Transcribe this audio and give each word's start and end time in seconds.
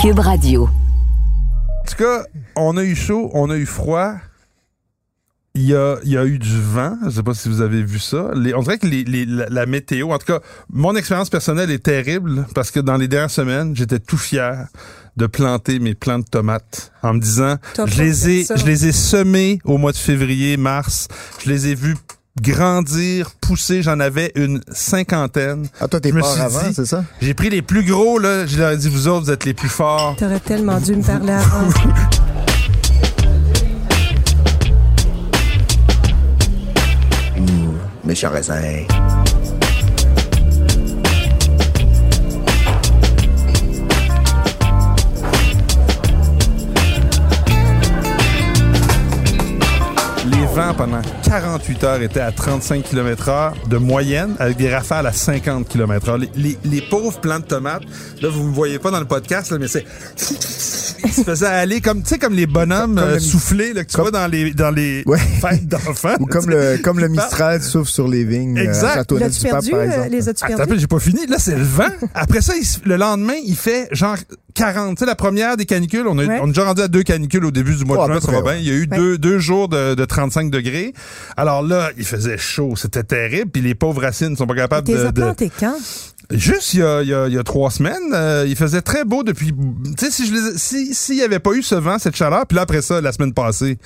Cube 0.00 0.18
Radio. 0.18 0.64
En 0.64 1.84
tout 1.88 1.96
cas, 1.96 2.24
on 2.56 2.76
a 2.76 2.82
eu 2.84 2.94
chaud, 2.94 3.30
on 3.34 3.50
a 3.50 3.56
eu 3.56 3.66
froid. 3.66 4.14
Il 5.54 5.62
y 5.62 5.74
a, 5.74 5.96
il 6.04 6.10
y 6.12 6.16
a 6.16 6.24
eu 6.24 6.38
du 6.38 6.60
vent. 6.60 6.96
Je 7.04 7.10
sais 7.10 7.22
pas 7.22 7.34
si 7.34 7.48
vous 7.48 7.60
avez 7.60 7.82
vu 7.82 7.98
ça. 7.98 8.30
Les- 8.34 8.54
on 8.54 8.62
dirait 8.62 8.78
que 8.78 8.86
les, 8.86 9.02
les- 9.04 9.26
la, 9.26 9.46
la 9.48 9.66
météo, 9.66 10.10
en 10.12 10.18
tout 10.18 10.26
cas, 10.26 10.40
mon 10.72 10.94
expérience 10.94 11.28
personnelle 11.28 11.70
est 11.70 11.82
terrible 11.82 12.46
parce 12.54 12.70
que 12.70 12.78
dans 12.80 12.96
les 12.96 13.08
dernières 13.08 13.30
semaines, 13.30 13.74
j'étais 13.74 13.98
tout 13.98 14.16
fier 14.18 14.68
de 15.16 15.26
planter 15.26 15.80
mes 15.80 15.94
plants 15.94 16.20
de 16.20 16.24
tomates 16.24 16.92
en 17.02 17.14
me 17.14 17.20
disant, 17.20 17.56
je 17.76 18.00
les 18.02 18.28
ai, 18.30 18.46
je 18.56 18.64
les 18.64 18.86
ai 18.86 18.92
semés 18.92 19.58
au 19.64 19.76
mois 19.76 19.92
de 19.92 19.96
février, 19.96 20.56
mars. 20.56 21.08
Je 21.44 21.50
les 21.50 21.66
ai 21.68 21.74
vus 21.74 21.96
grandir, 22.40 23.30
pousser. 23.40 23.82
J'en 23.82 24.00
avais 24.00 24.32
une 24.34 24.60
cinquantaine. 24.72 25.66
Ah, 25.80 25.88
toi, 25.88 26.00
t'es 26.00 26.10
suis 26.10 26.40
avant, 26.40 26.72
c'est 26.74 26.86
ça? 26.86 27.04
J'ai 27.20 27.34
pris 27.34 27.50
les 27.50 27.62
plus 27.62 27.84
gros, 27.84 28.18
là. 28.18 28.46
Je 28.46 28.58
leur 28.58 28.70
ai 28.72 28.76
dit, 28.76 28.88
vous 28.88 29.08
autres, 29.08 29.26
vous 29.26 29.30
êtes 29.30 29.44
les 29.44 29.54
plus 29.54 29.68
forts. 29.68 30.16
T'aurais 30.16 30.40
tellement 30.40 30.80
dû 30.80 30.96
me 30.96 31.02
parler 31.02 31.32
avant. 31.32 31.68
Les 38.04 38.14
vents 50.52 50.74
pendant 50.74 51.00
48 51.22 51.84
heures 51.84 52.02
étaient 52.02 52.20
à 52.20 52.32
35 52.32 52.82
km 52.84 53.28
heure 53.28 53.54
de 53.68 53.76
moyenne 53.76 54.34
avec 54.38 54.56
des 54.56 54.72
rafales 54.74 55.06
à 55.06 55.12
50 55.12 55.68
km 55.68 56.08
heure. 56.08 56.18
Les, 56.18 56.28
les- 56.36 56.58
les 56.64 56.80
pauvres 56.82 57.18
plants 57.20 57.38
de 57.38 57.44
tomates, 57.44 57.82
là, 58.20 58.28
vous 58.28 58.44
me 58.44 58.52
voyez 58.52 58.78
pas 58.78 58.90
dans 58.90 59.00
le 59.00 59.06
podcast, 59.06 59.50
là, 59.50 59.58
mais 59.58 59.68
c'est... 59.68 59.84
Ils 61.02 61.12
se 61.12 61.22
faisaient 61.22 61.46
aller 61.46 61.80
comme, 61.80 62.02
tu 62.02 62.10
sais, 62.10 62.18
comme 62.18 62.34
les 62.34 62.46
bonhommes 62.46 62.96
Comme 62.96 63.04
euh, 63.08 63.14
le- 63.14 63.20
soufflés 63.20 63.72
là, 63.72 63.84
que 63.84 63.90
tu 63.90 63.96
comme- 63.96 64.08
vois 64.10 64.10
dans 64.20 64.26
les, 64.26 64.52
dans 64.52 64.70
les 64.70 65.02
Ouais. 65.06 65.18
fêtes 65.18 65.66
d'enfants. 65.66 66.16
Ou 66.20 66.26
comme 66.26 66.50
le, 66.50 66.76
comme 66.82 66.98
le 67.00 67.08
Mistral 67.08 67.62
souffle 67.62 67.90
sur 67.90 68.06
les 68.06 68.24
vignes 68.24 68.58
euh, 68.58 68.62
Exact. 68.64 69.10
L'as-tu 69.12 69.38
du 69.40 69.42
Pape, 69.48 69.50
perdu? 69.50 69.70
par 69.70 69.80
euh, 69.80 69.84
exemple? 69.84 70.08
les 70.10 70.28
as-tu 70.28 70.46
perdus? 70.46 70.66
peu, 70.74 70.78
j'ai 70.78 70.86
pas 70.86 70.98
fini. 70.98 71.26
Là, 71.26 71.36
c'est 71.38 71.56
le 71.56 71.64
vent. 71.64 71.84
Après 72.14 72.42
ça, 72.42 72.52
il 72.56 72.66
le 72.88 72.96
lendemain, 72.96 73.34
il 73.46 73.56
fait 73.56 73.88
genre 73.92 74.16
40. 74.54 74.96
Tu 74.96 75.00
sais, 75.00 75.06
la 75.06 75.14
première 75.14 75.56
des 75.56 75.66
canicules, 75.66 76.06
on, 76.06 76.18
a, 76.18 76.24
eu- 76.24 76.28
Ouais. 76.28 76.38
on 76.42 76.46
est 76.46 76.48
déjà 76.52 76.64
rendu 76.64 76.82
à 76.82 76.88
deux 76.88 77.02
canicules 77.02 77.44
au 77.44 77.50
début 77.50 77.74
du 77.74 77.84
mois 77.84 77.98
Oh, 78.04 78.06
de 78.08 78.12
juin, 78.12 78.20
ça 78.20 78.32
va 78.32 78.42
bien. 78.42 78.56
Il 78.56 78.66
y 78.66 78.70
a 78.70 78.74
eu 78.74 78.88
Ouais. 78.90 78.96
deux, 78.96 79.18
deux 79.18 79.38
jours 79.38 79.68
de, 79.68 79.94
de 79.94 80.04
35 80.04 80.50
degrés. 80.50 80.92
Alors 81.36 81.62
là, 81.62 81.90
il 81.98 82.04
faisait 82.04 82.38
chaud. 82.38 82.74
C'était 82.76 83.02
terrible. 83.04 83.50
Puis 83.50 83.62
les 83.62 83.74
pauvres 83.74 84.00
racines 84.02 84.36
sont 84.36 84.46
pas 84.46 84.54
capables 84.54 84.86
de... 84.86 85.10
planté 85.10 85.50
quand? 85.58 85.74
Juste 86.30 86.74
il 86.74 86.80
y 86.80 86.82
a, 86.84 87.02
il 87.02 87.08
y 87.08 87.14
a, 87.14 87.26
il 87.26 87.34
y 87.34 87.38
a 87.38 87.42
trois 87.42 87.72
semaines, 87.72 88.12
euh, 88.12 88.44
il 88.46 88.54
faisais 88.54 88.82
très 88.82 89.04
beau 89.04 89.24
depuis... 89.24 89.52
Tu 89.98 90.04
sais, 90.04 90.10
si 90.12 90.26
je 90.28 90.32
les- 90.32 90.58
si 90.58 90.94
s'il 90.94 91.16
y 91.16 91.22
avait 91.22 91.40
pas 91.40 91.52
eu 91.54 91.62
ce 91.62 91.74
vent, 91.74 91.98
cette 91.98 92.14
chaleur, 92.14 92.46
puis 92.46 92.54
là, 92.54 92.62
après 92.62 92.82
ça, 92.82 93.00
la 93.00 93.10
semaine 93.10 93.34
passée, 93.34 93.78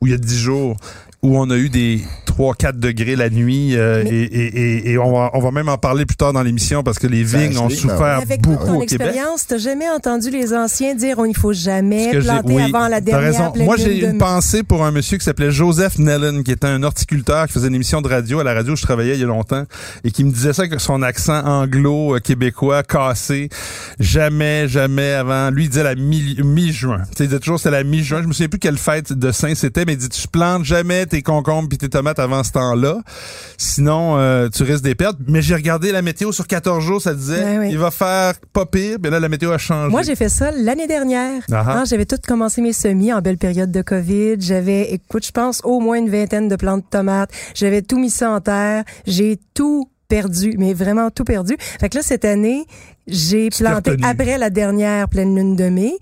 où 0.00 0.06
il 0.06 0.12
y 0.12 0.14
a 0.14 0.18
dix 0.18 0.38
jours, 0.38 0.76
où 1.22 1.38
on 1.38 1.50
a 1.50 1.56
eu 1.56 1.68
des 1.68 2.00
3-4 2.26 2.78
degrés 2.78 3.14
la 3.16 3.28
nuit, 3.28 3.76
euh, 3.76 4.02
Mais- 4.04 4.10
et, 4.10 4.22
et, 4.22 4.46
et, 4.88 4.90
et 4.92 4.98
on, 4.98 5.12
va, 5.12 5.30
on 5.34 5.40
va 5.40 5.50
même 5.50 5.68
en 5.68 5.76
parler 5.76 6.06
plus 6.06 6.16
tard 6.16 6.32
dans 6.32 6.42
l'émission 6.42 6.82
parce 6.82 6.98
que 6.98 7.06
les 7.06 7.22
vignes 7.24 7.58
ont 7.58 7.68
souffert 7.68 7.98
ben 7.98 8.22
Avec 8.22 8.40
toute 8.40 8.52
beaucoup 8.52 8.66
ton 8.66 8.76
au 8.76 8.86
Québec. 8.86 9.08
expérience, 9.08 9.46
t'as 9.46 9.58
jamais 9.58 9.90
entendu 9.90 10.30
les 10.30 10.54
anciens 10.54 10.94
dire 10.94 11.16
oh, 11.18 11.26
il 11.26 11.36
faut 11.36 11.52
jamais 11.52 12.18
planter 12.18 12.54
oui, 12.54 12.62
avant 12.62 12.88
la 12.88 12.96
t'as 13.00 13.00
dernière 13.02 13.52
raison. 13.52 13.64
Moi, 13.64 13.76
j'ai 13.76 14.00
une 14.06 14.16
pensée 14.16 14.62
pour 14.62 14.82
un 14.84 14.90
monsieur 14.92 15.18
qui 15.18 15.24
s'appelait 15.24 15.50
Joseph 15.50 15.98
Nellen, 15.98 16.42
qui 16.42 16.52
était 16.52 16.68
un 16.68 16.82
horticulteur 16.82 17.46
qui 17.48 17.52
faisait 17.52 17.68
une 17.68 17.74
émission 17.74 18.00
de 18.00 18.08
radio 18.08 18.40
à 18.40 18.44
la 18.44 18.54
radio 18.54 18.72
où 18.72 18.76
je 18.76 18.82
travaillais 18.82 19.14
il 19.14 19.20
y 19.20 19.24
a 19.24 19.26
longtemps 19.26 19.64
et 20.04 20.10
qui 20.10 20.24
me 20.24 20.30
disait 20.30 20.54
ça 20.54 20.62
avec 20.62 20.80
son 20.80 21.02
accent 21.02 21.44
anglo 21.44 22.16
québécois 22.24 22.82
cassé. 22.82 23.50
Jamais, 23.98 24.68
jamais 24.68 25.12
avant. 25.12 25.50
Lui, 25.50 25.64
il 25.64 25.68
disait 25.68 25.82
la 25.84 25.94
mi- 25.94 26.38
mi-juin. 26.42 27.02
Tu 27.10 27.16
sais, 27.18 27.24
il 27.24 27.26
disait 27.26 27.40
toujours 27.40 27.58
c'était 27.58 27.70
la 27.72 27.84
mi-juin. 27.84 28.22
Je 28.22 28.28
me 28.28 28.32
souviens 28.32 28.48
plus 28.48 28.58
quelle 28.58 28.78
fête 28.78 29.12
de 29.12 29.30
Saint 29.32 29.54
c'était, 29.54 29.84
mais 29.84 29.92
il 29.94 29.98
dit 29.98 30.08
tu 30.08 30.26
plantes 30.28 30.64
jamais 30.64 31.06
tes 31.10 31.22
concombres 31.22 31.68
puis 31.68 31.78
tes 31.78 31.88
tomates 31.88 32.18
avant 32.18 32.42
ce 32.42 32.52
temps-là. 32.52 33.00
Sinon, 33.58 34.16
euh, 34.16 34.48
tu 34.48 34.62
risques 34.62 34.84
des 34.84 34.94
pertes. 34.94 35.18
Mais 35.26 35.42
j'ai 35.42 35.54
regardé 35.54 35.92
la 35.92 36.02
météo 36.02 36.32
sur 36.32 36.46
14 36.46 36.82
jours, 36.82 37.02
ça 37.02 37.14
disait 37.14 37.58
oui. 37.58 37.68
il 37.70 37.78
va 37.78 37.90
faire 37.90 38.34
pas 38.52 38.66
pire. 38.66 38.96
Mais 39.02 39.10
là, 39.10 39.20
la 39.20 39.28
météo 39.28 39.50
a 39.52 39.58
changé. 39.58 39.90
Moi, 39.90 40.02
j'ai 40.02 40.16
fait 40.16 40.28
ça 40.28 40.50
l'année 40.50 40.86
dernière. 40.86 41.42
Ah 41.52 41.64
ah. 41.66 41.72
Hein, 41.78 41.84
J'avais 41.84 42.06
tout 42.06 42.16
commencé 42.26 42.62
mes 42.62 42.72
semis 42.72 43.12
en 43.12 43.20
belle 43.20 43.38
période 43.38 43.70
de 43.70 43.82
COVID. 43.82 44.36
J'avais, 44.40 44.92
écoute, 44.92 45.26
je 45.26 45.32
pense 45.32 45.60
au 45.64 45.80
moins 45.80 45.98
une 45.98 46.10
vingtaine 46.10 46.48
de 46.48 46.56
plantes 46.56 46.84
de 46.84 46.90
tomates. 46.90 47.30
J'avais 47.54 47.82
tout 47.82 47.98
mis 47.98 48.10
ça 48.10 48.30
en 48.30 48.40
terre. 48.40 48.84
J'ai 49.06 49.38
tout 49.54 49.88
perdu, 50.08 50.54
mais 50.58 50.74
vraiment 50.74 51.10
tout 51.10 51.24
perdu. 51.24 51.56
Fait 51.58 51.88
que 51.88 51.96
là, 51.96 52.02
cette 52.02 52.24
année, 52.24 52.66
j'ai 53.10 53.50
planté 53.50 53.96
après 54.02 54.38
la 54.38 54.50
dernière 54.50 55.08
pleine 55.08 55.34
lune 55.36 55.56
de 55.56 55.68
mai. 55.68 55.92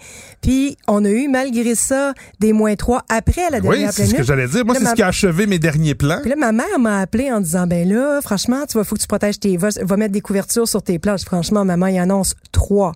Puis, 0.40 0.76
on 0.86 1.04
a 1.04 1.10
eu, 1.10 1.28
malgré 1.28 1.74
ça, 1.74 2.14
des 2.40 2.52
moins 2.52 2.76
trois 2.76 3.04
après 3.08 3.50
la 3.50 3.58
oui, 3.58 3.62
dernière 3.62 3.92
c'est 3.92 4.02
pleine 4.02 4.06
ce 4.06 4.12
que 4.12 4.16
lune. 4.18 4.26
j'allais 4.26 4.48
dire. 4.48 4.64
Moi, 4.64 4.74
c'est 4.76 4.84
ma- 4.84 4.90
ce 4.90 4.94
qui 4.94 5.02
a 5.02 5.08
achevé 5.08 5.46
mes 5.46 5.58
derniers 5.58 5.94
plans. 5.94 6.18
Puis 6.20 6.30
là, 6.30 6.36
ma 6.36 6.52
mère 6.52 6.78
m'a 6.78 7.00
appelé 7.00 7.32
en 7.32 7.40
disant, 7.40 7.66
ben 7.66 7.88
là, 7.88 8.20
franchement, 8.22 8.64
tu 8.68 8.78
vas, 8.78 8.84
faut 8.84 8.94
que 8.96 9.00
tu 9.00 9.06
protèges 9.06 9.40
tes, 9.40 9.56
va, 9.56 9.68
va 9.82 9.96
mettre 9.96 10.12
des 10.12 10.20
couvertures 10.20 10.68
sur 10.68 10.82
tes 10.82 10.98
planches. 10.98 11.24
Franchement, 11.24 11.64
maman, 11.64 11.86
il 11.86 11.98
annonce 11.98 12.34
trois. 12.52 12.92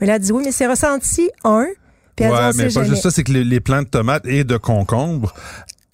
Mais 0.00 0.06
là, 0.06 0.16
elle 0.16 0.22
dit, 0.22 0.32
oui, 0.32 0.42
mais 0.44 0.52
c'est 0.52 0.66
ressenti 0.66 1.30
un. 1.44 1.66
Puis 2.16 2.26
ouais, 2.26 2.32
mais 2.56 2.64
pas 2.64 2.68
jamais. 2.68 2.88
juste 2.88 3.02
ça, 3.02 3.10
c'est 3.10 3.24
que 3.24 3.32
les, 3.32 3.42
les 3.44 3.60
plants 3.60 3.82
de 3.82 3.88
tomates 3.88 4.26
et 4.26 4.44
de 4.44 4.56
concombres, 4.58 5.32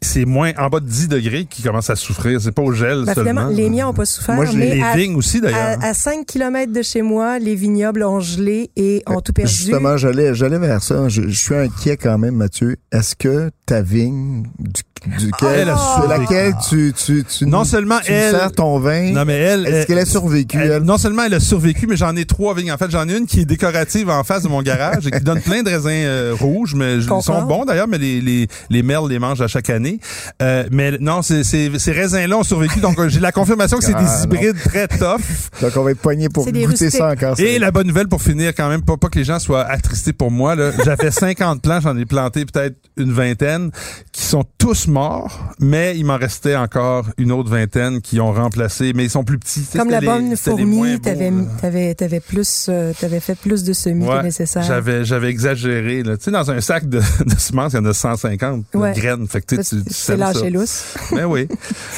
c'est 0.00 0.25
moins 0.25 0.53
en 0.59 0.69
bas 0.69 0.78
de 0.81 0.86
10 0.86 1.09
degrés 1.09 1.44
qui 1.44 1.62
commencent 1.62 1.91
à 1.91 1.97
souffrir. 1.97 2.41
C'est 2.41 2.53
pas 2.53 2.62
au 2.62 2.72
gel 2.72 3.04
Ben, 3.04 3.14
seulement. 3.14 3.48
les 3.48 3.69
miens 3.69 3.86
n'ont 3.86 3.94
pas 3.94 4.06
souffert. 4.06 4.36
Moi, 4.36 4.44
je 4.44 4.56
mais 4.56 4.76
les 4.76 4.82
à, 4.82 4.94
vignes 4.94 5.16
aussi, 5.16 5.41
d'ailleurs. 5.41 5.78
à, 5.82 5.86
à 5.88 5.94
5 5.94 6.25
km 6.25 6.72
de 6.72 6.82
chez 6.82 7.03
moi, 7.03 7.38
les 7.41 7.56
vignobles 7.56 8.04
ont 8.04 8.20
gelé 8.20 8.70
et 8.76 9.03
ont 9.06 9.20
tout 9.20 9.32
perdu. 9.32 9.50
Justement, 9.53 9.97
j'allais, 9.97 10.34
j'allais 10.34 10.59
vers 10.59 10.82
ça. 10.82 11.09
Je, 11.09 11.22
je 11.28 11.36
suis 11.38 11.54
inquiet 11.54 11.97
quand 11.97 12.16
même, 12.16 12.36
Mathieu. 12.36 12.76
Est-ce 12.92 13.16
que 13.16 13.50
ta 13.66 13.82
vigne, 13.82 14.44
du, 14.60 14.82
duquel, 15.06 15.48
Elle 15.60 15.69
a 15.70 15.75
de 15.75 15.78
survécu. 15.78 16.20
laquelle 16.20 16.54
tu, 16.69 16.92
tu, 16.94 17.25
tu, 17.25 17.47
Non 17.47 17.64
seulement 17.64 17.98
tu 18.04 18.12
elle- 18.12 18.34
sers 18.34 18.53
ton 18.53 18.78
vin, 18.78 19.12
non, 19.12 19.25
mais 19.25 19.34
elle, 19.34 19.66
est-ce 19.66 19.75
elle- 19.76 19.86
qu'elle 19.86 19.98
a 19.98 20.04
survécu, 20.04 20.59
elle- 20.60 20.70
elle? 20.72 20.82
non 20.82 20.98
seulement 20.98 21.25
elle 21.25 21.34
a 21.34 21.41
survécu, 21.41 21.86
mais 21.86 21.97
j'en 21.97 22.14
ai 22.16 22.25
trois 22.25 22.54
vignes. 22.54 22.72
En 22.72 22.76
fait, 22.78 22.91
j'en 22.91 23.09
ai 23.09 23.16
une 23.16 23.26
qui 23.26 23.41
est 23.41 23.44
décorative 23.44 24.10
en 24.10 24.25
face 24.25 24.42
de 24.42 24.48
mon 24.48 24.62
garage 24.62 25.06
et 25.06 25.10
qui 25.10 25.20
donne 25.20 25.41
plein 25.41 25.62
de 25.62 25.70
raisins 25.70 25.88
euh, 25.91 26.34
rouges, 26.38 26.75
mais 26.75 26.97
ils 26.97 27.03
sont 27.04 27.42
bons 27.42 27.64
d'ailleurs, 27.64 27.88
mais 27.88 27.98
les, 27.98 28.20
les, 28.20 28.48
les 28.70 28.82
merles 28.82 29.09
les 29.09 29.19
mangent 29.19 29.41
à 29.42 29.48
chaque 29.48 29.70
année. 29.70 30.00
Euh, 30.42 30.64
mais 30.70 30.92
non, 31.00 31.22
c'est- 31.22 31.44
c'est- 31.44 31.78
ces 31.78 31.92
raisins-là 31.92 32.36
ont 32.38 32.42
survécu, 32.42 32.80
donc 32.80 32.98
euh, 32.98 33.09
j'ai 33.09 33.20
la 33.20 33.32
confirmation 33.32 33.78
que 33.78 33.84
c'est 33.84 33.94
Ah, 33.94 34.03
des 34.03 34.04
non. 34.04 34.25
hybrides 34.36 34.62
très 34.65 34.88
tough. 34.88 35.20
Donc, 35.62 35.72
on 35.76 35.82
va 35.82 35.91
être 35.92 36.00
poigné 36.00 36.28
pour 36.28 36.44
goûter 36.44 36.66
rustiques. 36.66 36.91
ça 36.91 37.10
encore. 37.12 37.38
Et 37.38 37.59
la 37.59 37.70
bonne 37.70 37.86
nouvelle 37.86 38.09
pour 38.09 38.22
finir 38.22 38.53
quand 38.56 38.69
même, 38.69 38.82
pas, 38.82 38.97
pas 38.97 39.09
que 39.09 39.19
les 39.19 39.25
gens 39.25 39.38
soient 39.38 39.65
attristés 39.65 40.12
pour 40.12 40.30
moi, 40.30 40.54
là. 40.54 40.70
J'avais 40.84 41.10
50 41.10 41.62
plants, 41.62 41.80
j'en 41.80 41.97
ai 41.97 42.04
planté 42.06 42.44
peut-être 42.44 42.76
une 42.97 43.12
vingtaine 43.12 43.70
qui 44.12 44.22
sont 44.22 44.44
tous 44.59 44.88
morts, 44.88 45.38
mais 45.60 45.97
il 45.97 46.04
m'en 46.04 46.16
restait 46.16 46.56
encore 46.56 47.06
une 47.19 47.32
autre 47.32 47.50
vingtaine 47.50 48.00
qui 48.00 48.21
ont 48.21 48.32
remplacé, 48.32 48.93
mais 48.94 49.04
ils 49.04 49.10
sont 49.10 49.25
plus 49.25 49.38
petits. 49.38 49.60
Sais, 49.60 49.78
Comme 49.78 49.91
la 49.91 50.00
bonne 50.00 50.37
fourmi, 50.37 51.00
t'avais, 51.00 51.32
t'avais, 51.60 51.94
t'avais 51.94 52.21
plus, 52.21 52.66
euh, 52.69 52.93
t'avais 52.98 53.21
fait 53.21 53.34
plus 53.37 53.62
de 53.65 53.72
semis 53.72 54.06
Ouais, 54.06 54.19
que 54.19 54.25
nécessaire. 54.25 54.62
J'avais, 54.62 55.04
j'avais 55.04 55.28
exagéré, 55.28 56.03
là. 56.03 56.16
Tu 56.16 56.25
sais, 56.25 56.31
dans 56.31 56.50
un 56.50 56.60
sac 56.60 56.88
de, 56.88 56.98
de 57.27 57.38
semences, 57.38 57.72
il 57.72 57.77
y 57.77 57.78
en 57.81 57.84
a 57.84 57.93
150 57.94 58.65
Ouais. 58.75 58.93
graines. 58.94 59.27
Fait 59.28 59.41
que 59.41 59.54
tu, 59.56 59.62
sais, 59.62 59.77
tu, 59.77 59.84
tu 59.84 59.93
ça. 59.94 60.16
lâché 60.16 60.50
lousse. 60.50 60.94
Ben 61.12 61.25
oui. 61.27 61.48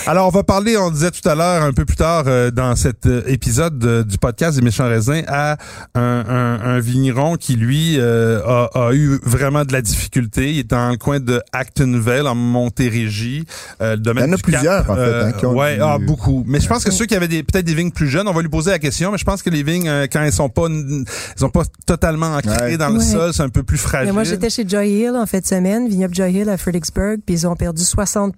Alors, 0.06 0.26
on 0.26 0.30
va 0.30 0.42
parler, 0.42 0.76
on 0.76 0.90
disait 0.90 1.10
tout 1.10 1.26
à 1.28 1.34
l'heure, 1.34 1.62
un 1.62 1.72
peu 1.72 1.84
plus 1.84 1.96
tard 1.96 2.24
euh, 2.26 2.50
dans 2.50 2.74
cet 2.76 3.06
euh, 3.06 3.22
épisode 3.26 3.78
de- 3.78 4.02
du 4.02 4.18
podcast 4.18 4.56
des 4.58 4.64
méchants 4.64 4.88
raisins, 4.88 5.22
à 5.28 5.56
un, 5.94 6.00
un, 6.28 6.60
un 6.76 6.80
vigneron 6.80 7.36
qui, 7.36 7.56
lui, 7.56 7.96
euh, 7.98 8.40
a, 8.44 8.88
a 8.88 8.92
eu 8.94 9.18
vraiment 9.22 9.64
de 9.64 9.72
la 9.72 9.82
difficulté. 9.82 10.52
Il 10.52 10.58
est 10.60 10.70
dans 10.70 10.90
le 10.90 10.96
coin 10.96 11.20
de 11.20 11.40
Actonville, 11.52 12.26
en 12.26 12.34
Montérégie. 12.80 13.44
Euh, 13.80 13.92
le 13.92 13.96
domaine 13.98 14.24
Il 14.24 14.28
y 14.28 14.30
en 14.30 14.32
a 14.32 14.36
du 14.36 14.42
plusieurs, 14.42 14.86
Cap. 14.86 14.90
en 14.90 14.94
fait, 14.96 15.22
hein, 15.22 15.32
qui 15.32 15.46
ont 15.46 15.54
ouais, 15.56 15.76
du- 15.76 15.82
ah, 15.82 15.98
beaucoup. 15.98 16.44
Mais 16.46 16.60
je 16.60 16.68
pense 16.68 16.84
que 16.84 16.90
ceux 16.90 17.06
qui 17.06 17.14
avaient 17.14 17.28
des, 17.28 17.42
peut-être 17.42 17.64
des 17.64 17.74
vignes 17.74 17.90
plus 17.90 18.08
jeunes, 18.08 18.26
on 18.28 18.32
va 18.32 18.42
lui 18.42 18.48
poser 18.48 18.70
la 18.70 18.78
question, 18.78 19.12
mais 19.12 19.18
je 19.18 19.24
pense 19.24 19.42
que 19.42 19.50
les 19.50 19.62
vignes, 19.62 19.88
euh, 19.88 20.06
quand 20.10 20.22
elles 20.22 20.32
sont 20.32 20.48
pas, 20.48 20.66
elles 20.66 21.04
sont 21.36 21.50
pas 21.50 21.62
totalement 21.86 22.34
ancrées 22.36 22.50
Ouais. 22.72 22.76
dans 22.76 22.88
le 22.88 22.98
Ouais. 22.98 23.04
sol, 23.04 23.32
c'est 23.34 23.42
un 23.42 23.48
peu 23.48 23.62
plus 23.62 23.78
fragile. 23.78 24.08
Mais 24.08 24.12
moi, 24.12 24.24
j'étais 24.24 24.50
chez 24.50 24.66
Joy 24.68 24.88
Hill 24.90 25.12
en 25.16 25.26
fait 25.26 25.40
de 25.42 25.46
semaine, 25.46 25.88
vignoble 25.88 26.14
Joy 26.14 26.32
Hill 26.32 26.48
à 26.48 26.56
Fredericksburg, 26.56 27.18
puis 27.24 27.34
ils 27.34 27.46
ont 27.46 27.56
perdu 27.56 27.82
60 27.82 28.34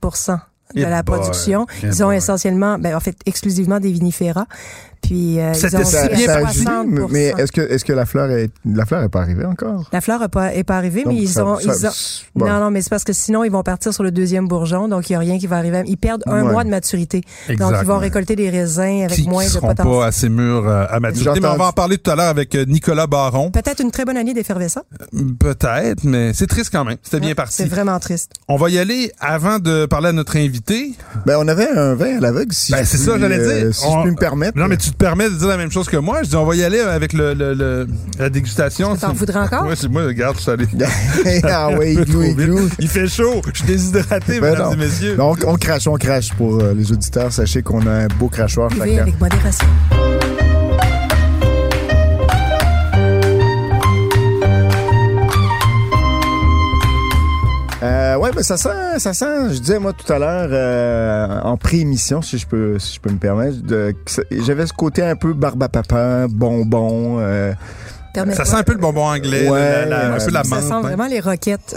de 0.75 0.81
Eh 0.81 0.83
la 0.83 1.03
production. 1.03 1.67
Eh 1.83 1.87
Ils 1.89 2.03
ont 2.03 2.06
boy. 2.06 2.17
essentiellement, 2.17 2.79
ben, 2.79 2.94
en 2.97 3.00
fait, 3.00 3.17
exclusivement 3.27 3.79
des 3.79 3.93
vinifera. 3.93 4.47
Puis 5.03 5.41
euh, 5.41 5.51
ils 5.53 5.55
C'était 5.57 5.77
ont 5.77 5.81
aussi 5.81 5.97
bien 6.15 6.29
à 6.31 6.41
parti, 6.43 6.59
60 6.63 6.87
mais 7.11 7.35
est-ce 7.37 7.51
que, 7.53 7.61
est-ce 7.61 7.85
que 7.85 7.93
la 7.93 8.07
fleur 8.07 8.31
est, 8.31 8.51
la 8.65 8.87
fleur 8.87 9.03
est 9.03 9.09
pas 9.09 9.21
arrivée 9.21 9.45
encore? 9.45 9.89
La 9.93 10.01
fleur 10.01 10.21
n'est 10.21 10.29
pas, 10.29 10.55
est 10.55 10.63
pas 10.65 10.77
arrivée, 10.77 11.03
mais 11.07 11.17
ils 11.17 11.29
ça- 11.29 11.45
ont, 11.45 11.57
ça- 11.57 11.63
ils 11.65 11.87
ont- 11.87 11.91
bon. 12.37 12.47
Non, 12.47 12.61
non, 12.61 12.71
mais 12.71 12.83
c'est 12.83 12.91
parce 12.91 13.05
que 13.05 13.13
sinon, 13.13 13.43
ils 13.45 13.51
vont 13.51 13.63
partir 13.65 13.93
sur 13.93 14.05
le 14.05 14.11
deuxième 14.13 14.47
bourgeon, 14.49 14.89
donc 14.89 15.11
il 15.11 15.13
n'y 15.13 15.17
a 15.17 15.19
rien 15.19 15.39
qui 15.39 15.47
va 15.49 15.57
arriver. 15.57 15.83
Ils 15.87 15.97
perdent 15.97 16.23
un 16.27 16.45
Ouais. 16.45 16.53
mois 16.53 16.65
de 16.65 16.71
maturité. 16.71 17.21
Donc, 17.59 17.73
ils 17.81 17.87
vont 17.87 17.99
récolter 17.99 18.37
des 18.37 18.49
raisins 18.49 19.03
avec 19.05 19.13
qui 19.13 19.29
moins 19.29 19.45
de 19.45 19.49
seront 19.51 19.69
potentiel. 19.69 19.95
pas 19.99 20.07
assez 20.07 20.29
mûrs 20.29 20.69
euh, 20.69 20.85
à 20.89 21.01
maturité. 21.01 21.41
Mais 21.41 21.49
on 21.49 21.57
va 21.57 21.67
en 21.67 21.73
parler 21.73 21.99
tout 21.99 22.11
à 22.11 22.15
l'heure 22.17 22.29
avec 22.29 22.55
euh, 22.55 22.65
Nicolas 22.67 23.07
Baron. 23.07 23.51
Peut-être 23.51 23.81
une 23.81 23.91
très 23.91 24.05
bonne 24.05 24.17
année 24.17 24.35
d'effervescence. 24.35 24.85
Peut-être, 25.39 26.05
mais 26.05 26.33
c'est 26.35 26.47
triste 26.47 26.71
quand 26.73 26.85
même. 26.85 26.97
C'était 27.03 27.21
bien 27.21 27.35
parti. 27.35 27.55
C'est 27.57 27.69
vraiment 27.69 27.99
triste. 27.99 28.33
On 28.49 28.57
va 28.57 28.71
y 28.71 28.79
aller 28.79 29.13
avant 29.21 29.59
de 29.59 29.87
parler 29.87 30.09
à 30.09 30.13
notre 30.13 30.37
invité. 30.37 30.93
Ben, 31.27 31.37
on 31.39 31.49
avait 31.49 31.69
un 31.69 31.95
vin 31.95 32.19
à 32.19 32.21
l'aveugle, 32.21 32.53
si 32.53 32.73
Ben, 32.73 32.85
c'est 32.85 32.99
ça, 32.99 33.19
j'allais 33.19 33.39
euh, 33.39 33.65
dire. 33.65 33.75
Si 33.75 33.85
On- 33.87 33.99
je 33.99 34.03
puis 34.03 34.11
me 34.13 34.17
permettre. 34.17 34.59
Non, 34.59 34.69
mais 34.69 34.77
tu, 34.77 34.92
tu 34.93 34.99
te 34.99 35.05
permets 35.05 35.29
de 35.31 35.35
dire 35.35 35.49
la 35.49 35.56
même 35.56 35.71
chose 35.71 35.89
que 35.89 35.97
moi. 35.97 36.23
Je 36.23 36.29
dis, 36.29 36.37
on 36.37 36.44
va 36.44 36.55
y 36.55 36.62
aller 36.62 36.81
avec 36.81 37.12
le, 37.12 37.35
le- 37.35 37.55
le- 37.55 37.87
la 38.19 38.29
dégustation. 38.31 38.94
Que 38.94 39.00
t'en 39.00 39.12
voudrais 39.12 39.41
encore? 39.41 39.67
Ouais, 39.67 39.75
c'est 39.77 39.89
moi, 39.89 40.05
regarde, 40.05 40.37
je 40.37 40.43
suis 40.43 40.50
allé. 40.50 40.67
ah 41.44 41.71
oui, 41.79 41.97
vite. 42.05 42.09
igloo. 42.09 42.69
Il 42.79 42.89
fait 42.89 43.09
chaud. 43.09 43.41
Je 43.53 43.59
suis 43.59 43.67
déshydraté, 43.67 44.41
Ben 44.41 44.50
mesdames 44.53 44.67
non. 44.67 44.73
et 44.73 44.77
messieurs. 44.77 45.17
Donc, 45.17 45.39
on 45.47 45.56
crache, 45.56 45.87
on 45.87 45.97
crache 45.97 46.33
pour 46.35 46.61
euh, 46.61 46.75
les 46.75 46.93
auditeurs. 46.93 47.33
Sachez 47.33 47.62
qu'on 47.62 47.87
a 47.87 47.91
un 48.05 48.06
beau 48.19 48.29
crachoir 48.29 48.71
chacun. 48.71 49.03
avec 49.03 49.19
modération. 49.21 49.67
Ça 58.43 58.56
sent, 58.56 58.99
ça 58.99 59.15
sent. 59.15 59.53
Je 59.55 59.59
disais 59.59 59.79
moi 59.79 59.93
tout 59.93 60.11
à 60.12 60.19
l'heure 60.19 60.49
euh, 60.50 61.41
en 61.43 61.56
pré-émission, 61.56 62.23
si 62.23 62.39
je 62.39 62.47
peux, 62.47 62.79
si 62.79 62.97
je 62.97 63.00
peux 63.00 63.11
me 63.11 63.19
permettre, 63.19 63.56
ça- 64.06 64.23
j'avais 64.31 64.67
ce 64.67 64.73
côté 64.73 65.03
un 65.03 65.17
peu 65.17 65.33
barbe 65.33 65.62
à 65.62 65.69
papa, 65.69 66.27
bonbon. 66.29 67.19
euh, 67.21 67.53
Ça 68.35 68.44
sent 68.44 68.56
un 68.56 68.62
peu 68.62 68.73
le 68.73 68.79
bonbon 68.79 69.05
anglais, 69.06 69.49
Ouais, 69.49 69.59
la- 69.59 69.87
la- 69.87 70.06
un 70.15 70.19
euh, 70.21 70.25
peu 70.25 70.31
la 70.33 70.44
Ça 70.44 70.55
menthe. 70.56 70.65
sent 70.65 70.73
hein. 70.73 70.81
vraiment 70.83 71.06
les 71.06 71.21
roquettes. 71.21 71.77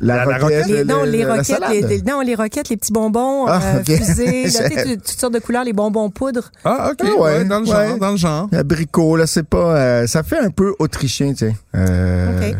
la, 0.00 0.24
roquette? 0.24 0.66
Les- 0.66 0.78
le- 0.78 0.84
non, 0.84 1.04
le- 1.04 1.10
les 1.10 1.24
la 1.24 1.34
roquettes, 1.36 1.60
les, 1.70 1.80
les- 1.82 2.02
non, 2.02 2.20
les 2.20 2.34
roquettes, 2.36 2.68
les 2.68 2.76
petits 2.76 2.92
bonbons 2.92 3.46
Ah, 3.46 3.60
euh, 3.76 3.80
ok. 3.80 3.96
fusés, 3.96 4.44
là, 4.44 4.48
tu 4.50 4.50
sais, 4.50 4.84
toutes 4.84 5.04
toutes 5.04 5.20
sortes 5.20 5.34
de 5.34 5.38
couleurs, 5.40 5.64
les 5.64 5.72
bonbons 5.72 6.08
poudre. 6.10 6.50
Ah, 6.64 6.90
OK. 6.92 6.98
Ah, 7.02 7.06
ouais, 7.06 7.20
ouais, 7.38 7.44
dans 7.44 7.58
le 7.60 7.66
ouais. 7.66 7.88
genre, 7.88 7.98
dans 7.98 8.10
le 8.12 8.16
genre. 8.16 8.48
Abricot, 8.52 9.16
là, 9.16 9.26
c'est 9.26 9.46
pas. 9.46 9.76
euh, 9.76 10.06
ça 10.06 10.22
fait 10.22 10.38
un 10.38 10.50
peu 10.50 10.74
autrichien, 10.78 11.30
tu 11.32 11.46
sais. 11.48 11.54
Euh, 11.76 12.50
Ok. 12.50 12.56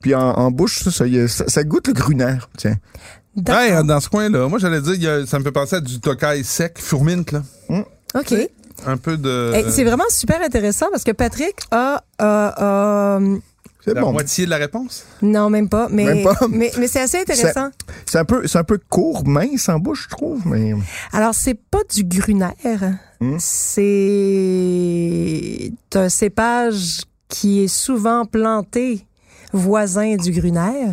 Puis 0.00 0.14
en, 0.14 0.20
en 0.30 0.50
bouche, 0.50 0.82
ça, 0.82 0.90
ça, 0.90 1.04
ça, 1.28 1.44
ça 1.46 1.62
goûte 1.64 1.88
le 1.88 1.92
gruner, 1.92 2.36
tiens. 2.56 2.76
D'accord. 3.36 3.62
Ouais, 3.62 3.84
dans 3.84 4.00
ce 4.00 4.08
coin-là. 4.08 4.48
Moi, 4.48 4.58
j'allais 4.58 4.80
dire, 4.80 5.28
ça 5.28 5.38
me 5.38 5.44
fait 5.44 5.52
penser 5.52 5.76
à 5.76 5.80
du 5.80 6.00
tokai 6.00 6.42
sec, 6.42 6.78
fourminte, 6.78 7.32
là. 7.32 7.42
OK. 8.14 8.34
Un 8.86 8.96
peu 8.96 9.16
de. 9.18 9.52
C'est 9.68 9.84
vraiment 9.84 10.08
super 10.08 10.40
intéressant 10.42 10.86
parce 10.90 11.04
que 11.04 11.12
Patrick 11.12 11.54
a, 11.70 12.02
a- 12.18 13.16
a- 13.16 13.20
C'est 13.84 13.92
la 13.94 14.00
bon. 14.00 14.12
moitié 14.12 14.46
de 14.46 14.50
la 14.50 14.56
réponse? 14.56 15.04
non 15.22 15.48
même 15.50 15.68
pas, 15.68 15.88
mais 15.90 16.04
Même 16.06 16.24
pas. 16.24 16.34
mais, 16.50 16.72
mais 16.78 16.88
c'est 16.88 17.00
assez 17.00 17.18
intéressant. 17.18 17.68
C'est 18.06 18.18
un 18.18 18.24
peu, 18.24 18.46
c'est 18.46 18.56
un 18.58 18.64
peu 18.64 18.80
court, 18.88 19.26
mince 19.28 19.68
en 19.68 19.78
bouche, 19.78 20.08
je 20.10 20.16
trouve, 20.16 20.40
mais. 20.46 20.72
Alors 21.12 21.34
c'est 21.34 21.58
pas 21.70 21.80
du 21.94 22.04
gruner, 22.04 22.46
Hmm. 23.20 23.36
c'est 23.38 25.72
un 25.94 26.08
cépage 26.08 27.02
qui 27.28 27.62
est 27.64 27.68
souvent 27.68 28.24
planté 28.24 29.04
voisin 29.52 30.16
du 30.16 30.30
gruner. 30.32 30.92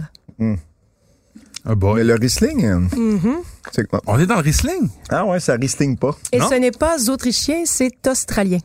Ah 1.65 1.75
boy. 1.75 1.95
Mais 1.99 2.03
le 2.05 2.15
Riesling, 2.15 2.65
euh, 2.65 2.79
Mhm. 2.95 3.37
c'est? 3.73 3.85
On 4.05 4.17
est 4.19 4.25
dans 4.25 4.35
le 4.35 4.41
Riesling. 4.41 4.89
Ah 5.09 5.25
ouais, 5.25 5.39
ça 5.39 5.55
Riesling 5.55 5.97
pas. 5.97 6.15
Et 6.31 6.39
Non? 6.39 6.47
ce 6.49 6.55
n'est 6.55 6.71
pas 6.71 7.09
autrichien, 7.09 7.63
c'est 7.65 8.07
australien. 8.07 8.59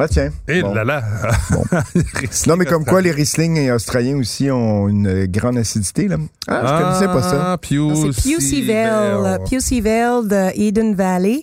Ah 0.00 0.06
tiens. 0.08 0.30
Eh 0.46 0.62
Bon. 0.62 0.72
là 0.74 0.84
là. 0.84 1.02
Bon. 1.50 1.64
Non, 2.46 2.56
mais 2.56 2.64
comme 2.66 2.84
quoi 2.84 3.00
les 3.02 3.10
Riesling 3.10 3.70
australiens 3.72 4.16
aussi 4.18 4.48
ont 4.50 4.88
une 4.88 5.08
euh, 5.08 5.26
grande 5.28 5.58
acidité, 5.58 6.06
là. 6.06 6.16
Ah, 6.46 6.62
je 6.64 6.82
connaissais 6.84 7.06
pas 7.06 7.22
ça. 7.22 7.42
Ah, 7.52 7.56
C'est 7.60 8.22
Puseyville 9.48 10.28
de 10.28 10.58
Eden 10.60 10.94
Valley 10.94 11.42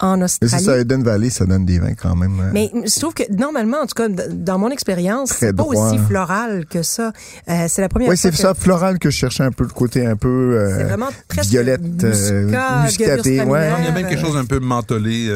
en 0.00 0.16
Mais 0.18 0.26
c'est 0.28 0.44
Australie. 0.44 0.64
ça, 0.64 0.78
Eden 0.78 1.02
Valley, 1.04 1.30
ça 1.30 1.44
donne 1.46 1.64
des 1.64 1.78
vins 1.78 1.94
quand 1.94 2.16
même. 2.16 2.38
euh. 2.40 2.50
Mais 2.52 2.70
je 2.74 3.00
trouve 3.00 3.14
que 3.14 3.22
normalement, 3.32 3.78
en 3.78 3.86
tout 3.86 3.94
cas, 3.94 4.08
dans 4.08 4.58
mon 4.58 4.70
expérience, 4.70 5.32
c'est 5.38 5.54
pas 5.54 5.62
aussi 5.62 5.98
floral 5.98 6.66
que 6.66 6.82
ça. 6.82 7.12
Euh, 7.48 7.66
c'est 7.68 7.82
la 7.82 7.88
première 7.88 8.08
Oui, 8.08 8.16
fois 8.16 8.20
c'est 8.20 8.30
que 8.30 8.36
ça, 8.36 8.54
floral 8.54 8.98
que 8.98 9.10
je 9.10 9.16
cherchais 9.16 9.44
un 9.44 9.52
peu, 9.52 9.64
le 9.64 9.70
côté 9.70 10.04
un 10.06 10.16
peu 10.16 10.28
euh, 10.28 10.76
c'est 10.76 10.84
vraiment 10.84 11.08
presque 11.28 11.50
violette, 11.50 11.80
euh, 12.02 12.42
muscat, 12.44 12.82
muscaté, 12.82 13.12
gewürztraminer, 13.36 13.44
ouais. 13.50 13.70
Il 13.78 13.84
y 13.84 13.88
a 13.88 13.92
même 13.92 14.08
quelque 14.08 14.20
chose 14.20 14.34
d'un 14.34 14.44
peu 14.44 14.58
mentholé. 14.58 15.30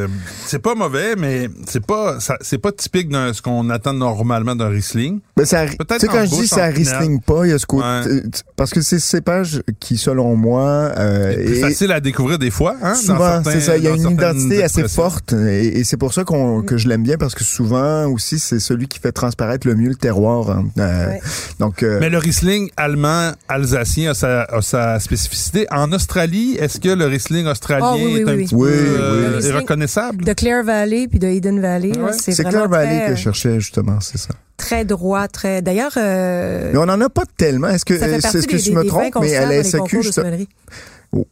C'est 0.47 0.59
pas 0.59 0.75
mauvais, 0.75 1.15
mais 1.17 1.49
c'est 1.67 1.85
pas 1.85 2.19
ça- 2.21 2.39
c'est 2.41 2.56
pas 2.59 2.73
typique 2.73 3.09
de 3.09 3.33
ce 3.33 3.43
qu'on 3.43 3.69
attend 3.71 3.93
normalement 3.93 4.55
d'un 4.57 4.69
Riesling. 4.69 5.21
Mais 5.37 5.45
ça, 5.45 5.65
Peut-être 5.67 6.01
tu 6.01 6.07
sais, 6.07 6.09
en 6.09 6.13
quand 6.13 6.25
je 6.25 6.41
dis 6.43 6.49
ça. 6.49 6.67
Riesling 6.67 7.21
pas, 7.21 7.45
il 7.47 7.51
y 7.51 7.53
a 7.53 7.59
ce 7.59 7.67
côté, 7.67 7.85
Ouais. 7.87 8.07
euh, 8.07 8.23
parce 8.57 8.71
que 8.71 8.81
c'est 8.81 8.99
ce 8.99 9.07
cépage 9.07 9.63
qui, 9.81 9.97
selon 9.99 10.35
moi, 10.37 10.93
euh, 10.97 11.33
C'est 11.37 11.45
plus 11.45 11.57
est- 11.57 11.61
facile 11.61 11.93
à 11.93 12.01
découvrir 12.01 12.39
des 12.39 12.51
fois. 12.51 12.75
Hein, 12.83 12.93
dans 13.07 13.15
Souvent, 13.17 13.43
c'est 13.45 13.61
ça. 13.61 13.77
Il 13.77 13.85
y 13.85 13.89
a 13.89 13.91
une 13.95 14.11
identité 14.11 14.63
assez 14.63 14.87
forte 14.89 15.33
et, 15.33 15.79
et 15.79 15.85
c'est 15.85 15.97
pour 15.97 16.13
ça 16.15 16.25
qu'on, 16.25 16.63
que 16.63 16.77
je 16.77 16.89
l'aime 16.89 17.03
bien 17.03 17.17
parce 17.19 17.35
que 17.35 17.45
souvent 17.45 18.07
aussi 18.07 18.39
c'est 18.39 18.61
celui 18.61 18.89
qui 18.89 18.99
fait 18.99 19.13
transparaître 19.13 19.67
le 19.67 19.75
mieux 19.75 19.89
le 19.91 19.95
terroir. 19.97 20.51
hein. 20.51 20.65
Euh, 20.79 21.07
Ouais. 21.09 21.21
Donc, 21.59 21.83
euh, 21.83 21.99
Mais 22.01 22.09
le 22.11 22.19
Riesling 22.19 22.71
allemand 22.77 23.33
alsacien 23.49 24.11
a 24.11 24.15
sa, 24.15 24.43
a 24.43 24.63
sa 24.63 24.99
spécificité. 25.01 25.67
En 25.71 25.93
Australie, 25.93 26.57
est-ce 26.59 26.81
que 26.81 26.89
le 26.89 27.07
Riesling 27.07 27.47
australien 27.47 27.87
Ah, 27.93 27.95
oui, 27.97 28.03
oui, 28.07 28.21
est 28.21 28.29
un 28.29 28.35
oui, 28.37 28.45
petit 28.45 28.55
oui. 28.55 28.69
peu 28.71 28.77
euh, 29.01 29.41
reconnaissable? 29.55 30.25
de 30.25 30.33
Clare 30.33 30.65
Valley 30.65 31.07
puis 31.09 31.19
de 31.19 31.27
Eden 31.29 31.61
Valley. 31.61 31.97
Ouais. 31.99 32.13
c'est 32.19 32.33
c'est 32.33 32.45
vraiment 32.51 32.69
Claire 32.69 32.87
Valley 32.87 32.99
très, 33.01 33.09
que 33.11 33.17
je 33.17 33.23
cherchais 33.23 33.61
justement, 33.61 34.01
c'est 34.01 34.19
ça. 34.19 34.31
très 34.57 34.85
droit, 34.85 35.29
très. 35.29 35.63
D'ailleurs, 35.63 35.93
euh, 35.97 36.71
Mais 36.73 36.79
on 36.79 36.83
en 36.83 37.01
a 37.01 37.09
pas 37.09 37.25
tellement. 37.37 37.69
Est-ce 37.69 37.85
que 37.85 37.99
ça 37.99 38.07
fait 38.07 38.15
euh, 38.17 38.21
partie 38.21 38.37
c'est 38.39 38.43
ce 38.43 38.47
que 38.49 38.57
des, 38.57 38.63
je 38.63 38.73
me 38.73 38.83
des 38.83 38.89
trompe? 38.89 39.17
Mais 39.21 39.37
à 39.37 39.47
la 39.47 39.63
les 39.63 39.65
SAQ, 39.65 40.03
je- 40.03 40.11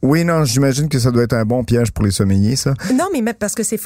oui, 0.02 0.24
non, 0.24 0.44
j'imagine 0.44 0.88
que 0.88 0.98
ça 0.98 1.10
doit 1.10 1.24
être 1.24 1.34
un 1.34 1.44
bon 1.44 1.62
piège 1.64 1.90
pour 1.90 2.04
les 2.04 2.10
sommeliers, 2.12 2.56
ça. 2.56 2.72
Non, 2.94 3.06
mais 3.12 3.20
même 3.20 3.34
parce 3.34 3.54
que 3.54 3.62
c'est, 3.62 3.78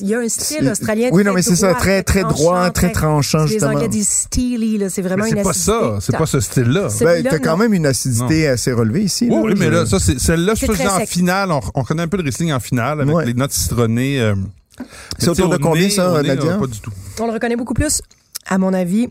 il 0.00 0.06
y 0.06 0.14
a 0.14 0.20
un 0.20 0.28
style 0.28 0.66
australien. 0.70 1.10
Oui, 1.12 1.22
non, 1.24 1.34
mais 1.34 1.42
c'est 1.42 1.56
ça, 1.56 1.74
très 1.74 2.02
très 2.02 2.22
droit, 2.22 2.70
très 2.70 2.92
tranchant 2.92 3.42
Les 3.44 3.48
justement. 3.52 3.72
Anglais 3.72 3.88
disent 3.88 4.08
steely, 4.08 4.78
là, 4.78 4.88
c'est 4.88 5.02
vraiment 5.02 5.24
Mais 5.24 5.30
une 5.30 5.36
c'est 5.38 5.42
pas 5.42 5.50
acidité. 5.50 5.72
ça. 5.72 5.98
C'est 6.00 6.16
pas 6.16 6.26
ce 6.26 6.40
style-là. 6.40 6.88
Ben, 7.00 7.24
t'as 7.28 7.40
quand 7.40 7.56
même 7.58 7.74
une 7.74 7.84
acidité 7.84 8.46
assez 8.48 8.72
relevée 8.72 9.02
ici. 9.02 9.28
Oui, 9.30 9.40
oui, 9.44 9.54
mais 9.58 9.66
je- 9.66 9.70
là, 9.70 9.86
ça, 9.86 9.98
c'est, 9.98 10.18
celle-là, 10.18 10.54
je 10.54 10.66
trouve 10.66 10.80
en 10.80 11.00
finale, 11.04 11.50
on, 11.50 11.60
on 11.74 11.82
connaît 11.84 12.02
un 12.04 12.08
peu 12.08 12.16
le 12.16 12.22
Riesling 12.22 12.52
en 12.52 12.60
finale 12.60 13.00
avec 13.02 13.14
Ouais. 13.14 13.26
les 13.26 13.34
notes 13.34 13.52
citronnées. 13.52 14.32
C'est 15.18 15.28
autour 15.28 15.48
de 15.48 15.56
combien, 15.56 15.82
nez- 15.84 15.90
ça, 15.90 16.22
Nadia? 16.22 16.52
euh, 16.52 16.58
Pas 16.58 16.66
du 16.66 16.80
tout. 16.80 16.90
On 17.20 17.26
le 17.26 17.32
reconnaît 17.32 17.56
beaucoup 17.56 17.74
plus, 17.74 18.02
à 18.46 18.58
mon 18.58 18.72
avis, 18.74 19.08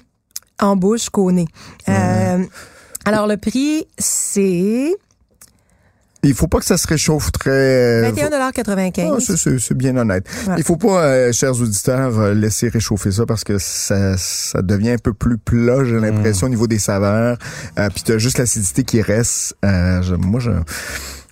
en 0.59 0.75
bouche 0.75 1.09
qu'au 1.09 1.31
nez. 1.31 1.47
Euh, 1.89 2.43
alors, 3.05 3.27
le 3.27 3.37
prix, 3.37 3.85
c'est 3.97 4.93
Il 6.23 6.33
faut 6.33 6.47
pas 6.47 6.59
que 6.59 6.65
ça 6.65 6.77
se 6.77 6.87
réchauffe 6.87 7.31
très. 7.31 7.49
euh, 7.51 8.09
faut- 8.09 8.15
21,95 8.15 9.11
Ah, 9.13 9.17
c'est- 9.19 9.37
c'est 9.37 9.59
c'est 9.59 9.77
bien 9.77 9.95
honnête. 9.97 10.25
Ouais. 10.47 10.55
Il 10.57 10.63
faut 10.63 10.77
pas, 10.77 11.03
euh, 11.03 11.31
chers 11.33 11.59
auditeurs, 11.59 12.17
euh, 12.19 12.33
laisser 12.33 12.69
réchauffer 12.69 13.11
ça 13.11 13.25
parce 13.25 13.43
que 13.43 13.57
ça, 13.59 14.15
ça 14.17 14.61
devient 14.61 14.91
un 14.91 14.97
peu 14.97 15.13
plus 15.13 15.37
plat, 15.37 15.83
j'ai 15.83 15.99
l'impression, 15.99 16.47
au 16.47 16.49
niveau 16.49 16.67
des 16.67 16.79
saveurs. 16.79 17.37
Euh, 17.77 17.89
Puis 17.93 18.03
tu 18.03 18.13
as 18.13 18.17
juste 18.17 18.37
l'acidité 18.37 18.83
qui 18.83 19.01
reste. 19.01 19.55
Euh, 19.65 20.01
je- 20.01 20.15
moi, 20.15 20.39
je... 20.39 20.51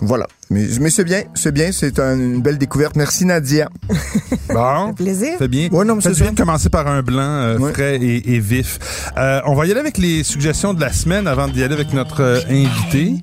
Voilà. 0.04 0.26
Mais, 0.50 0.66
mais 0.82 0.90
c'est 0.90 1.04
bien, 1.04 1.22
c'est 1.36 1.52
bien, 1.54 1.72
c'est 1.72 2.00
un- 2.00 2.16
une 2.18 2.42
belle 2.42 2.58
découverte. 2.58 2.96
Merci 2.96 3.24
Nadia. 3.26 3.70
Bon. 4.50 4.94
plaisir. 4.94 5.38
Fait 5.38 5.48
bien. 5.48 5.70
Ouais, 5.72 5.86
non, 5.86 5.96
mais 5.96 6.02
c'est 6.02 6.20
bien 6.20 6.32
de 6.34 6.38
commencer 6.38 6.70
par 6.70 6.88
un 6.88 7.02
blanc 7.02 7.22
euh, 7.22 7.58
Ouais. 7.60 7.72
frais 7.72 7.96
et, 8.02 8.34
et 8.36 8.40
vif. 8.40 8.80
Euh, 9.18 9.40
on 9.46 9.56
va 9.56 9.66
y 9.68 9.72
aller 9.72 9.80
avec 9.80 9.98
les 9.98 10.24
suggestions 10.24 10.74
de 10.74 10.82
la 10.82 10.92
semaine 10.92 11.28
avant 11.28 11.48
d'y 11.48 11.64
aller 11.64 11.76
avec 11.76 11.94
notre 11.94 12.22
euh, 12.22 12.40
invité. 12.50 13.16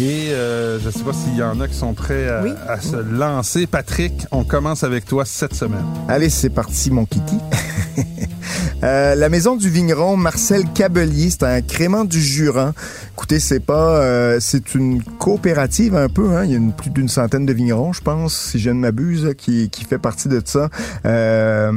Et 0.00 0.30
euh, 0.32 0.80
je 0.80 0.90
sais 0.90 1.04
pas 1.04 1.12
s'il 1.12 1.36
y 1.36 1.42
en 1.42 1.60
a 1.60 1.68
qui 1.68 1.74
sont 1.74 1.94
prêts 1.94 2.28
à, 2.28 2.42
Oui. 2.42 2.50
à 2.68 2.80
se 2.80 2.96
lancer. 2.96 3.66
Patrick, 3.68 4.12
on 4.32 4.42
commence 4.42 4.82
avec 4.82 5.04
toi 5.06 5.24
cette 5.24 5.54
semaine. 5.54 5.84
Allez, 6.08 6.30
c'est 6.30 6.50
parti, 6.50 6.90
mon 6.90 7.04
kiki. 7.06 7.36
Euh, 8.82 9.14
la 9.14 9.30
maison 9.30 9.56
du 9.56 9.70
vigneron 9.70 10.18
Marcel 10.18 10.64
Cabelier, 10.74 11.30
c'est 11.30 11.44
un 11.44 11.62
crément 11.62 12.04
du 12.04 12.20
Jura. 12.20 12.74
Écoutez, 13.14 13.40
c'est 13.40 13.60
pas, 13.60 13.96
euh, 14.02 14.36
c'est 14.40 14.74
une 14.74 15.02
coopérative 15.02 15.96
un 15.96 16.10
peu. 16.10 16.36
Hein? 16.36 16.44
Il 16.44 16.50
y 16.50 16.54
a 16.54 16.58
une- 16.58 16.74
plus 16.74 16.90
d'une 16.90 17.08
centaine 17.08 17.46
de 17.46 17.52
vignerons, 17.54 17.94
je 17.94 18.02
pense, 18.02 18.36
si 18.50 18.58
je 18.58 18.68
ne 18.68 18.74
m'abuse, 18.80 19.32
qui, 19.38 19.70
qui 19.70 19.84
fait 19.84 19.96
partie 19.98 20.28
de 20.28 20.42
ça. 20.44 20.68
Euh, 21.06 21.72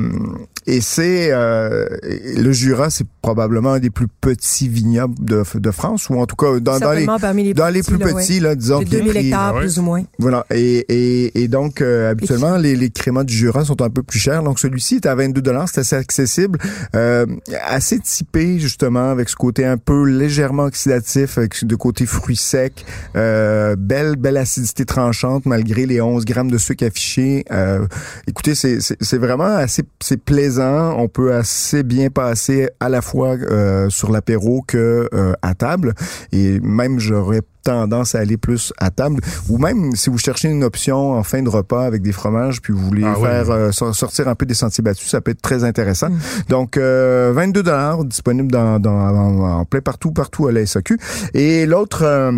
et 0.68 0.82
c'est 0.82 1.30
euh, 1.32 1.88
le 2.36 2.52
Jura, 2.52 2.90
c'est 2.90 3.08
probablement 3.22 3.74
un 3.74 3.80
des 3.80 3.90
plus 3.90 4.08
petits 4.08 4.68
vignobles 4.70 5.16
de, 5.24 5.44
de 5.56 5.72
France, 5.72 6.10
ou 6.10 6.16
en 6.20 6.26
tout 6.26 6.36
cas 6.36 6.60
dans, 6.60 6.78
dans 6.80 6.92
les 6.92 7.06
Certainement 7.06 7.20
parmi 7.20 7.44
les 7.46 7.54
dans 7.54 7.70
les 7.70 7.82
plus 7.84 7.98
là, 7.98 8.06
petits, 8.14 8.40
là, 8.40 8.56
disons. 8.56 8.80
De 8.80 8.84
qui 8.86 8.96
est 8.96 9.00
2000 9.00 9.12
pris- 9.14 9.26
hectares, 9.28 9.54
ouais. 9.56 9.62
plus 9.62 9.80
ou 9.80 9.82
moins. 9.84 10.04
voilà. 10.20 10.46
Et, 10.54 10.86
et, 10.90 11.42
et 11.44 11.48
donc, 11.48 11.82
euh, 11.82 12.12
habituellement, 12.12 12.58
les, 12.58 12.76
les 12.76 12.90
créments 12.90 13.24
du 13.24 13.34
Jura 13.34 13.66
sont 13.66 13.82
un 13.82 13.90
peu 13.90 14.04
plus 14.04 14.20
chers. 14.20 14.44
Donc, 14.44 14.60
celui-ci 14.60 14.96
est 14.96 15.06
à 15.06 15.16
22 15.16 15.42
c'est 15.68 15.80
assez 15.80 15.96
accessible. 15.96 16.60
Euh, 16.96 17.26
assez 17.66 18.00
typé, 18.00 18.60
justement, 18.60 19.10
avec 19.12 19.30
ce 19.30 19.36
côté 19.36 19.66
un 19.66 19.78
peu 19.78 20.04
légèrement 20.04 20.64
oxydatif, 20.66 21.38
avec 21.38 21.66
de 21.66 21.76
côté 21.76 22.06
fruits 22.06 22.36
secs. 22.36 22.86
Euh, 23.16 23.76
belle, 23.78 24.16
belle 24.18 24.38
acidité 24.38 24.86
tranchante, 24.86 25.46
malgré 25.46 25.86
les 25.86 26.02
11 26.02 26.26
grammes 26.26 26.52
de 26.52 26.58
sucre 26.58 26.86
affichés. 26.86 27.46
Euh, 27.52 27.88
écoutez, 28.28 28.54
c'est 28.56 28.80
c'est- 28.82 28.98
c'est 29.02 29.18
vraiment 29.18 29.46
assez 29.56 29.84
c'est 30.02 30.18
plaisant 30.22 30.57
présent. 30.58 30.96
On 30.98 31.08
peut 31.08 31.34
assez 31.34 31.84
bien 31.84 32.10
passer 32.10 32.70
à 32.80 32.90
la 32.90 33.02
fois 33.02 33.36
euh, 33.36 33.90
sur 33.90 34.12
l'apéro 34.12 34.64
que 34.68 35.08
euh, 35.14 35.34
à 35.42 35.54
table. 35.54 35.94
Et 36.32 36.60
même, 36.62 37.00
j'aurais 37.00 37.42
tendance 37.64 38.16
à 38.16 38.20
aller 38.20 38.38
plus 38.38 38.72
à 38.80 38.90
table. 38.90 39.20
Ou 39.50 39.58
même 39.58 39.94
si 39.96 40.10
vous 40.10 40.18
cherchez 40.18 40.48
une 40.50 40.64
option 40.64 41.14
en 41.14 41.24
fin 41.24 41.42
de 41.44 41.50
repas 41.50 41.86
avec 41.86 42.02
des 42.02 42.12
fromages, 42.14 42.62
puis 42.62 42.74
vous 42.74 42.80
voulez 42.80 43.04
Ah 43.06 43.16
oui. 43.18 43.24
faire 43.28 43.52
euh, 43.52 43.72
sor- 43.72 43.94
sortir 43.94 44.28
un 44.28 44.36
peu 44.36 44.46
des 44.46 44.54
sentiers 44.54 44.82
battus, 44.84 45.10
ça 45.10 45.22
peut 45.22 45.32
être 45.32 45.42
très 45.42 45.64
intéressant. 45.64 46.10
Mm. 46.10 46.18
Donc, 46.50 46.78
euh, 46.78 47.32
22 47.36 47.64
dollars 47.64 48.04
disponible 48.06 48.52
dans, 48.52 48.80
dans, 48.80 48.92
en, 48.98 49.60
en 49.60 49.66
plein 49.66 49.82
partout, 49.82 50.12
partout 50.12 50.48
à 50.48 50.52
la 50.52 50.66
SAQ. 50.66 50.98
Et 51.34 51.66
l'autre... 51.66 52.04
euh, 52.04 52.32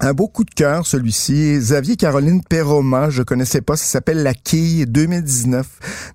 un 0.00 0.12
beau 0.12 0.28
coup 0.28 0.44
de 0.44 0.50
cœur, 0.50 0.86
celui-ci. 0.86 1.56
Xavier 1.58 1.96
Caroline 1.96 2.42
Perroma, 2.42 3.10
je 3.10 3.22
connaissais 3.22 3.60
pas, 3.60 3.76
ça 3.76 3.84
s'appelle 3.84 4.22
La 4.22 4.34
Quille 4.34 4.86
2019. 4.86 5.66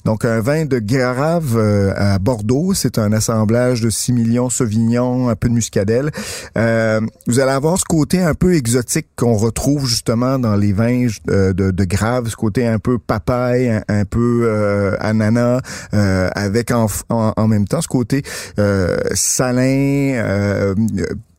Donc, 0.05 0.25
un 0.25 0.39
vin 0.41 0.65
de 0.65 0.79
Grave 0.79 1.57
euh, 1.57 1.93
à 1.95 2.19
Bordeaux. 2.19 2.73
C'est 2.73 2.97
un 2.97 3.11
assemblage 3.11 3.81
de 3.81 3.89
6 3.89 4.13
millions 4.13 4.49
Sauvignon, 4.49 5.29
un 5.29 5.35
peu 5.35 5.49
de 5.49 5.53
muscadelle. 5.53 6.11
Euh, 6.57 7.01
vous 7.27 7.39
allez 7.39 7.51
avoir 7.51 7.77
ce 7.77 7.85
côté 7.85 8.21
un 8.21 8.33
peu 8.33 8.55
exotique 8.55 9.07
qu'on 9.15 9.35
retrouve 9.35 9.87
justement 9.87 10.39
dans 10.39 10.55
les 10.55 10.73
vins 10.73 11.07
euh, 11.29 11.53
de, 11.53 11.83
Grave, 11.85 12.29
ce 12.29 12.35
côté 12.35 12.65
un 12.65 12.79
peu 12.79 12.97
papaye, 12.97 13.69
un, 13.69 13.83
un 13.89 14.05
peu 14.05 14.43
euh, 14.43 14.95
ananas, 14.99 15.61
euh, 15.93 16.29
avec 16.33 16.71
en, 16.71 16.87
en, 17.09 17.33
en 17.35 17.47
même 17.47 17.67
temps 17.67 17.81
ce 17.81 17.87
côté 17.87 18.23
salin, 19.13 20.73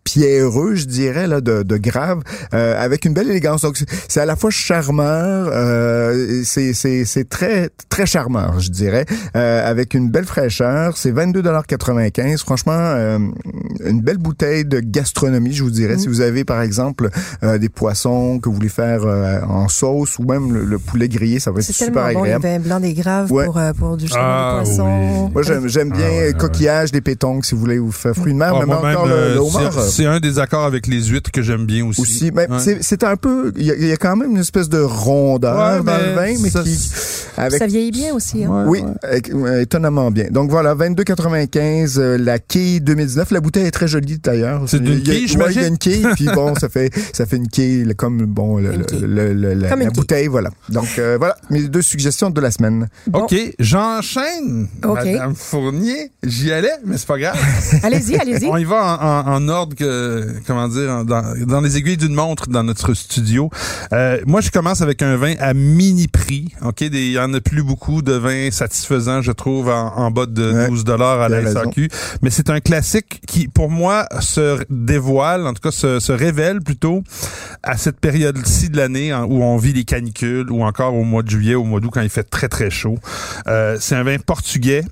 pierreux, 0.05 0.75
je 0.75 0.85
dirais, 0.85 1.27
là, 1.27 1.41
de, 1.41 1.63
de 1.63 1.77
grave, 1.77 2.23
euh, 2.53 2.83
avec 2.83 3.05
une 3.05 3.15
belle 3.15 3.31
élégance. 3.31 3.63
Donc, 3.63 3.79
c'est- 4.09 4.21
à 4.21 4.27
la 4.27 4.37
fois 4.37 4.51
charmeur, 4.51 5.49
euh, 5.53 6.24
c'est, 6.45 6.73
c'est, 6.75 7.05
c'est 7.05 7.29
très, 7.29 7.71
très 7.89 8.07
charmeur, 8.07 8.61
je 8.61 8.71
dirais, 8.71 9.05
euh, 9.37 9.69
avec 9.69 9.95
une 9.95 10.11
belle 10.11 10.25
fraîcheur. 10.25 10.97
C'est 10.97 11.13
22,95 11.13 12.39
Franchement, 12.39 12.73
euh, 12.75 13.19
une 13.85 14.01
belle 14.01 14.19
bouteille 14.19 14.65
de 14.65 14.81
gastronomie, 14.81 15.53
je 15.53 15.63
vous 15.63 15.71
dirais. 15.71 15.99
Si 15.99 16.09
vous 16.09 16.21
avez, 16.21 16.45
par 16.45 16.61
exemple, 16.63 17.09
euh, 17.43 17.59
des 17.59 17.69
poissons 17.69 18.39
que 18.39 18.49
vous 18.49 18.55
voulez 18.57 18.69
faire 18.69 19.01
euh, 19.05 19.41
en 19.49 19.69
sauce 19.69 20.19
ou 20.19 20.25
même 20.25 20.53
le, 20.53 20.65
le 20.65 20.79
poulet 20.79 21.09
grillé, 21.09 21.39
ça 21.41 21.51
va 21.51 21.61
être 21.61 21.67
C'est 21.67 21.73
super 21.73 22.07
tellement 22.07 22.21
bon, 22.21 22.25
le 22.27 22.35
agréable. 22.35 22.63
vin 22.63 22.69
blanc 22.69 22.81
des 22.81 22.95
graves 22.95 23.33
Ouais. 23.33 23.47
pour, 23.47 23.59
euh, 23.59 23.73
pour 23.73 23.97
du 23.97 24.07
Ah. 24.15 24.63
Moi, 25.33 25.43
j'aime, 25.43 25.69
j'aime 25.69 25.91
bien 25.91 26.07
Ah 26.07 26.11
ouais, 26.11 26.27
ouais, 26.29 26.33
coquillages, 26.35 26.93
des 26.93 27.01
pétonques, 27.01 27.45
si 27.45 27.55
vous 27.55 27.61
voulez, 27.61 27.79
vous 27.79 27.93
faire 27.93 28.15
fruits 28.15 28.33
de 28.33 28.39
mer, 28.39 28.53
Ah, 28.55 28.61
même 28.61 28.71
encore 28.71 29.07
le, 29.07 29.13
euh, 29.13 29.35
le 29.35 29.41
homard. 29.41 29.73
c'est- 29.73 29.91
C'est 30.05 30.07
un 30.07 30.21
des 30.21 30.39
accords 30.39 30.65
avec 30.65 30.87
les 30.87 31.03
huîtres 31.05 31.31
que 31.31 31.43
j'aime 31.43 31.65
bien 31.67 31.85
aussi. 31.87 32.01
aussi. 32.01 32.31
Mais 32.35 32.49
Ouais. 32.51 32.59
c'est, 32.59 32.83
c'est 32.83 33.05
un 33.05 33.17
peu, 33.17 33.53
il 33.57 33.63
y, 33.63 33.87
y 33.87 33.93
a 33.93 33.97
quand 33.97 34.17
même 34.17 34.31
une 34.33 34.37
espèce 34.39 34.69
de 34.69 34.81
rondeur 34.81 35.55
Ouais, 35.57 35.79
dans 35.79 35.85
mais 35.85 36.07
le 36.07 36.13
vin, 36.15 36.34
mais 36.41 36.51
ça, 36.51 36.63
qui, 36.63 36.79
avec, 37.37 37.59
Ça 37.59 37.67
vieillit 37.67 37.91
bien 37.91 38.15
aussi. 38.15 38.45
Hein? 38.45 38.67
Ouais, 38.67 38.81
oui, 38.83 39.33
ouais. 39.33 39.63
étonnamment 39.63 40.11
bien. 40.11 40.27
Donc 40.31 40.51
voilà, 40.51 40.75
22,95, 40.75 41.99
euh, 41.99 42.19
la 42.19 42.39
quille 42.39 42.81
2019. 42.81 43.31
La 43.31 43.41
bouteille 43.41 43.67
est 43.67 43.71
très 43.71 43.89
jolie 43.89 44.19
d'ailleurs. 44.19 44.63
C'est 44.67 44.77
a- 44.77 44.81
quille, 44.81 45.09
ouais, 45.23 45.27
j'imagine? 45.27 45.61
il 45.61 45.63
y 45.63 45.65
a 45.65 45.69
une 45.69 45.79
quille, 45.79 46.07
puis 46.15 46.27
bon, 46.35 46.55
ça 46.61 46.69
fait, 46.69 46.91
ça 47.13 47.27
fait 47.27 47.37
une 47.37 47.49
quille, 47.49 47.85
le- 47.85 47.95
comme 47.95 48.25
bon, 48.27 48.59
le, 48.59 48.73
Une 48.73 48.79
le- 48.81 48.85
quille. 48.85 49.01
le- 49.01 49.33
le- 49.35 49.55
la, 49.55 49.69
Comme 49.69 49.81
une 49.81 49.87
la 49.87 49.91
quille. 49.91 50.01
bouteille, 50.01 50.27
voilà. 50.29 50.51
Donc 50.69 50.89
euh, 50.99 51.17
voilà, 51.19 51.37
mes 51.51 51.63
deux 51.65 51.83
suggestions 51.83 52.31
de 52.31 52.41
la 52.41 52.51
semaine. 52.51 52.89
Bon, 53.07 53.21
OK, 53.21 53.35
j'enchaîne. 53.59 54.69
OK. 54.85 55.05
Madame 55.05 55.35
Fournier, 55.35 56.11
j'y 56.23 56.53
allais, 56.53 56.71
mais 56.85 56.97
c'est 56.99 57.07
pas 57.07 57.19
grave. 57.19 57.37
Allez-y, 57.83 58.17
allez-y. 58.17 58.47
On 58.47 58.57
y 58.57 58.65
va 58.65 58.99
en, 59.01 59.31
en- 59.31 59.35
en 59.35 59.49
ordre 59.49 59.75
que, 59.77 60.27
comment 60.47 60.69
dire, 60.69 60.91
en- 60.91 61.05
dans, 61.05 61.23
dans 61.47 61.61
les 61.61 61.77
aiguilles 61.77 61.97
d'une 61.97 62.15
montre 62.15 62.49
dans 62.49 62.63
notre 62.63 62.95
studio. 62.95 63.51
Euh, 63.93 64.19
moi, 64.27 64.41
je 64.41 64.51
commence 64.51 64.81
avec 64.81 65.03
un 65.03 65.17
vin 65.17 65.35
à 65.39 65.55
mini 65.55 66.09
prix. 66.09 66.24
Ok, 66.63 66.79
des- 66.85 67.07
il 67.07 67.13
y 67.13 67.19
en 67.19 67.33
a 67.35 67.41
plus 67.41 67.63
beaucoup 67.63 68.03
de 68.03 68.13
vins 68.13 68.51
satisfaisants, 68.51 69.23
je 69.23 69.33
trouve, 69.33 69.69
en, 69.69 69.95
en 69.97 70.11
bas 70.11 70.27
de 70.27 70.53
Ouais, 70.53 70.69
12 70.69 70.85
dollars 70.85 71.21
à 71.21 71.29
la. 71.29 71.43
SAQ. 71.51 71.89
Mais 72.23 72.31
c'est 72.31 72.51
un 72.51 72.61
classique 72.61 73.21
qui, 73.27 73.49
pour 73.49 73.71
moi, 73.71 74.07
se 74.21 74.59
dévoile, 74.71 75.47
en 75.47 75.53
tout 75.55 75.61
cas, 75.63 75.71
se, 75.71 76.01
se 76.01 76.13
révèle 76.13 76.61
plutôt 76.61 77.03
à 77.63 77.77
cette 77.77 78.01
période-ci 78.01 78.71
de 78.71 78.77
l'année 78.77 79.11
hein, 79.13 79.25
où 79.29 79.43
on 79.43 79.57
vit 79.57 79.73
les 79.73 79.85
canicules 79.85 80.51
ou 80.51 80.63
encore 80.65 80.95
au 80.95 81.05
mois 81.05 81.23
de 81.23 81.31
juillet, 81.31 81.55
au 81.55 81.65
mois 81.65 81.81
d'août 81.81 81.91
quand 81.93 82.01
il 82.03 82.11
fait 82.11 82.25
très 82.25 82.49
très 82.49 82.71
chaud. 82.71 82.99
Euh, 83.47 83.77
c'est 83.81 83.95
un 83.95 84.03
vin 84.05 84.19
portugais 84.19 84.85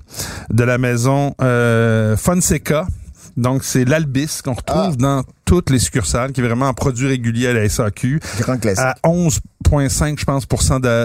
de 0.49 0.63
la 0.63 0.77
maison 0.77 1.35
euh, 1.41 2.15
Fonseca. 2.17 2.87
Donc 3.35 3.63
c'est 3.63 3.83
l'Albis 3.85 4.41
qu'on 4.43 4.53
retrouve 4.53 4.93
Ah. 4.93 4.95
dans 4.97 5.23
toutes 5.45 5.69
les 5.69 5.79
succursales, 5.79 6.31
qui 6.31 6.41
est 6.41 6.43
vraiment 6.43 6.67
un 6.67 6.73
produit 6.73 7.07
régulier 7.07 7.47
à 7.47 7.53
la 7.53 7.67
SAQ, 7.67 8.19
Grand 8.39 8.57
classique. 8.57 8.83
à 8.83 8.95
11,5 9.03 10.19
je 10.19 10.25
pense 10.25 10.45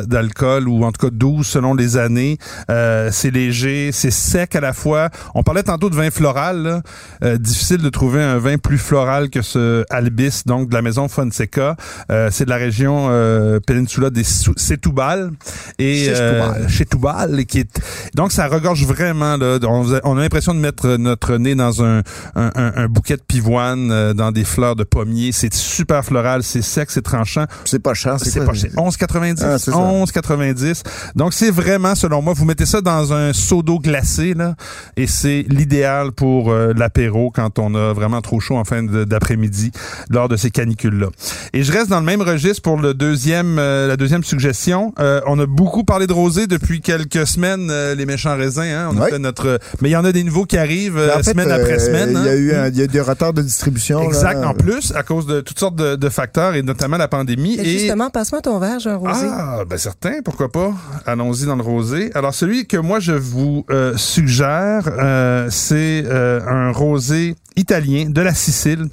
d'alcool 0.06 0.68
ou 0.68 0.84
en 0.84 0.92
tout 0.92 1.06
cas 1.06 1.12
12 1.12 1.46
selon 1.46 1.74
les 1.74 1.96
années. 1.96 2.38
Euh, 2.70 3.10
c'est 3.12 3.30
léger, 3.30 3.90
c'est 3.92 4.10
sec 4.10 4.54
à 4.56 4.60
la 4.60 4.72
fois. 4.72 5.10
On 5.34 5.42
parlait 5.42 5.62
tantôt 5.62 5.90
de 5.90 5.94
vin 5.96 6.10
floral. 6.10 6.62
là. 6.62 6.82
Euh, 7.24 7.38
difficile 7.38 7.78
de 7.78 7.88
trouver 7.88 8.22
un 8.22 8.38
vin 8.38 8.58
plus 8.58 8.78
floral 8.78 9.30
que 9.30 9.42
ce 9.42 9.84
Albis, 9.90 10.42
donc 10.46 10.68
de 10.68 10.74
la 10.74 10.82
maison 10.82 11.08
Fonseca. 11.08 11.76
Euh, 12.10 12.28
c'est 12.32 12.44
de 12.44 12.50
la 12.50 12.56
région 12.56 13.08
euh, 13.10 13.58
Peninsula 13.66 14.10
des 14.10 14.24
Setúbal 14.24 15.30
et 15.78 16.04
Chez 16.04 16.14
euh, 16.16 16.68
chez 16.68 16.84
Toubal 16.84 17.44
qui 17.46 17.60
est 17.60 17.80
donc 18.14 18.32
ça 18.32 18.46
regorge 18.48 18.84
vraiment 18.84 19.36
là 19.36 19.58
on, 19.62 19.92
a- 19.94 20.00
on 20.04 20.16
a 20.16 20.20
l'impression 20.20 20.54
de 20.54 20.60
mettre 20.60 20.96
notre 20.96 21.36
nez 21.36 21.54
dans 21.54 21.82
un, 21.84 21.98
un, 22.34 22.50
un- 22.54 22.72
un 22.76 22.88
bouquet 22.88 23.16
de 23.16 23.22
pivoine 23.22 23.90
euh, 23.90 24.12
dans 24.28 24.32
des 24.32 24.44
fleurs 24.44 24.76
de 24.76 24.84
pommier 24.84 25.30
c'est 25.32 25.52
super 25.54 26.04
floral 26.04 26.42
c'est 26.42 26.60
sec 26.62 26.90
c'est 26.90 27.02
tranchant 27.02 27.46
C'est 27.64 27.78
pas 27.82 27.94
cher, 27.94 28.16
c'est 28.22 28.44
pas 28.44 28.52
cher 28.52 28.70
11,90 28.76 29.38
Ah, 29.42 29.58
c'est 29.58 29.70
ça. 29.70 29.76
11,90 29.76 30.82
donc 31.16 31.32
c'est 31.32 31.50
vraiment 31.50 31.94
selon 31.94 32.20
moi 32.22 32.34
vous 32.34 32.44
mettez 32.44 32.66
ça 32.66 32.80
dans 32.80 33.12
un 33.12 33.32
seau 33.32 33.62
d'eau 33.62 33.78
glacée 33.78 34.34
là 34.34 34.54
et 34.96 35.06
c'est 35.06 35.46
l'idéal 35.48 36.12
pour 36.12 36.50
euh, 36.50 36.72
l'apéro 36.76 37.30
quand 37.30 37.58
on 37.58 37.74
a 37.74 37.92
vraiment 37.92 38.20
trop 38.20 38.40
chaud 38.40 38.56
en 38.56 38.64
fin 38.64 38.82
d'après-midi 38.82 39.70
lors 40.10 40.28
de 40.28 40.36
ces 40.36 40.50
canicules 40.50 40.98
là 40.98 41.08
et 41.52 41.62
je 41.62 41.72
reste 41.72 41.88
dans 41.88 42.00
le 42.00 42.06
même 42.06 42.22
registre 42.22 42.62
pour 42.62 42.78
le 42.78 42.92
deuxième 42.94 43.58
euh, 43.58 43.86
la 43.86 43.96
deuxième 43.96 44.24
suggestion 44.24 44.92
Euh, 44.98 45.20
on 45.26 45.38
a 45.38 45.46
beaucoup 45.46 45.84
parlé 45.84 46.06
de 46.06 46.12
rosé 46.12 46.46
depuis 46.46 46.80
quelques 46.80 47.26
semaines 47.26 47.68
euh, 47.70 47.94
les 47.94 48.04
méchants 48.06 48.36
raisins 48.36 48.62
hein? 48.62 48.90
on 48.92 48.96
a 48.98 49.04
Ouais. 49.04 49.10
fait 49.10 49.18
notre 49.18 49.58
mais 49.80 49.88
il 49.90 49.92
y 49.92 49.96
en 49.96 50.04
a 50.04 50.12
des 50.12 50.24
nouveaux 50.24 50.44
qui 50.44 50.58
arrivent 50.58 50.98
euh, 50.98 51.14
En 51.14 51.22
fait, 51.22 51.30
semaine 51.30 51.50
après 51.50 51.74
euh, 51.74 51.78
semaine 51.78 52.10
Il 52.20 52.26
y 52.26 52.28
a 52.28 52.32
hein. 52.32 52.34
eu 52.36 52.52
un, 52.52 52.68
il 52.68 52.76
y 52.76 52.80
a 52.80 52.84
eu 52.84 52.88
des 52.88 53.00
retards 53.00 53.32
de 53.32 53.42
distribution. 53.42 54.00
Exact, 54.18 54.44
en 54.44 54.54
plus, 54.54 54.92
à 54.94 55.02
cause 55.02 55.26
de 55.26 55.40
toutes 55.40 55.58
sortes 55.58 55.76
de, 55.76 55.96
de 55.96 56.08
facteurs 56.08 56.54
et 56.54 56.62
notamment 56.62 56.96
la 56.96 57.08
pandémie. 57.08 57.54
Et 57.54 57.60
Et 57.68 57.78
Justement, 57.78 58.10
passe-moi 58.10 58.40
ton 58.40 58.58
verre, 58.58 58.78
j'ai 58.80 58.90
un 58.90 58.96
rosé. 58.96 59.26
ah, 59.30 59.64
ben 59.68 59.78
certain, 59.78 60.20
pourquoi 60.24 60.50
pas? 60.50 60.72
Allons-y 61.06 61.46
dans 61.46 61.56
le 61.56 61.62
rosé. 61.62 62.10
Alors 62.14 62.34
celui 62.34 62.66
que 62.66 62.76
moi 62.76 63.00
je 63.00 63.12
vous 63.12 63.64
euh, 63.70 63.96
suggère, 63.96 64.88
euh, 64.98 65.48
c'est 65.50 66.02
euh, 66.06 66.40
un 66.46 66.72
rosé 66.72 67.36
italien 67.56 68.06
de 68.08 68.20
la 68.20 68.34
Sicile. 68.34 68.88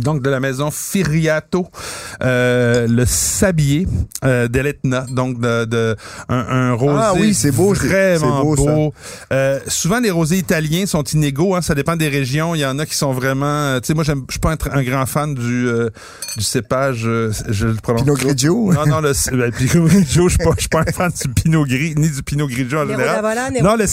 Donc 0.00 0.22
de 0.22 0.30
la 0.30 0.40
maison 0.40 0.70
Firiato, 0.70 1.66
euh, 2.22 2.86
le 2.88 3.04
sablier 3.06 3.86
euh, 4.24 4.48
d'Eletna, 4.48 5.06
donc 5.10 5.40
de, 5.40 5.64
de 5.64 5.96
un, 6.28 6.38
un 6.38 6.72
rosé 6.72 6.98
Ah 7.02 7.12
oui, 7.14 7.34
c'est 7.34 7.50
beau, 7.50 7.74
c'est- 7.74 7.86
vraiment 7.86 8.42
beau, 8.42 8.56
ça. 8.56 8.62
beau. 8.74 8.94
Euh, 9.32 9.60
souvent 9.66 10.00
les 10.00 10.10
rosés 10.10 10.38
italiens 10.38 10.86
sont 10.86 11.02
inégaux, 11.04 11.54
hein, 11.54 11.62
ça 11.62 11.74
dépend 11.74 11.96
des 11.96 12.08
régions. 12.08 12.54
Il 12.54 12.60
y 12.60 12.66
en 12.66 12.78
a 12.78 12.86
qui 12.86 12.94
sont 12.94 13.12
vraiment, 13.12 13.46
euh, 13.46 13.80
tu 13.80 13.88
sais, 13.88 13.94
moi 13.94 14.04
j'aime, 14.04 14.24
je 14.28 14.32
suis 14.32 14.40
pas 14.40 14.54
un, 14.72 14.82
grand 14.82 15.06
fan 15.06 15.34
du 15.34 15.68
euh, 15.68 15.90
du 16.36 16.44
cépage, 16.44 17.02
euh, 17.06 17.32
je 17.48 17.66
le 17.68 17.74
prononce. 17.74 18.02
Pinot. 18.02 18.14
Grigio. 18.14 18.72
Non, 18.72 18.86
non, 18.86 19.00
le 19.00 19.12
ben, 19.36 19.52
Pinot 19.52 19.86
Grigio, 19.86 20.28
je 20.28 20.36
suis 20.36 20.44
pas, 20.44 20.50
je 20.56 20.60
suis 20.60 20.68
pas 20.68 20.80
un 20.86 20.92
fan 20.92 21.10
du 21.10 21.28
Pinot 21.32 21.64
Gris, 21.64 21.94
ni 21.96 22.08
du 22.10 22.22
Pinot 22.22 22.46
Grigio 22.48 22.78
en 22.78 22.86
général. 22.88 23.22
Non, 23.62 23.76
le 23.76 23.86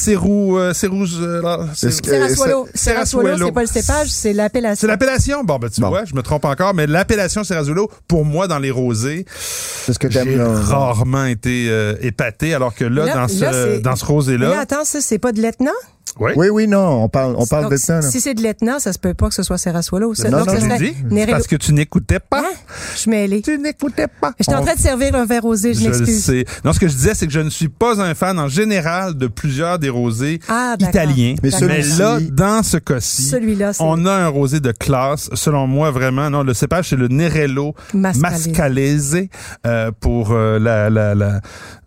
euh, 0.58 0.58
euh, 0.58 0.74
Serrasuolo, 0.74 2.68
Serrasuolo. 2.74 3.46
c'est 3.46 3.52
pas 3.52 3.62
le 3.62 3.68
cépage, 3.68 4.08
c'est 4.10 4.34
l'appellation. 4.34 4.82
c'est 4.82 4.88
l'appellation? 4.88 5.44
Bon, 5.44 5.58
ben 5.58 5.70
tu 5.70 5.82
Bon. 5.82 5.90
vois, 5.90 5.97
je 6.06 6.16
me 6.16 6.22
trompe 6.22 6.46
encore, 6.46 6.74
mais 6.74 6.88
l'appellation 6.88 7.44
Serrazulo, 7.44 7.90
pour 8.08 8.26
moi, 8.26 8.48
dans 8.48 8.60
les 8.60 8.72
rosés, 8.72 9.26
C'est 9.40 9.94
ce 9.94 10.00
que 10.00 10.10
j'ai 10.10 10.42
rarement 10.42 11.26
été 11.26 11.68
euh, 11.70 11.96
épaté, 12.02 12.54
alors 12.54 12.74
que 12.76 12.86
là, 12.86 13.06
Là- 13.06 13.14
dans 13.16 13.28
ce 13.28 13.80
dans 13.80 13.96
ce 13.96 14.04
Mais 14.06 14.10
là, 14.10 14.14
rosé-là, 14.16 14.60
attends, 14.60 14.84
ça, 14.84 15.02
c'est 15.02 15.20
pas 15.20 15.32
de 15.32 15.42
l'Etna? 15.42 15.72
Oui. 16.20 16.32
Oui, 16.36 16.50
oui, 16.50 16.68
non, 16.68 17.04
on 17.04 17.10
parle, 17.10 17.36
on 17.38 17.46
parle 17.46 17.64
Donc, 17.64 17.72
de 17.74 17.78
ça. 17.78 17.96
là. 17.96 18.02
Si 18.02 18.22
c'est 18.22 18.34
de 18.34 18.42
l'Etna, 18.42 18.80
ça 18.80 18.94
se 18.94 19.00
peut 19.00 19.14
pas 19.14 19.28
que 19.30 19.36
ce 19.36 19.44
soit 19.44 19.58
Serrasuolo. 19.58 20.14
Ça, 20.16 20.30
Non, 20.30 20.40
donc, 20.40 20.48
non, 20.48 20.60
serait 20.60 21.28
parce 21.28 21.48
que 21.48 21.56
tu 21.56 21.74
n'écoutais 21.74 22.20
pas. 22.20 22.40
Hein? 22.40 22.56
Je 22.94 23.00
suis 23.00 23.12
mêlée. 23.12 23.42
Tu 23.42 23.58
n'écoutais 23.58 24.08
pas. 24.08 24.34
J'étais 24.40 24.54
en 24.56 24.62
On- 24.62 24.66
train 24.66 24.76
de 24.76 24.80
servir 24.80 25.16
un 25.16 25.26
verre 25.26 25.42
rosé, 25.44 25.74
je 25.74 25.84
m'excuse. 25.84 26.46
Non, 26.64 26.74
ce 26.74 26.80
que 26.80 26.88
je 26.88 26.94
disais, 26.94 27.14
c'est 27.14 27.28
que 27.28 27.34
je 27.34 27.40
ne 27.40 27.50
suis 27.50 27.70
pas 27.70 28.02
un 28.02 28.14
fan 28.16 28.40
en 28.40 28.48
général 28.48 29.16
de 29.18 29.28
plusieurs 29.28 29.80
des 29.80 29.90
rosés 29.90 30.40
Ah, 30.48 30.76
italiens. 30.80 31.36
Mais. 31.44 31.50
Mais 31.62 31.82
là, 31.98 32.20
dans 32.32 32.64
ce 32.64 32.78
cas-ci, 32.78 33.34
on 33.80 34.06
a 34.06 34.12
un 34.14 34.28
rosé 34.28 34.60
de 34.60 34.72
classe. 34.72 35.30
Selon 35.34 35.68
moi, 35.68 35.92
vraiment, 35.92 36.30
non, 36.30 36.44
le 36.44 36.54
cépage, 36.54 36.90
c'est 36.90 36.96
le 36.96 37.08
Nerello 37.08 37.74
Mascalese. 37.94 38.48
Mascalese. 38.48 39.18
euh, 39.66 39.92
pour 40.00 40.32
euh, 40.32 40.60
la, 40.60 40.90
la, 40.90 41.16
la... 41.16 41.42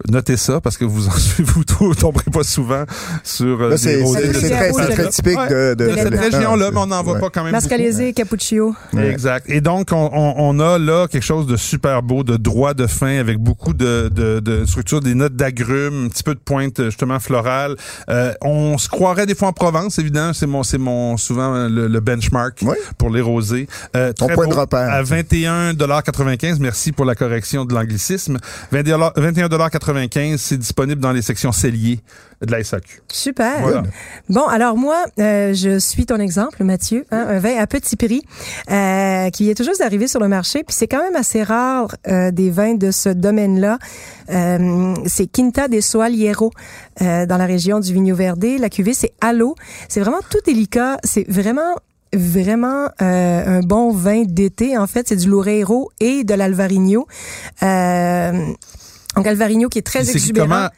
Notez 0.08 0.36
ça, 0.36 0.60
parce 0.60 0.76
que 0.76 0.84
vous 0.84 1.08
en 1.08 1.12
vous 1.38 1.64
tomberez 1.94 2.30
pas 2.32 2.42
souvent 2.42 2.84
sur 3.22 3.60
euh, 3.62 3.70
Là, 3.70 3.76
des 3.76 4.02
rosés 4.02 4.19
C'est 4.32 4.50
très, 4.50 4.70
très 4.72 5.08
typique 5.08 5.36
Ouais. 5.38 5.48
de, 5.48 5.74
de, 5.74 5.90
de 5.90 5.96
cette 5.96 6.18
région-là, 6.18 6.70
mais 6.72 6.78
on 6.78 6.86
n'en 6.86 7.02
voit 7.02 7.14
Ouais. 7.14 7.20
pas 7.20 7.30
quand 7.30 7.42
même 7.44 7.52
Mascalese, 7.52 8.12
Cappucccio. 8.14 8.74
beaucoup. 8.92 9.04
Exact. 9.04 9.46
Et 9.48 9.60
donc, 9.60 9.88
on, 9.92 10.10
on, 10.12 10.34
on 10.36 10.60
a 10.60 10.78
là 10.78 11.06
quelque 11.08 11.22
chose 11.22 11.46
de 11.46 11.56
super 11.56 12.02
beau, 12.02 12.22
de 12.24 12.36
droit 12.36 12.74
de 12.74 12.86
fin, 12.86 13.18
avec 13.18 13.38
beaucoup 13.38 13.72
de, 13.74 14.10
de, 14.14 14.40
de 14.40 14.64
structure, 14.66 15.00
des 15.00 15.14
notes 15.14 15.34
d'agrumes, 15.36 16.06
un 16.06 16.08
petit 16.08 16.22
peu 16.22 16.34
de 16.34 16.40
pointe 16.40 16.82
justement 16.84 17.18
florale. 17.20 17.76
Euh, 18.08 18.32
on 18.42 18.78
se 18.78 18.88
croirait 18.88 19.26
des 19.26 19.34
fois 19.34 19.48
en 19.48 19.52
Provence, 19.52 19.98
évidemment. 19.98 20.32
C'est 20.32 20.46
mon, 20.46 20.62
c'est 20.62 20.78
mon 20.78 21.16
souvent 21.16 21.54
euh, 21.54 21.68
le, 21.68 21.86
le 21.88 22.00
benchmark 22.00 22.58
Oui. 22.62 22.76
pour 22.98 23.10
les 23.10 23.20
rosés. 23.20 23.66
Euh, 23.96 24.12
Ton 24.12 24.26
très 24.26 24.34
point 24.34 24.46
beau, 24.46 24.52
de 24.54 24.58
repère. 24.58 24.90
À 24.90 25.02
21,95 25.02 26.58
Merci 26.60 26.92
pour 26.92 27.04
la 27.04 27.14
correction 27.14 27.64
de 27.64 27.74
l'anglicisme. 27.74 28.38
21,95 28.72 30.36
c'est 30.38 30.58
disponible 30.58 31.00
dans 31.00 31.12
les 31.12 31.22
sections 31.22 31.52
celliers 31.52 32.00
de 32.46 32.52
la 32.52 32.62
SAQ. 32.64 33.02
Super. 33.12 33.60
Voilà. 33.60 33.82
Bon, 34.28 34.46
alors 34.46 34.76
moi, 34.76 35.04
euh, 35.18 35.52
je 35.54 35.78
suis 35.78 36.06
ton 36.06 36.16
exemple, 36.16 36.64
Mathieu, 36.64 37.04
hein, 37.10 37.26
un 37.28 37.38
vin 37.38 37.56
à 37.58 37.66
petit 37.66 37.96
prix 37.96 38.22
euh, 38.70 39.30
qui 39.30 39.50
est 39.50 39.54
tout 39.54 39.64
juste 39.64 39.80
d'arriver 39.80 40.08
sur 40.08 40.20
le 40.20 40.28
marché, 40.28 40.64
puis 40.64 40.74
c'est 40.74 40.88
quand 40.88 41.02
même 41.02 41.16
assez 41.16 41.42
rare 41.42 41.94
euh, 42.08 42.30
des 42.30 42.50
vins 42.50 42.74
de 42.74 42.90
ce 42.90 43.08
domaine-là. 43.10 43.78
C'est 45.06 45.26
Quinta 45.26 45.68
de 45.68 45.80
Soaliero 45.80 46.52
dans 47.00 47.36
la 47.36 47.46
région 47.46 47.80
du 47.80 47.92
Vigno 47.92 48.14
Verde. 48.14 48.44
La 48.58 48.68
cuvée, 48.68 48.94
c'est 48.94 49.12
Allo. 49.20 49.54
C'est 49.88 50.00
vraiment 50.00 50.20
tout 50.30 50.38
délicat. 50.46 50.98
C'est 51.02 51.28
vraiment 51.28 51.74
vraiment 52.12 52.88
euh, 53.02 53.58
un 53.58 53.60
bon 53.60 53.92
vin 53.92 54.24
d'été. 54.24 54.76
En 54.76 54.86
fait, 54.86 55.08
c'est 55.08 55.16
du 55.16 55.28
Loureiro 55.28 55.90
et 56.00 56.24
de 56.24 56.34
l'Alvarinho. 56.34 57.06
Euh, 57.62 58.32
donc 59.16 59.26
Alvarinho 59.26 59.68
qui 59.68 59.78
est 59.78 59.82
très 59.82 60.04
C'est 60.04 60.12
exubérant. 60.12 60.48
comment 60.48 60.68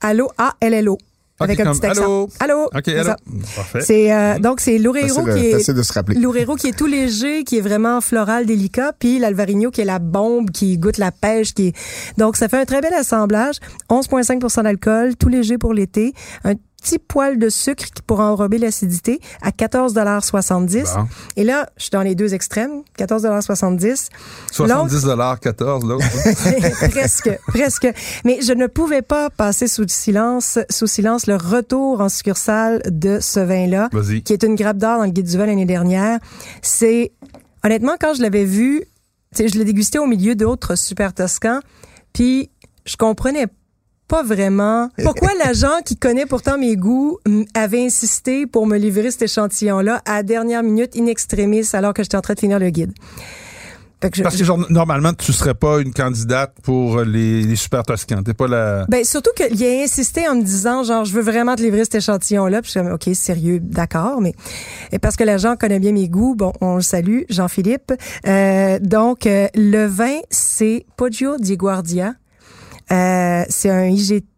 Allô? 0.00 0.28
Allo, 0.38 0.50
A-L-L-O. 0.60 0.98
Avec 1.42 1.58
Ok, 1.58 1.66
un 1.66 1.72
petit 1.72 1.86
accent. 1.86 2.02
allô? 2.02 2.28
Allô? 2.38 2.64
OK, 2.66 2.82
C'est 2.84 2.98
allô? 2.98 3.12
Parfait. 3.56 3.80
C'est 3.80 4.12
euh, 4.12 4.38
donc 4.38 4.60
c'est 4.60 4.76
Loureiro 4.76 5.24
qui 5.24 5.46
est 5.46 5.70
de 5.72 5.82
se 5.82 5.92
rappeler. 5.94 6.18
Loureiro 6.20 6.54
qui 6.54 6.68
est 6.68 6.76
tout 6.76 6.86
léger, 6.86 7.44
qui 7.44 7.56
est 7.56 7.62
vraiment 7.62 8.02
floral, 8.02 8.44
délicat, 8.44 8.92
puis 8.98 9.18
l'Alvarinho 9.18 9.70
qui 9.70 9.80
est 9.80 9.86
la 9.86 9.98
bombe, 10.00 10.50
qui 10.50 10.76
goûte 10.76 10.98
la 10.98 11.10
pêche, 11.10 11.54
qui 11.54 11.68
est... 11.68 11.76
donc 12.18 12.36
ça 12.36 12.48
fait 12.50 12.58
un 12.58 12.66
très 12.66 12.82
bel 12.82 12.92
assemblage. 12.92 13.56
11,5% 13.88 14.64
d'alcool, 14.64 15.16
tout 15.16 15.28
léger 15.28 15.56
pour 15.56 15.72
l'été, 15.72 16.12
un 16.44 16.54
petit 16.80 16.98
poil 16.98 17.38
de 17.38 17.48
sucre 17.48 17.84
qui 17.94 18.02
pourra 18.02 18.30
enrober 18.30 18.58
l'acidité 18.58 19.20
à 19.42 19.50
14,70 19.50 20.94
Bon. 20.94 21.08
Et 21.36 21.44
là, 21.44 21.68
je 21.76 21.84
suis 21.84 21.90
dans 21.90 22.02
les 22.02 22.14
deux 22.14 22.34
extrêmes, 22.34 22.82
14,70 22.98 24.08
70 24.50 25.06
14 25.40 25.84
l'autre. 25.84 26.06
presque, 26.90 27.30
presque. 27.46 27.88
Mais 28.24 28.40
je 28.42 28.52
ne 28.52 28.66
pouvais 28.66 29.02
pas 29.02 29.30
passer 29.30 29.68
sous 29.68 29.86
silence, 29.88 30.58
sous 30.70 30.86
silence 30.86 31.26
le 31.26 31.36
retour 31.36 32.00
en 32.00 32.08
succursale 32.08 32.82
de 32.86 33.18
ce 33.20 33.40
vin-là, 33.40 33.88
qui 34.24 34.32
est 34.32 34.42
une 34.42 34.54
grappe 34.54 34.78
d'or 34.78 34.98
dans 34.98 35.04
le 35.04 35.10
guide 35.10 35.26
du 35.26 35.36
vin 35.36 35.46
l'année 35.46 35.66
dernière. 35.66 36.18
C'est 36.62 37.12
honnêtement 37.64 37.96
quand 38.00 38.14
je 38.14 38.22
l'avais 38.22 38.44
vu, 38.44 38.84
je 39.36 39.58
l'ai 39.58 39.64
dégusté 39.64 39.98
au 39.98 40.06
milieu 40.06 40.34
d'autres 40.34 40.76
super 40.76 41.12
toscans, 41.14 41.60
puis 42.12 42.50
je 42.84 42.96
comprenais 42.96 43.46
pas 44.10 44.22
vraiment 44.24 44.88
pourquoi 45.04 45.30
l'agent 45.42 45.80
qui 45.86 45.96
connaît 45.96 46.26
pourtant 46.26 46.58
mes 46.58 46.76
goûts 46.76 47.18
m- 47.26 47.44
avait 47.54 47.84
insisté 47.86 48.46
pour 48.46 48.66
me 48.66 48.76
livrer 48.76 49.10
cet 49.10 49.22
échantillon-là 49.22 50.02
à 50.04 50.16
la 50.16 50.22
dernière 50.24 50.62
minute 50.62 50.92
in 50.96 51.06
extremis 51.06 51.66
alors 51.72 51.94
que 51.94 52.02
j'étais 52.02 52.16
en 52.16 52.20
train 52.20 52.34
de 52.34 52.40
finir 52.40 52.58
le 52.58 52.70
guide? 52.70 52.92
Fait 54.02 54.08
que 54.10 54.16
je- 54.16 54.22
Parce 54.22 54.36
que 54.38 54.44
genre, 54.44 54.58
normalement, 54.70 55.12
tu 55.12 55.30
serais 55.30 55.52
pas 55.52 55.78
une 55.80 55.92
candidate 55.92 56.54
pour 56.62 57.00
les, 57.02 57.42
les 57.42 57.54
super 57.56 57.82
toscans. 57.82 58.22
T'es 58.22 58.32
pas 58.32 58.48
la... 58.48 58.86
Ben 58.88 59.04
surtout 59.04 59.30
qu'il 59.36 59.62
a 59.62 59.82
insisté 59.82 60.26
en 60.26 60.36
me 60.36 60.42
disant 60.42 60.82
genre 60.84 61.04
je 61.04 61.12
veux 61.12 61.20
vraiment 61.20 61.54
te 61.54 61.60
livrer 61.62 61.84
cet 61.84 61.96
échantillon 61.96 62.46
là 62.46 62.62
puis 62.62 62.72
je 62.72 62.78
suis 62.78 62.80
comme 62.80 62.92
OK 62.94 63.08
sérieux 63.14 63.60
d'accord 63.60 64.22
mais 64.22 64.32
et 64.90 64.98
parce 64.98 65.16
que 65.16 65.24
l'agent 65.24 65.54
connaît 65.56 65.80
bien 65.80 65.92
mes 65.92 66.08
goûts 66.08 66.34
bon 66.34 66.52
on 66.62 66.76
le 66.76 66.82
salue 66.82 67.24
Jean-Philippe 67.28 67.92
Euh, 68.26 68.78
donc 68.80 69.26
euh, 69.26 69.48
le 69.54 69.84
vin 69.86 70.18
c'est 70.30 70.86
Poggio 70.96 71.36
di 71.38 71.58
Guardia 71.58 72.14
Euh, 72.92 73.44
c'est 73.48 73.70
un 73.70 73.86
IGP 73.86 74.30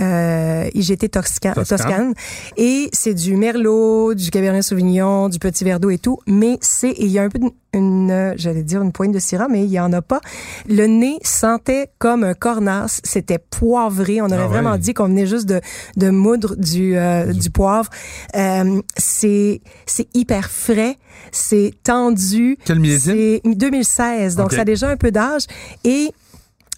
euh, 0.00 0.68
IGT 0.74 1.08
Toscan, 1.10 1.52
Toscane. 1.54 2.14
Et 2.56 2.88
c'est 2.92 3.14
du 3.14 3.36
Merlot, 3.36 4.14
du 4.14 4.30
Cabernet 4.30 4.62
Sauvignon, 4.62 5.28
du 5.28 5.38
Petit 5.38 5.64
Verdot 5.64 5.90
et 5.90 5.98
tout, 5.98 6.18
mais 6.26 6.58
c'est 6.60 6.94
il 6.98 7.08
y 7.08 7.18
a 7.18 7.22
un 7.22 7.28
peu 7.28 7.40
une, 7.40 7.50
une, 7.74 8.34
j'allais 8.36 8.62
dire 8.62 8.82
une 8.82 8.92
pointe 8.92 9.12
de 9.12 9.18
syrah 9.18 9.48
mais 9.48 9.64
il 9.64 9.70
y 9.70 9.80
en 9.80 9.92
a 9.92 10.02
pas. 10.02 10.20
Le 10.68 10.86
nez 10.86 11.18
sentait 11.22 11.88
comme 11.98 12.24
un 12.24 12.34
cornas, 12.34 13.00
c'était 13.04 13.38
poivré, 13.38 14.20
on 14.20 14.26
aurait 14.26 14.36
Ah 14.38 14.42
ouais. 14.42 14.48
vraiment 14.48 14.76
dit 14.78 14.94
qu'on 14.94 15.06
venait 15.06 15.26
juste 15.26 15.46
de 15.46 15.60
de 15.96 16.10
moudre 16.10 16.54
du 16.56 16.96
euh, 16.96 17.32
du 17.32 17.50
poivre. 17.50 17.90
Euh, 18.36 18.80
c'est 18.96 19.60
c'est 19.86 20.08
hyper 20.14 20.50
frais, 20.50 20.96
c'est 21.32 21.72
tendu. 21.82 22.56
Quel 22.64 22.78
millésime? 22.78 23.14
C'est 23.16 23.42
2016, 23.44 24.36
donc 24.36 24.52
ça 24.52 24.62
a 24.62 24.64
déjà 24.64 24.88
un 24.88 24.96
peu 24.96 25.10
d'âge 25.10 25.42
et 25.84 26.12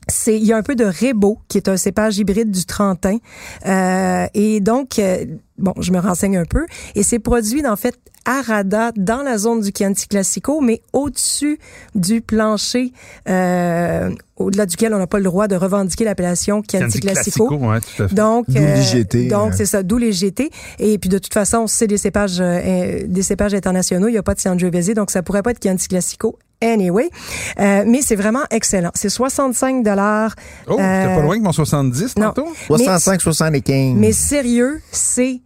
c'est 0.08 0.36
il 0.36 0.44
y 0.44 0.52
a 0.52 0.56
un 0.56 0.62
peu 0.62 0.74
de 0.74 0.84
Rebo 0.84 1.38
qui 1.48 1.58
est 1.58 1.68
un 1.68 1.76
cépage 1.76 2.18
hybride 2.18 2.50
du 2.50 2.64
Trentin 2.64 3.18
Euh, 3.66 4.26
et 4.34 4.60
donc 4.60 4.98
euh, 4.98 5.24
bon 5.58 5.74
je 5.80 5.92
me 5.92 5.98
renseigne 6.00 6.36
un 6.36 6.44
peu 6.44 6.66
et 6.94 7.02
c'est 7.02 7.18
produit 7.18 7.64
en 7.66 7.76
fait 7.76 7.94
à 8.24 8.40
Rada 8.42 8.92
dans 8.96 9.22
la 9.22 9.36
zone 9.38 9.60
du 9.60 9.70
Chianti 9.76 10.08
Classico 10.08 10.60
mais 10.60 10.80
au-dessus 10.92 11.58
du 11.94 12.20
plancher 12.20 12.92
euh, 13.28 14.10
au-delà 14.36 14.66
duquel 14.66 14.94
on 14.94 14.98
n'a 14.98 15.06
pas 15.06 15.18
le 15.18 15.24
droit 15.24 15.46
de 15.48 15.56
revendiquer 15.56 16.04
l'appellation 16.04 16.62
Chianti, 16.62 16.98
Chianti 16.98 17.00
Classico. 17.00 17.48
ouais, 17.54 17.80
tout 17.80 18.02
à 18.02 18.08
fait. 18.08 18.14
Donc, 19.28 19.52
c'est 19.54 19.66
ça, 19.66 19.82
d'où 19.84 19.98
les 19.98 20.12
GT. 20.12 20.50
Et 20.80 20.98
puis 20.98 21.08
de 21.08 21.18
toute 21.18 21.32
façon, 21.32 21.66
c'est 21.68 21.86
des 21.86 21.98
cépages, 21.98 22.40
euh, 22.40 23.02
des 23.06 23.22
cépages 23.22 23.54
internationaux. 23.54 24.08
Il 24.08 24.12
n'y 24.12 24.18
a 24.18 24.22
pas 24.24 24.34
de 24.34 24.40
Sangiovese, 24.40 24.94
donc 24.94 25.10
ça 25.12 25.22
pourrait 25.22 25.42
pas 25.42 25.52
être 25.52 25.62
Chianti 25.62 25.86
Classico. 25.86 26.38
Anyway, 26.62 27.10
euh, 27.58 27.84
mais 27.86 28.00
c'est 28.02 28.16
vraiment 28.16 28.44
excellent. 28.50 28.90
C'est 28.94 29.08
65 29.08 29.82
dollars. 29.82 30.34
Oh, 30.68 30.76
t'es 30.76 30.82
pas 30.82 31.20
loin 31.20 31.38
que 31.38 31.42
mon 31.42 31.52
70 31.52 32.16
non. 32.16 32.26
tantôt? 32.32 32.48
65, 32.66 33.20
75. 33.20 33.94
Mais 33.96 34.12
sérieux, 34.12 34.80
c'est 34.92 35.42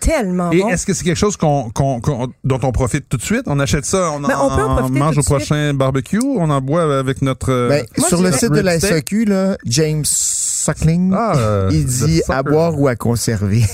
tellement 0.00 0.50
Et 0.50 0.60
bon. 0.60 0.68
est-ce 0.68 0.86
que 0.86 0.94
c'est 0.94 1.04
quelque 1.04 1.16
chose 1.16 1.36
qu'on, 1.36 1.70
qu'on- 1.70 2.00
qu'on- 2.00 2.28
dont 2.44 2.58
on 2.62 2.72
profite 2.72 3.08
tout 3.08 3.16
de 3.16 3.22
suite? 3.22 3.42
On 3.46 3.60
achète 3.60 3.84
ça, 3.84 4.10
on, 4.12 4.20
Ben, 4.20 4.34
en, 4.36 4.46
on 4.52 4.56
peut 4.56 4.62
en 4.62 4.76
profiter 4.76 4.98
mange 4.98 5.18
au 5.18 5.22
prochain 5.22 5.74
barbecue, 5.74 6.20
on 6.22 6.48
en 6.50 6.60
boit 6.60 6.98
avec 6.98 7.22
notre... 7.22 7.50
euh, 7.52 7.68
Ben, 7.68 7.84
Moi, 7.98 8.08
sur 8.08 8.22
le 8.22 8.32
site 8.32 8.50
de 8.52 8.60
la. 8.60 8.80
SAQ, 8.80 9.24
là, 9.26 9.56
James 9.66 10.04
Suckling, 10.04 11.12
ah, 11.16 11.32
euh, 11.36 11.68
il 11.72 11.84
dit 11.86 12.22
à 12.28 12.42
boire 12.42 12.78
ou 12.78 12.88
à 12.88 12.96
conserver. 12.96 13.62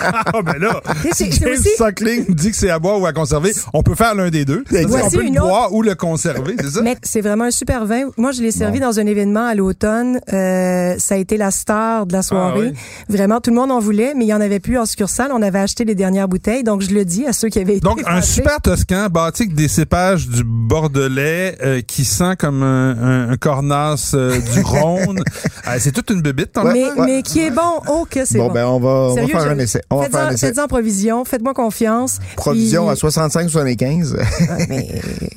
Ah, 0.00 0.42
ben 0.44 0.58
là, 0.58 0.80
si 1.12 1.30
James 1.32 1.50
aussi- 1.52 1.68
Suckling 1.76 2.24
dit 2.34 2.50
que 2.50 2.56
c'est 2.56 2.70
à 2.70 2.78
boire 2.78 3.00
ou 3.00 3.06
à 3.06 3.12
conserver, 3.12 3.52
on 3.72 3.82
peut 3.82 3.94
faire 3.94 4.14
l'un 4.14 4.30
des 4.30 4.44
deux. 4.44 4.64
On 4.70 5.10
peut 5.10 5.22
le 5.22 5.30
autre- 5.30 5.40
boire 5.40 5.72
ou 5.74 5.82
le 5.82 5.94
conserver, 5.94 6.54
c'est 6.60 6.70
ça? 6.70 6.82
Mais 6.82 6.96
c'est 7.02 7.20
vraiment 7.20 7.44
un 7.44 7.50
super 7.50 7.84
vin. 7.86 8.04
Moi, 8.16 8.32
je 8.32 8.42
l'ai 8.42 8.50
servi 8.50 8.78
Bon. 8.80 8.86
dans 8.86 9.00
un 9.00 9.06
événement 9.06 9.46
à 9.46 9.54
l'automne. 9.54 10.20
Euh, 10.32 10.94
ça 10.98 11.14
a 11.14 11.18
été 11.18 11.36
la 11.36 11.50
star 11.50 12.06
de 12.06 12.12
la 12.12 12.22
soirée. 12.22 12.72
Ah 12.74 12.78
Vraiment, 13.08 13.40
tout 13.40 13.50
le 13.50 13.56
monde 13.56 13.70
en 13.70 13.80
voulait, 13.80 14.14
mais 14.16 14.24
il 14.24 14.28
y 14.28 14.34
en 14.34 14.40
avait 14.40 14.60
plus 14.60 14.78
en 14.78 14.86
succursale. 14.86 15.32
On 15.38 15.42
avait 15.42 15.60
acheté 15.60 15.84
les 15.84 15.94
dernières 15.94 16.26
bouteilles, 16.26 16.64
donc 16.64 16.80
je 16.82 16.90
le 16.90 17.04
dis 17.04 17.24
à 17.24 17.32
ceux 17.32 17.48
qui 17.48 17.60
avaient 17.60 17.76
été 17.76 17.80
Donc, 17.80 18.00
un 18.06 18.20
super 18.22 18.60
toscan 18.60 19.06
bâti 19.08 19.44
avec 19.44 19.54
des 19.54 19.68
cépages 19.68 20.26
du 20.28 20.42
Bordelais 20.44 21.56
euh, 21.62 21.80
qui 21.80 22.04
sent 22.04 22.34
comme 22.36 22.64
un, 22.64 22.96
un, 23.00 23.30
un 23.30 23.36
cornas 23.36 24.10
euh, 24.14 24.40
du 24.52 24.60
Rhône. 24.64 25.22
Ah, 25.64 25.78
c'est 25.78 25.92
toute 25.92 26.10
une 26.10 26.22
bébite, 26.22 26.52
ton 26.54 26.64
mais, 26.64 26.82
affaire. 26.82 27.04
mais 27.04 27.22
qui 27.22 27.38
est 27.38 27.52
bon. 27.52 27.80
Oh, 27.88 28.04
que 28.10 28.24
c'est 28.24 28.38
Bon, 28.38 28.48
bon. 28.48 28.52
ben, 28.54 28.66
on 28.66 28.80
va, 28.80 28.88
on 28.88 29.08
va 29.10 29.14
Sérieux, 29.14 29.32
faire 29.32 29.40
je- 29.42 29.48
un 29.48 29.58
essai. 29.60 29.80
On 29.90 29.96
va 29.98 30.02
Faites-en 30.06 30.18
faire 30.18 30.26
un 30.26 30.30
essai. 30.32 30.46
faites-en 30.48 30.66
provision. 30.66 31.24
Faites-moi 31.24 31.54
confiance. 31.54 32.18
Provision 32.36 32.84
Puis- 32.86 32.92
à 32.92 32.96
65, 32.96 33.48
75. 33.48 34.14
Ouais, 34.14 34.66
mais 34.68 34.88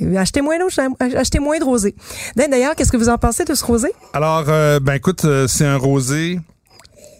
euh, 0.01 0.15
achetez 0.17 0.41
moins 0.41 0.57
d'eau, 0.57 0.67
achetez 1.15 1.37
moins 1.39 1.59
de 1.59 1.63
rosé. 1.63 1.93
D'ailleurs, 2.35 2.75
qu'est-ce 2.75 2.91
que 2.91 2.97
vous 2.97 3.09
en 3.09 3.19
pensez 3.19 3.45
de 3.45 3.53
ce 3.53 3.63
rosé? 3.63 3.89
Alors, 4.13 4.45
euh, 4.47 4.79
ben 4.79 4.93
écoute, 4.93 5.25
euh, 5.25 5.45
c'est 5.47 5.65
un 5.65 5.77
rosé. 5.77 6.39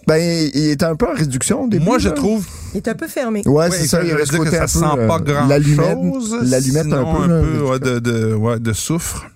Ben, 0.07 0.49
il 0.53 0.65
est 0.69 0.83
un 0.83 0.95
peu 0.95 1.07
en 1.07 1.13
réduction 1.13 1.63
au 1.63 1.67
début. 1.67 1.85
Moi, 1.85 1.99
je 1.99 2.09
là. 2.09 2.15
trouve 2.15 2.45
Il 2.73 2.77
est 2.77 2.87
un 2.87 2.95
peu 2.95 3.07
fermé. 3.07 3.43
Ouais, 3.45 3.69
Ouais, 3.69 3.71
c'est 3.71 3.87
ça. 3.87 4.03
Il 4.03 4.13
reste 4.13 4.31
dire 4.31 4.39
que 4.39 4.45
côté 4.45 4.57
ça 4.57 4.63
un 4.63 4.65
peu, 4.65 4.67
sent 4.67 4.99
euh, 5.01 5.07
pas 5.07 5.19
grand 5.19 5.47
l'allumette, 5.47 5.97
chose. 5.97 6.37
l'allumette 6.49 6.85
un 6.93 7.03
peu. 7.03 7.21
un 7.23 7.27
là. 7.27 7.41
peu 7.41 7.61
ouais, 7.63 7.79
de, 7.79 7.99
de, 7.99 8.33
ouais, 8.33 8.59
de 8.59 8.73
soufre. 8.73 9.27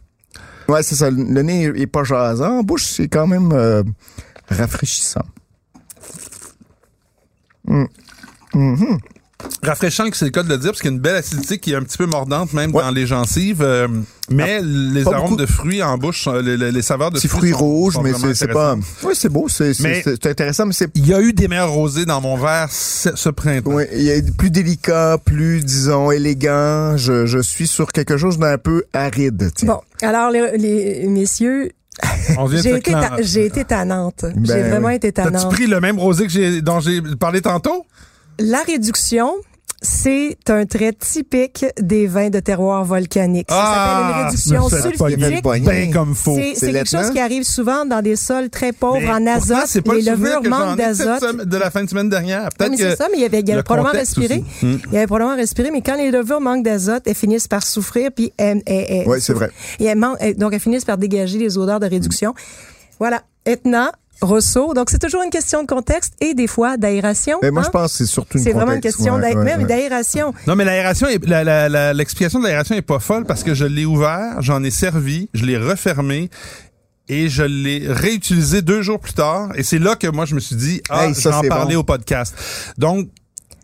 Ouais, 0.67 0.81
c'est 0.83 0.95
ça. 0.95 1.11
Le 1.11 1.41
nez 1.43 1.65
est 1.75 1.87
pas 1.87 2.03
jasant. 2.03 2.59
En 2.59 2.63
bouche, 2.63 2.85
c'est 2.85 3.07
quand 3.07 3.27
même 3.27 3.51
euh, 3.51 3.83
rafraîchissant. 4.49 5.25
Mm. 7.67 7.85
Mhm. 8.53 8.97
Rafraîchant 9.63 10.09
que 10.09 10.17
c'est 10.17 10.25
le 10.25 10.31
cas 10.31 10.43
de 10.43 10.49
le 10.49 10.57
dire, 10.57 10.71
parce 10.71 10.81
qu'il 10.81 10.91
y 10.91 10.93
a 10.93 10.95
une 10.95 11.01
belle 11.01 11.15
acidité 11.15 11.57
qui 11.57 11.71
est 11.71 11.75
un 11.75 11.81
petit 11.81 11.97
peu 11.97 12.05
mordante 12.05 12.53
même 12.53 12.73
Ouais. 12.73 12.83
dans 12.83 12.91
les 12.91 13.07
gencives. 13.07 13.61
euh, 13.61 13.87
mais 14.29 14.61
les 14.63 15.03
pas 15.03 15.15
arômes 15.15 15.31
beaucoup. 15.31 15.41
de 15.41 15.45
fruits 15.45 15.81
en 15.83 15.97
bouche, 15.97 16.23
sont- 16.23 16.33
les, 16.33 16.57
les- 16.57 16.71
les 16.71 16.81
saveurs 16.81 17.11
de 17.11 17.17
Petit 17.19 17.27
fruits 17.27 17.51
fruit 17.51 17.91
sont- 17.93 18.01
mais 18.03 18.11
vraiment 18.11 18.33
c'est 18.33 18.47
pas. 18.47 18.75
Oui, 19.03 19.13
c'est 19.15 19.29
beau, 19.29 19.47
c'est 19.49 20.25
intéressant, 20.25 20.65
mais 20.67 20.73
c'est. 20.73 20.89
Il 20.95 21.07
y 21.07 21.13
a 21.13 21.21
eu 21.21 21.33
des 21.33 21.47
meilleurs 21.47 21.71
rosés 21.71 22.05
dans 22.05 22.21
mon 22.21 22.35
verre 22.37 22.67
ce, 22.71 23.15
ce 23.15 23.29
printemps. 23.29 23.71
Oui, 23.73 23.83
il 23.95 24.07
est 24.09 24.35
plus 24.35 24.49
délicat, 24.51 25.17
plus, 25.23 25.63
disons, 25.63 26.11
élégant. 26.11 26.97
Je, 26.97 27.25
je 27.25 27.39
suis 27.39 27.67
sur 27.67 27.91
quelque 27.91 28.17
chose 28.17 28.37
d'un 28.39 28.57
peu 28.57 28.83
aride. 28.93 29.51
tiens. 29.55 29.67
Bon, 29.67 29.81
alors 30.07 30.29
les, 30.31 30.57
les 30.57 31.07
messieurs, 31.07 31.71
On 32.37 32.45
vient 32.45 32.57
de 32.59 32.63
j'ai 32.63 32.71
se 32.71 32.77
été, 32.77 32.91
ta- 32.91 33.19
été 33.21 33.63
tannante. 33.65 34.25
Ben 34.35 34.45
j'ai 34.45 34.61
vraiment 34.69 34.87
oui. 34.89 34.95
été 34.95 35.11
T'as-tu 35.13 35.31
tannante. 35.31 35.51
pris 35.51 35.65
le 35.65 35.79
même 35.79 35.97
rosé 35.97 36.25
que 36.25 36.31
j'ai, 36.31 36.61
dont 36.61 36.79
j'ai 36.81 37.01
parlé 37.19 37.41
tantôt? 37.41 37.85
La 38.39 38.61
réduction, 38.63 39.33
c'est 39.81 40.37
un 40.49 40.65
trait 40.65 40.93
typique 40.93 41.65
des 41.79 42.07
vins 42.07 42.29
de 42.29 42.39
terroir 42.39 42.83
volcanique. 42.85 43.47
Ça 43.49 43.55
s'appelle 43.55 44.17
une 44.17 44.25
réduction 44.25 44.61
pogner 44.97 45.15
sulfitique. 45.15 45.45
le 45.45 45.65
Ben 45.65 45.93
comme 45.93 46.15
faux. 46.15 46.39
C'est 46.55 46.71
quelque 46.71 46.89
chose 46.89 47.11
qui 47.11 47.19
arrive 47.19 47.43
souvent 47.43 47.85
dans 47.85 48.01
des 48.01 48.15
sols 48.15 48.49
très 48.49 48.71
pauvres 48.71 48.99
Mais 48.99 49.09
en 49.09 49.17
pourtant, 49.37 49.55
azote. 49.55 49.67
c'est 49.67 49.81
pas 49.81 49.93
Les 49.95 50.01
le 50.01 50.11
levures 50.11 50.41
manquent 50.43 50.77
d'azote. 50.77 51.45
de 51.45 51.57
la 51.57 51.69
fin 51.69 51.83
de 51.83 51.89
semaine 51.89 52.09
dernière. 52.09 52.43
Oui, 52.45 52.49
Peut-être 52.57 52.71
mais 52.71 52.77
que 52.77 52.89
c'est 52.91 52.95
ça, 52.95 53.07
mais 53.11 53.17
il 53.17 53.21
y 53.21 53.25
avait, 53.25 53.41
il 53.41 53.47
y 53.47 53.51
avait 53.51 53.59
le 53.59 53.63
probablement 53.63 53.91
respiré. 53.93 54.43
aussi. 54.57 54.65
Hmm. 54.65 54.77
Il 54.87 54.93
y 54.93 54.97
avait 54.97 55.07
probablement 55.07 55.35
respiré, 55.35 55.69
mais 55.71 55.81
quand 55.81 55.97
les 55.97 56.09
levures 56.09 56.41
manquent 56.41 56.63
d'azote, 56.63 57.03
elles 57.05 57.13
finissent 57.15 57.47
par 57.47 57.61
souffrir, 57.63 58.09
puis 58.15 58.33
elles, 58.37 58.63
elles- 58.65 58.85
elles- 58.89 59.07
Ouais, 59.07 59.19
c'est 59.19 59.33
vrai. 59.33 59.51
Et 59.79 59.85
elles 59.85 59.97
man- 59.97 60.15
elles- 60.19 60.35
donc 60.35 60.53
elles 60.53 60.59
finissent 60.59 60.85
par 60.85 60.97
dégager 60.97 61.37
les 61.37 61.57
odeurs 61.59 61.79
de 61.79 61.85
réduction. 61.87 62.33
Voilà. 62.99 63.21
Etna, 63.45 63.91
Rousseau. 64.21 64.73
Donc 64.73 64.89
c'est 64.89 64.99
toujours 64.99 65.21
une 65.23 65.29
question 65.29 65.61
de 65.61 65.67
contexte 65.67 66.13
et 66.21 66.33
des 66.33 66.47
fois 66.47 66.77
d'aération. 66.77 67.37
Mais 67.41 67.51
moi, 67.51 67.61
hein? 67.61 67.65
je 67.65 67.71
pense 67.71 67.91
que 67.91 67.97
c'est 67.99 68.05
surtout 68.05 68.37
une 68.37 68.43
C'est 68.43 68.53
vraiment 68.53 68.73
une 68.73 68.81
question 68.81 69.15
Ouais, 69.15 69.65
d'aération. 69.65 70.33
Non, 70.47 70.55
mais 70.55 70.65
l'aération, 70.65 71.07
est- 71.07 71.25
la- 71.27 71.43
la- 71.43 71.69
la- 71.69 71.93
l'explication 71.93 72.39
de 72.39 72.45
l'aération 72.45 72.75
est 72.75 72.81
pas 72.81 72.99
folle 72.99 73.25
parce 73.25 73.43
que 73.43 73.53
je 73.53 73.65
l'ai 73.65 73.85
ouvert, 73.85 74.41
j'en 74.41 74.63
ai 74.63 74.71
servi, 74.71 75.29
je 75.33 75.45
l'ai 75.45 75.57
refermé 75.57 76.29
et 77.07 77.29
je 77.29 77.43
l'ai 77.43 77.83
réutilisé 77.87 78.61
deux 78.61 78.81
jours 78.81 78.99
plus 78.99 79.13
tard. 79.13 79.49
Et 79.55 79.63
c'est 79.63 79.79
là 79.79 79.95
que 79.95 80.07
moi, 80.07 80.25
je 80.25 80.33
me 80.35 80.39
suis 80.39 80.55
dit, 80.55 80.81
ah, 80.89 81.05
Hey, 81.07 81.13
ça, 81.15 81.21
je 81.21 81.29
vais 81.29 81.35
en 81.35 81.41
c'est 81.43 81.47
parler 81.49 81.75
bon. 81.75 81.81
au 81.81 81.83
podcast. 81.83 82.33
Donc, 82.77 83.07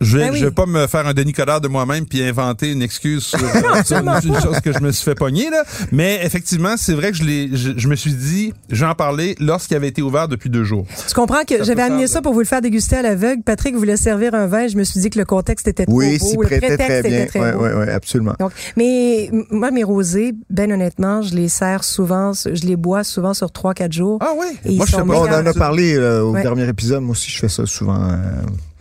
je 0.02 0.18
vais, 0.18 0.26
Ben 0.26 0.32
oui. 0.34 0.40
je 0.40 0.46
vais 0.46 0.52
pas 0.52 0.66
me 0.66 0.88
faire 0.88 1.08
un 1.08 1.14
Denis 1.14 1.32
Coderre 1.34 1.62
de 1.62 1.68
moi-même 1.70 2.06
puis 2.06 2.22
inventer 2.24 2.72
une 2.72 2.82
excuse 2.82 3.24
sur, 3.24 3.40
euh, 3.40 3.84
sur 3.86 3.98
une, 3.98 4.10
une 4.26 4.42
chose 4.42 4.60
que 4.60 4.74
je 4.74 4.80
me 4.80 4.92
suis 4.92 5.06
fait 5.06 5.16
pogner 5.16 5.50
là. 5.50 5.64
Mais 5.92 6.20
effectivement, 6.24 6.76
c'est 6.78 6.94
vrai 6.94 7.12
que 7.12 7.18
je 7.18 7.24
l'ai, 7.24 7.50
je, 7.54 7.72
je 7.78 7.88
me 7.88 7.96
suis 7.96 8.14
dit, 8.14 8.54
je 8.70 8.84
vais 8.84 8.90
en 8.92 8.96
parler 8.96 9.36
lorsqu'il 9.40 9.78
avait 9.78 9.88
été 9.88 10.02
ouvert 10.02 10.28
depuis 10.28 10.50
deux 10.50 10.64
jours. 10.64 10.86
Tu 11.08 11.14
comprends 11.14 11.44
que 11.48 11.60
Ça 11.60 11.64
j'avais 11.64 11.84
amené 11.84 12.08
ça 12.08 12.22
pour 12.22 12.34
vous 12.34 12.40
le 12.40 12.46
faire 12.46 12.62
déguster 12.62 12.98
à 12.98 13.02
l'aveugle. 13.02 13.44
Patrick 13.44 13.76
voulait 13.76 13.98
servir 13.98 14.34
un 14.34 14.48
vin. 14.48 14.68
Je 14.68 14.76
me 14.78 14.84
suis 14.84 15.00
dit 15.00 15.10
que 15.10 15.20
le 15.20 15.26
contexte 15.26 15.68
était 15.68 15.86
trop 15.86 15.96
Oui, 15.96 16.18
beau. 16.20 16.42
le 16.42 16.48
prêtait 16.48 16.68
prétexte 16.68 16.88
très 17.00 17.02
bien. 17.10 17.20
était 17.20 17.28
très 17.28 17.40
Ouais, 17.40 17.52
beau. 17.54 17.64
ouais, 17.64 17.74
ouais, 17.74 17.92
absolument. 17.92 18.34
Donc, 18.40 18.52
mais 18.76 19.30
moi, 19.52 19.72
mes 19.72 19.84
rosés, 19.84 20.34
ben 20.50 20.72
honnêtement, 20.72 21.22
je 21.22 21.36
les 21.36 21.48
sers 21.50 21.84
souvent, 21.84 22.32
je 22.34 22.66
les 22.66 22.76
bois 22.76 23.04
souvent 23.04 23.34
sur 23.34 23.48
3-4 23.48 23.92
jours. 23.94 24.18
Ah 24.22 24.32
oui? 24.38 24.48
Et 24.66 24.76
moi, 24.76 24.86
je 24.86 24.92
sais 24.92 24.98
pas. 24.98 25.04
Bon, 25.04 25.28
on 25.28 25.34
en 25.34 25.46
a 25.46 25.54
parlé 25.54 25.96
euh, 25.96 26.24
au 26.24 26.32
Ouais. 26.34 26.42
dernier 26.42 26.68
épisode. 26.68 27.02
Moi 27.04 27.12
aussi, 27.12 27.30
je 27.30 27.38
fais 27.40 27.50
ça 27.50 27.66
souvent. 27.66 28.02
euh, 28.12 28.16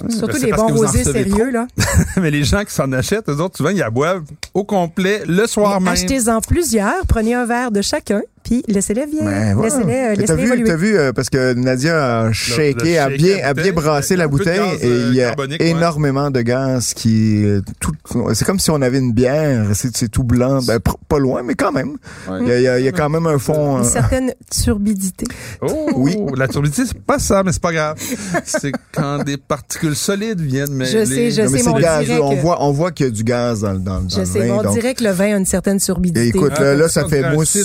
Surtout 0.08 0.38
Ben, 0.38 0.46
les 0.46 0.52
bons 0.52 0.68
rosés 0.68 1.04
sérieux, 1.04 1.50
là. 1.50 1.66
Mais 2.16 2.30
les 2.30 2.44
gens 2.44 2.64
qui 2.64 2.72
s'en 2.74 2.90
achètent, 2.92 3.28
eux 3.28 3.40
autres, 3.40 3.56
souvent, 3.56 3.70
ils 3.70 3.78
la 3.78 3.90
boivent 3.90 4.24
au 4.54 4.64
complet 4.64 5.22
le 5.26 5.46
soir 5.46 5.80
même. 5.80 5.92
Achetez-en 5.92 6.40
plusieurs, 6.40 7.06
prenez 7.06 7.34
un 7.34 7.46
verre 7.46 7.70
de 7.70 7.82
chacun, 7.82 8.22
puis 8.42 8.62
laissez-les 8.68 9.06
vieillir. 9.06 9.24
Ben, 9.24 9.54
voilà. 9.54 9.68
Laissez-les 9.76 9.92
euh, 9.94 10.08
Mais 10.10 10.14
laissez 10.16 10.26
T'as 10.26 10.34
vu, 10.34 10.64
t'as 10.64 10.76
vu 10.76 10.96
euh, 10.96 11.12
parce 11.12 11.30
que 11.30 11.52
Nadia 11.54 12.20
a 12.20 12.32
shaké, 12.32 12.98
a 12.98 13.08
bien, 13.08 13.36
a 13.44 13.54
bien 13.54 13.64
bouteille, 13.64 13.72
brassé 13.72 14.14
il 14.14 14.16
y 14.16 14.18
la 14.18 14.28
bouteille 14.28 14.60
et 14.80 14.88
il 14.88 15.14
y 15.14 15.22
a 15.22 15.34
ouais. 15.38 15.56
énormément 15.60 16.30
de 16.30 16.40
gaz 16.42 16.94
qui, 16.94 17.44
euh, 17.44 17.60
tout, 17.80 17.92
c'est 18.34 18.44
comme 18.44 18.58
si 18.58 18.70
on 18.70 18.80
avait 18.82 18.98
une 18.98 19.12
bière, 19.12 19.66
c'est, 19.74 20.08
tout 20.08 20.24
blanc, 20.24 20.60
ben, 20.66 20.78
pas 21.08 21.18
loin, 21.18 21.42
mais 21.44 21.54
quand 21.54 21.72
même. 21.72 21.96
Il 22.40 22.48
y 22.48 22.52
a, 22.52 22.56
il 22.58 22.62
y 22.62 22.68
a- 22.68 22.78
il 22.78 22.84
y 22.84 22.88
a 22.88 22.92
quand 22.92 23.08
même 23.08 23.26
un 23.26 23.38
fond. 23.38 23.78
Une 23.78 23.84
euh, 23.84 23.88
certaine 23.88 24.32
turbidité. 24.50 25.26
Oh, 25.60 25.90
Oui. 25.96 26.16
La 26.36 26.48
turbidité, 26.48 26.82
c'est 26.86 26.98
pas 27.00 27.18
ça, 27.18 27.42
mais 27.42 27.52
c'est 27.52 27.62
pas 27.62 27.72
grave. 27.72 27.96
c'est 28.44 28.72
quand 28.92 29.22
des 29.24 29.36
particules 29.36 29.96
solides 29.96 30.40
viennent 30.40 30.72
mêler. 30.72 30.90
Je 30.90 31.04
sais, 31.04 31.30
je 31.30 31.42
non, 31.42 31.50
mais 31.50 31.58
sais, 31.58 31.64
c'est 31.64 31.70
mon 31.70 31.78
gaz, 31.78 32.04
dirait 32.04 32.20
on 32.20 32.34
que- 32.36 32.40
voit, 32.40 32.62
on 32.64 32.72
voit 32.72 32.90
qu'il 32.92 33.06
y 33.06 33.08
a 33.08 33.12
du 33.12 33.24
gaz 33.24 33.60
dans, 33.60 33.72
le- 33.72 33.78
dans, 33.78 34.00
dans 34.00 34.08
Je 34.08 34.20
le 34.20 34.24
sais, 34.26 34.38
vin. 34.40 34.44
mais 34.62 34.68
on 34.68 34.72
dirait 34.72 34.94
que 34.94 35.04
le 35.04 35.10
vin 35.10 35.34
a 35.34 35.38
une 35.38 35.44
certaine 35.46 35.78
turbidité. 35.78 36.28
Écoute, 36.28 36.58
là, 36.58 36.88
ça 36.88 37.06
fait 37.06 37.32
mousse. 37.34 37.56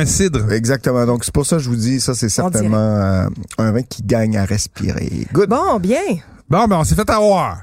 Un 0.00 0.06
cidre. 0.06 0.52
Exactement. 0.52 1.06
Donc, 1.06 1.24
c'est 1.24 1.34
pour 1.34 1.46
ça 1.46 1.56
que 1.56 1.62
je 1.62 1.68
vous 1.68 1.76
dis, 1.76 2.00
ça, 2.00 2.14
c'est 2.14 2.28
certainement 2.28 2.76
euh, 2.76 3.26
un 3.58 3.72
vin 3.72 3.82
qui 3.82 4.02
gagne 4.02 4.36
à 4.36 4.44
respirer. 4.44 5.26
Good. 5.32 5.48
Bon, 5.48 5.78
bien. 5.78 6.00
Bon, 6.48 6.66
ben, 6.66 6.78
on 6.78 6.84
s'est 6.84 6.94
fait 6.94 7.08
avoir. 7.10 7.62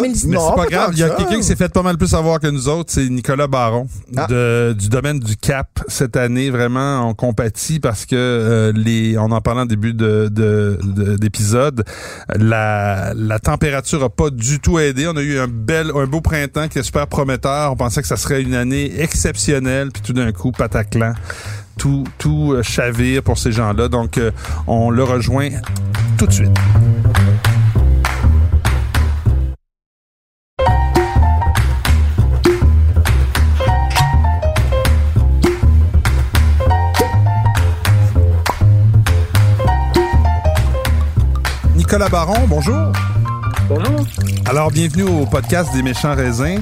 Mais 0.00 0.08
Non, 0.26 0.50
c'est 0.50 0.56
pas 0.56 0.66
grave. 0.66 0.90
Il 0.92 0.98
y 0.98 1.02
a 1.02 1.10
quelqu'un 1.10 1.36
qui 1.36 1.42
s'est 1.44 1.56
fait 1.56 1.68
pas 1.72 1.82
mal 1.82 1.96
plus 1.98 2.14
avoir 2.14 2.40
que 2.40 2.46
nous 2.46 2.68
autres. 2.68 2.92
C'est 2.92 3.08
Nicolas 3.08 3.46
Baron 3.46 3.86
Ah. 4.16 4.26
de, 4.26 4.74
du 4.78 4.88
domaine 4.88 5.18
du 5.20 5.36
Cap. 5.36 5.68
Cette 5.88 6.16
année, 6.16 6.50
vraiment, 6.50 7.08
on 7.08 7.14
compatit 7.14 7.80
parce 7.80 8.06
que 8.06 8.14
euh, 8.16 8.72
les, 8.74 9.16
on 9.18 9.30
en 9.30 9.40
parlait 9.40 9.62
en 9.62 9.66
début 9.66 9.94
de, 9.94 10.28
de- 10.30 10.78
de- 10.82 11.16
d'épisode, 11.16 11.84
la, 12.36 13.12
la 13.14 13.38
température 13.38 14.02
a 14.02 14.10
pas 14.10 14.30
du 14.30 14.60
tout 14.60 14.78
aidé. 14.78 15.06
On 15.06 15.16
a 15.16 15.22
eu 15.22 15.38
un 15.38 15.48
bel, 15.48 15.90
un 15.94 16.06
beau 16.06 16.20
printemps 16.20 16.68
qui 16.68 16.78
est 16.78 16.82
super 16.82 17.06
prometteur. 17.06 17.72
On 17.72 17.76
pensait 17.76 18.02
que 18.02 18.08
ça 18.08 18.16
serait 18.16 18.42
une 18.42 18.54
année 18.54 19.00
exceptionnelle. 19.00 19.90
Puis 19.92 20.02
tout 20.02 20.12
d'un 20.12 20.32
coup, 20.32 20.52
pataclan. 20.52 21.14
Tout, 21.76 22.04
tout 22.18 22.52
euh, 22.52 22.62
chavire 22.62 23.22
pour 23.22 23.36
ces 23.36 23.50
gens-là. 23.50 23.88
Donc, 23.88 24.16
euh, 24.18 24.30
on 24.68 24.90
le 24.90 25.02
rejoint 25.02 25.48
tout 26.16 26.26
de 26.26 26.32
suite. 26.32 26.50
Nicolas 41.94 42.08
Baron, 42.08 42.48
bonjour. 42.48 42.90
Bonjour. 43.68 44.04
Alors, 44.46 44.72
bienvenue 44.72 45.04
au 45.04 45.26
podcast 45.26 45.72
des 45.72 45.80
méchants 45.84 46.16
raisins. 46.16 46.58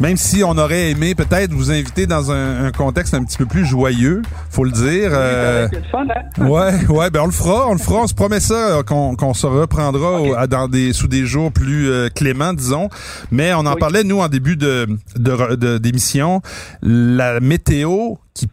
Même 0.00 0.16
si 0.16 0.42
on 0.42 0.58
aurait 0.58 0.90
aimé 0.90 1.14
peut-être 1.14 1.52
vous 1.52 1.70
inviter 1.70 2.08
dans 2.08 2.32
un, 2.32 2.64
un 2.64 2.72
contexte 2.72 3.14
un 3.14 3.22
petit 3.22 3.38
peu 3.38 3.46
plus 3.46 3.64
joyeux, 3.64 4.22
faut 4.50 4.64
le 4.64 4.72
dire. 4.72 5.10
euh, 5.12 5.68
C'est 5.70 5.76
le 5.78 5.84
fun, 5.84 6.04
hein? 6.10 6.46
ouais, 6.48 6.84
ouais, 6.88 7.10
ben 7.10 7.20
on 7.20 7.26
le 7.26 7.30
fera, 7.30 7.68
on 7.68 7.74
le 7.74 7.78
fera, 7.78 8.00
on 8.00 8.06
se 8.08 8.14
promet 8.14 8.40
ça 8.40 8.78
euh, 8.78 8.82
qu'on 8.82 9.34
se 9.34 9.46
reprendra 9.46 10.20
au- 10.20 10.46
dans 10.48 10.66
des 10.66 10.92
sous 10.92 11.06
des 11.06 11.26
jours 11.26 11.52
plus 11.52 11.88
euh, 11.88 12.08
cléments, 12.08 12.52
disons. 12.52 12.88
Mais 13.30 13.54
on 13.54 13.60
en 13.60 13.74
Oui. 13.74 13.78
parlait 13.78 14.02
nous 14.02 14.18
en 14.18 14.26
début 14.28 14.56
de 14.56 14.88
de 15.14 15.30
re- 15.30 15.54
de- 15.54 15.78
d'émission, 15.78 16.42
la 16.82 17.38
météo 17.38 18.14
qui 18.34 18.48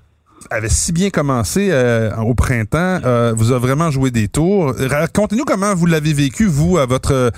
avait 0.49 0.69
si 0.69 0.91
bien 0.91 1.09
commencé 1.09 1.69
euh, 1.71 2.15
au 2.17 2.33
printemps, 2.33 2.99
euh, 3.05 3.33
vous 3.35 3.51
a 3.51 3.59
vraiment 3.59 3.91
joué 3.91 4.11
des 4.11 4.27
tours. 4.27 4.73
Racontez-nous 4.77 5.45
comment 5.45 5.73
vous 5.75 5.85
l'avez 5.85 6.13
vécu, 6.13 6.45
vous, 6.45 6.77
à 6.77 6.85
votre 6.85 7.13
euh, 7.13 7.29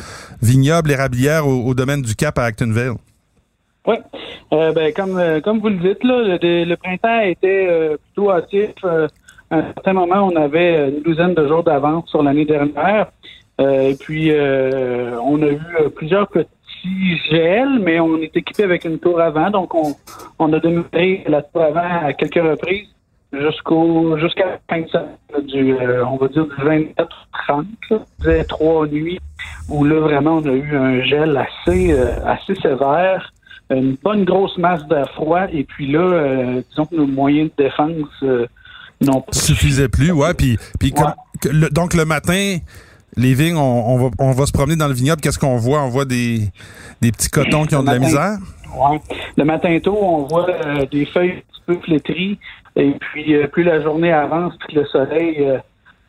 vignoble 0.42 0.92
érablière 0.92 1.48
au, 1.48 1.66
au 1.66 1.74
domaine 1.74 2.02
du 2.02 2.16
Cap 2.16 2.38
à 2.40 2.44
Actonville. 2.44 2.94
Oui. 3.88 3.96
Ben, 4.52 4.94
comme, 4.94 5.20
comme 5.44 5.60
vous 5.60 5.70
le 5.70 5.78
dites, 5.78 6.04
là, 6.04 6.38
le, 6.42 6.76
printemps 6.76 7.22
était 7.22 7.68
euh, 7.70 7.98
plutôt 7.98 8.32
hâtif. 8.32 8.72
À 8.84 9.58
un 9.58 9.64
certain 9.74 9.94
moment, 9.94 10.30
on 10.32 10.36
avait 10.36 10.90
une 10.90 11.02
douzaine 11.02 11.34
de 11.34 11.48
jours 11.48 11.64
d'avance 11.64 12.10
sur 12.10 12.22
l'année 12.22 12.46
dernière. 12.46 13.08
Et 13.60 13.96
puis, 14.00 14.32
on 14.32 15.42
a 15.42 15.48
eu 15.48 15.90
plusieurs 15.96 16.28
petits 16.28 16.50
gels, 17.30 17.80
mais 17.80 18.00
on 18.00 18.18
est 18.18 18.36
équipé 18.36 18.64
avec 18.64 18.86
une 18.86 19.00
tour 19.00 19.20
avant. 19.22 19.50
Donc, 19.50 19.74
on, 19.76 19.96
on 20.40 20.52
a 20.54 20.60
démarré 20.60 21.24
la 21.28 21.42
tour 21.42 21.64
avant 21.64 22.06
à 22.08 22.14
quelques 22.14 22.36
reprises 22.44 22.88
jusqu'au 23.34 24.18
jusqu'à 24.18 24.46
la 24.46 24.60
fin 24.70 24.82
de 24.82 24.88
semaine, 24.90 25.48
du, 25.48 25.74
euh, 25.74 26.06
on 26.06 26.18
va 26.18 26.28
dire 26.28 26.46
du 26.46 26.64
24 26.64 27.10
30, 27.48 27.66
là. 27.90 27.98
Faisait 28.20 28.44
trois 28.44 28.88
nuits 28.88 29.20
où 29.70 29.84
là, 29.86 30.00
vraiment, 30.02 30.38
on 30.38 30.46
a 30.46 30.52
eu 30.52 30.76
un 30.76 31.02
gel 31.04 31.38
assez, 31.38 31.94
euh, 31.94 32.26
assez 32.26 32.56
sévère. 32.56 33.32
Une, 33.70 33.96
pas 33.96 34.16
une 34.16 34.26
grosse 34.26 34.58
masse 34.58 34.86
d'air 34.88 35.10
froid. 35.14 35.46
Et 35.54 35.64
puis 35.64 35.90
là, 35.90 36.00
euh, 36.02 36.62
disons 36.70 36.86
que 36.86 36.96
nos 36.96 37.08
moyens 37.08 37.50
de 37.58 37.64
défense 37.64 38.10
euh, 38.24 38.46
n'ont 39.00 39.22
pas 39.22 39.32
suffisait 39.32 39.88
plus, 39.88 40.12
ouais. 40.12 40.34
Puis, 40.34 40.58
puis 40.78 40.94
Ouais. 40.98 41.70
donc 41.72 41.94
le 41.94 42.04
matin, 42.04 42.58
les 43.18 43.34
vignes, 43.34 43.58
on, 43.58 43.94
on 43.94 43.98
va, 43.98 44.10
on 44.20 44.32
va 44.32 44.46
se 44.46 44.52
promener 44.52 44.76
dans 44.76 44.88
le 44.88 44.94
vignoble. 44.94 45.22
Qu'est-ce 45.22 45.40
qu'on 45.40 45.58
voit? 45.58 45.82
On 45.84 45.90
voit 45.90 46.06
des, 46.06 46.50
des 47.02 47.12
petits 47.12 47.30
cotons 47.30 47.66
qui 47.66 47.76
ont 47.76 47.84
de 47.84 47.88
la 47.92 48.00
misère? 48.00 48.38
Ouais. 48.76 49.00
Le 49.38 49.44
matin 49.44 49.78
tôt, 49.84 49.98
on 50.02 50.28
voit 50.28 50.50
euh, 50.50 50.86
des 50.92 51.06
feuilles 51.06 51.32
un 51.32 51.36
petit 51.52 51.62
peu 51.66 51.78
flétries. 51.84 52.40
Et 52.78 52.92
puis, 53.00 53.36
euh, 53.36 53.48
plus 53.48 53.64
la 53.64 53.82
journée 53.82 54.12
avance, 54.14 54.54
puis 54.66 54.78
le 54.78 54.86
soleil 54.86 55.36
euh, 55.42 55.58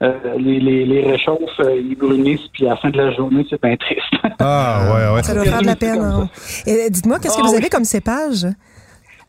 euh, 0.03 0.13
les, 0.39 0.61
les, 0.61 0.85
les 0.85 1.11
réchauffe, 1.11 1.39
euh, 1.61 1.77
ils 1.77 1.97
brunissent, 1.97 2.49
puis 2.53 2.67
à 2.67 2.71
la 2.71 2.77
fin 2.77 2.91
de 2.91 2.97
la 2.99 3.13
journée, 3.13 3.45
c'est 3.51 3.61
bien 3.63 3.77
triste. 3.77 4.03
Ah 4.45 4.85
ouais, 4.95 5.15
ouais. 5.15 5.23
Ça 5.23 5.35
doit 5.35 5.45
faire 5.45 5.61
de 5.61 5.67
la 5.67 5.77
peine. 5.77 6.01
hein. 6.01 6.29
Et 6.67 6.91
Dites-moi, 6.91 7.19
qu'est-ce 7.21 7.37
que 7.37 7.43
Ah 7.43 7.47
vous 7.47 7.53
oui. 7.53 7.59
avez 7.59 7.69
comme 7.69 7.85
cépage? 7.85 8.47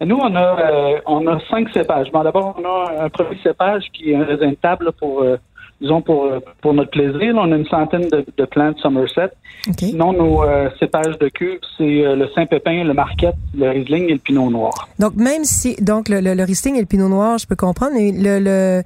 Nous, 0.04 0.16
on 0.18 0.36
a 0.36 0.42
euh, 0.60 1.00
on 1.06 1.26
a 1.28 1.40
cinq 1.50 1.68
cépages. 1.74 2.12
Bon, 2.12 2.24
d'abord, 2.24 2.56
on 2.60 2.66
a 2.66 3.04
un 3.06 3.10
premier 3.10 3.38
cépage 3.44 3.84
qui 3.94 4.12
est 4.12 4.16
un 4.16 4.24
raisin 4.26 4.50
de 4.50 4.56
table 4.56 4.86
là, 4.86 4.92
pour 4.92 5.22
euh, 5.22 5.38
disons 5.84 6.02
pour 6.02 6.24
euh, 6.26 6.40
pour 6.62 6.74
notre 6.74 6.90
plaisir. 6.90 7.34
Là, 7.36 7.42
on 7.46 7.52
a 7.52 7.56
une 7.56 7.68
centaine 7.68 8.08
de, 8.10 8.26
de 8.36 8.46
plantes 8.46 8.78
Somerset. 8.80 9.30
OK. 9.70 9.76
Sinon, 9.80 10.12
nos 10.14 10.44
euh, 10.44 10.70
cépages 10.80 11.18
de 11.20 11.30
cube, 11.30 11.60
c'est 11.78 12.04
euh, 12.06 12.16
le 12.16 12.28
Saint-Pépin, 12.36 12.84
le 12.84 12.94
Marquette, 12.94 13.36
le 13.58 13.70
Riesling 13.70 14.10
et 14.10 14.14
le 14.14 14.20
Pinot 14.20 14.50
Noir. 14.50 14.90
Donc, 15.00 15.16
même 15.16 15.44
si, 15.46 15.76
donc, 15.82 16.10
le, 16.10 16.20
le, 16.20 16.34
le 16.34 16.44
Riesling 16.44 16.76
et 16.76 16.80
le 16.82 16.86
Pinot 16.86 17.08
Noir, 17.10 17.38
je 17.38 17.46
peux 17.48 17.56
comprendre, 17.56 17.94
mais 17.96 18.12
le, 18.12 18.40
le, 18.40 18.84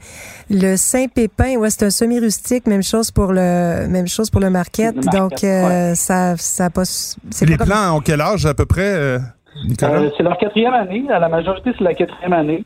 le 0.51 0.75
Saint-Pépin, 0.75 1.55
ouais, 1.57 1.69
c'est 1.71 1.85
un 1.85 1.89
semi-rustique, 1.89 2.67
même 2.67 2.83
chose 2.83 3.09
pour 3.11 3.31
le, 3.31 3.87
même 3.87 4.07
chose 4.07 4.29
pour 4.29 4.41
le 4.41 4.49
Marquette. 4.49 4.95
Le 4.97 5.01
Marquette, 5.03 5.19
donc, 5.21 5.43
euh, 5.43 5.95
ça, 5.95 6.35
ça 6.37 6.65
a 6.65 6.69
pas, 6.69 6.85
c'est 6.85 7.45
Les 7.45 7.53
pas 7.57 7.63
comme- 7.63 7.73
plants 7.73 7.97
ont 7.97 8.01
quel 8.01 8.21
âge 8.21 8.45
à 8.45 8.53
peu 8.53 8.65
près, 8.65 8.91
euh, 8.93 9.19
Nicolas? 9.67 10.01
Euh, 10.01 10.09
c'est 10.15 10.23
leur 10.23 10.37
quatrième 10.37 10.73
année. 10.73 11.05
À 11.09 11.17
la 11.17 11.29
majorité, 11.29 11.71
c'est 11.77 11.83
la 11.83 11.95
quatrième 11.95 12.33
année. 12.33 12.63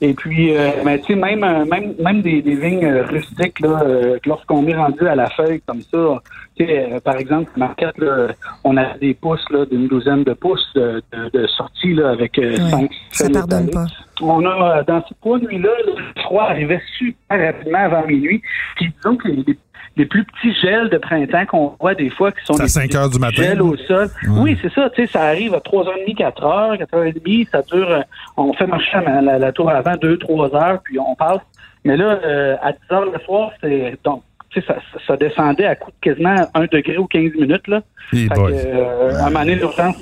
Et 0.00 0.14
puis, 0.14 0.56
euh, 0.56 0.70
ben, 0.84 0.98
tu 1.00 1.06
sais, 1.06 1.14
même, 1.16 1.42
euh, 1.42 1.64
même, 1.64 1.94
même 1.98 2.22
des, 2.22 2.40
des 2.40 2.54
vignes 2.54 2.84
euh, 2.84 3.04
rustiques, 3.04 3.58
là, 3.58 3.82
euh, 3.82 4.18
lorsqu'on 4.24 4.64
est 4.68 4.76
rendu 4.76 5.06
à 5.08 5.16
la 5.16 5.28
feuille 5.30 5.60
comme 5.66 5.82
ça, 5.82 6.22
tu 6.56 6.64
sais, 6.64 6.92
euh, 6.92 7.00
par 7.00 7.16
exemple, 7.16 7.50
marquette, 7.56 7.98
là, 7.98 8.28
on 8.62 8.76
a 8.76 8.96
des 8.98 9.14
pouces 9.14 9.44
là, 9.50 9.66
d'une 9.66 9.88
douzaine 9.88 10.22
de 10.22 10.34
pouces 10.34 10.72
de, 10.76 11.02
de, 11.12 11.40
de 11.40 11.46
sortie 11.48 11.94
là, 11.94 12.10
avec 12.10 12.38
euh, 12.38 12.52
Ouais, 12.52 12.58
cinq 12.58 12.90
ça 13.10 13.28
pardonne 13.28 13.70
pas. 13.70 13.86
On 14.20 14.44
a, 14.44 14.78
euh, 14.78 14.84
dans 14.84 15.02
ces 15.08 15.14
trois 15.20 15.38
nuits-là, 15.38 15.70
le 15.86 16.22
froid 16.22 16.44
arrivait 16.44 16.80
super 16.96 17.54
rapidement 17.54 17.78
avant 17.78 18.06
minuit. 18.06 18.40
Puis 18.76 18.92
disons 18.96 19.16
que 19.16 19.28
les, 19.28 19.58
les- 19.98 20.02
les 20.02 20.06
plus 20.06 20.24
petits 20.24 20.54
gels 20.60 20.88
de 20.88 20.96
printemps 20.98 21.44
qu'on 21.46 21.74
voit 21.80 21.94
des 21.94 22.08
fois, 22.10 22.30
qui 22.32 22.44
sont 22.44 22.54
C'est 22.54 22.62
à 22.62 22.64
des 22.64 22.70
5 22.70 22.94
heures 22.94 23.10
du 23.10 23.18
matin. 23.18 23.42
gels 23.42 23.60
au 23.62 23.76
sol. 23.76 24.08
Oui, 24.28 24.56
c'est 24.62 24.72
ça. 24.72 24.88
Tu 24.90 25.06
sais, 25.06 25.12
ça 25.12 25.22
arrive 25.24 25.54
à 25.54 25.60
3h30, 25.60 26.14
4h, 26.14 26.76
4h30. 26.78 27.46
Ça 27.50 27.62
dure, 27.62 27.90
euh, 27.90 28.00
on 28.36 28.52
fait 28.52 28.66
marcher 28.66 28.98
la, 29.04 29.20
la- 29.20 29.38
la 29.38 29.52
tour 29.52 29.68
avant 29.70 29.96
2, 29.96 30.16
3 30.18 30.54
heures, 30.54 30.80
puis 30.84 30.98
on 30.98 31.14
passe. 31.14 31.40
Mais 31.84 31.96
là, 31.96 32.18
euh, 32.24 32.56
à 32.62 32.72
10 32.72 32.78
heures 32.92 33.04
le 33.12 33.18
soir, 33.24 33.50
c'est 33.60 33.96
donc, 34.04 34.22
tu 34.50 34.60
sais, 34.60 34.66
ça, 34.66 34.76
ça- 35.06 35.16
descendait 35.16 35.66
à 35.66 35.74
coup 35.76 35.90
de 35.90 35.96
quasiment 36.00 36.34
1 36.54 36.66
degré 36.66 36.96
ou 36.98 37.06
15 37.06 37.32
minutes, 37.34 37.66
là. 37.68 37.82
Que, 38.10 38.52
euh, 38.52 39.10
à 39.18 39.26
un 39.26 39.30
moment 39.30 39.40
donné, 39.40 39.54
l'urgence, 39.56 39.96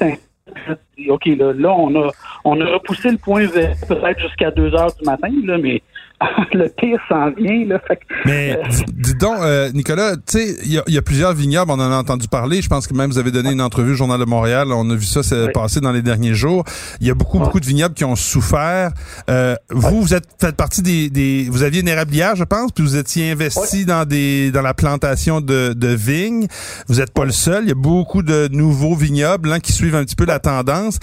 OK, 1.09 1.27
là, 1.27 1.53
là, 1.53 1.73
on 1.77 1.95
a 1.97 2.11
on 2.45 2.61
a 2.61 2.65
repoussé 2.65 3.11
le 3.11 3.19
point 3.19 3.47
vert 3.47 3.75
peut-être 3.89 4.21
jusqu'à 4.21 4.51
2 4.51 4.75
heures 4.75 4.95
du 4.95 5.05
matin, 5.05 5.29
là, 5.45 5.59
mais 5.59 5.83
le 6.53 6.69
pire 6.69 6.99
s'en 7.09 7.31
vient, 7.31 7.67
là. 7.67 7.79
Fait 7.87 7.97
que, 7.97 8.03
Mais 8.25 8.57
euh, 8.57 8.69
dis, 8.71 8.85
dis 8.89 9.15
donc, 9.15 9.37
euh, 9.41 9.71
Nicolas, 9.73 10.17
tu 10.17 10.39
sais, 10.39 10.57
il 10.65 10.73
y 10.73 10.93
y 10.93 10.99
a 10.99 11.03
plusieurs 11.03 11.35
vignobles, 11.35 11.71
on 11.71 11.75
en 11.75 11.93
a 11.93 11.97
entendu 11.97 12.27
parler. 12.29 12.63
Je 12.63 12.69
pense 12.69 12.87
que 12.87 12.95
même 12.95 13.11
vous 13.11 13.19
avez 13.19 13.31
donné 13.31 13.53
une 13.53 13.61
entrevue 13.61 13.93
au 13.93 13.97
Journal 13.97 14.19
de 14.19 14.25
Montréal. 14.25 14.69
On 14.73 14.89
a 14.91 14.95
vu 14.95 15.05
ça 15.05 15.21
Oui. 15.21 15.53
passé 15.53 15.81
dans 15.81 15.93
les 15.93 16.03
derniers 16.03 16.35
jours. 16.35 16.65
Il 17.01 17.07
y 17.07 17.11
a 17.11 17.15
beaucoup, 17.15 17.39
beaucoup 17.39 17.61
de 17.61 17.67
vignobles 17.67 17.95
qui 17.95 18.05
ont 18.05 18.17
souffert. 18.17 18.93
Euh, 19.29 19.57
vous, 19.71 20.01
vous 20.03 20.15
êtes 20.15 20.29
faites 20.41 20.57
partie 20.57 20.83
des, 20.83 21.11
des, 21.11 21.49
vous 21.51 21.63
aviez 21.63 21.81
une 21.83 21.89
érablière, 21.89 22.35
je 22.35 22.45
pense, 22.45 22.73
puis 22.73 22.83
vous 22.83 22.97
étiez 22.97 23.31
investi 23.31 23.85
dans 23.85 24.07
des, 24.07 24.51
dans 24.51 24.63
la 24.63 24.75
plantation 24.75 25.41
de, 25.41 25.75
de 25.75 25.89
vignes. 25.89 26.47
Vous 26.89 26.97
n'êtes 26.97 27.13
pas 27.13 27.25
le 27.25 27.33
seul. 27.33 27.65
Il 27.65 27.69
y 27.69 27.73
a 27.73 27.75
beaucoup 27.75 28.23
de 28.23 28.49
nouveaux 28.51 28.95
vignobles 28.95 29.53
hein, 29.53 29.61
qui 29.61 29.73
suivent 29.73 29.97
un 29.97 30.05
petit 30.05 30.17
peu 30.17 30.25
la 30.25 30.39
tendance. 30.39 30.99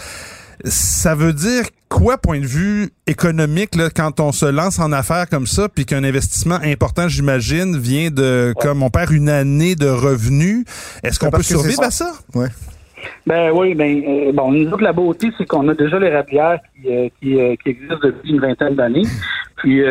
Ça 0.65 1.13
veut 1.15 1.34
dire 1.34 1.63
quoi, 1.94 2.18
point 2.18 2.40
de 2.40 2.46
vue 2.46 2.90
économique, 3.06 3.76
là, 3.76 3.90
quand 3.96 4.20
on 4.20 4.32
se 4.32 4.48
lance 4.48 4.80
en 4.80 4.92
affaires 4.92 5.30
comme 5.30 5.46
ça, 5.46 5.70
puis 5.70 5.86
qu'un 5.86 6.04
investissement 6.04 6.58
important, 6.64 7.08
j'imagine, 7.08 7.78
vient 7.78 8.10
de, 8.10 8.54
comme 8.60 8.82
on 8.82 8.90
perd 8.90 9.12
une 9.12 9.30
année 9.30 9.76
de 9.76 9.88
revenus, 9.88 10.66
est-ce 11.04 11.20
qu'on 11.20 11.30
peut 11.30 11.44
survivre 11.44 11.84
à 11.84 11.92
ça? 11.92 12.12
Ouais. 12.34 12.48
Ben 13.28 13.52
oui, 13.54 13.76
ben 13.76 14.02
euh, 14.08 14.32
bon, 14.32 14.52
nous 14.52 14.72
autres, 14.72 14.82
la 14.82 14.94
beauté, 14.94 15.30
c'est 15.38 15.46
qu'on 15.46 15.68
a 15.68 15.76
déjà 15.76 16.00
les 16.00 16.10
rabières 16.10 16.60
qui, 16.82 16.90
euh, 16.90 17.10
qui, 17.22 17.40
euh, 17.40 17.56
qui 17.62 17.70
existent 17.70 18.00
depuis 18.02 18.32
une 18.32 18.40
vingtaine 18.40 18.76
d'années. 18.76 19.06
Puis 19.58 19.82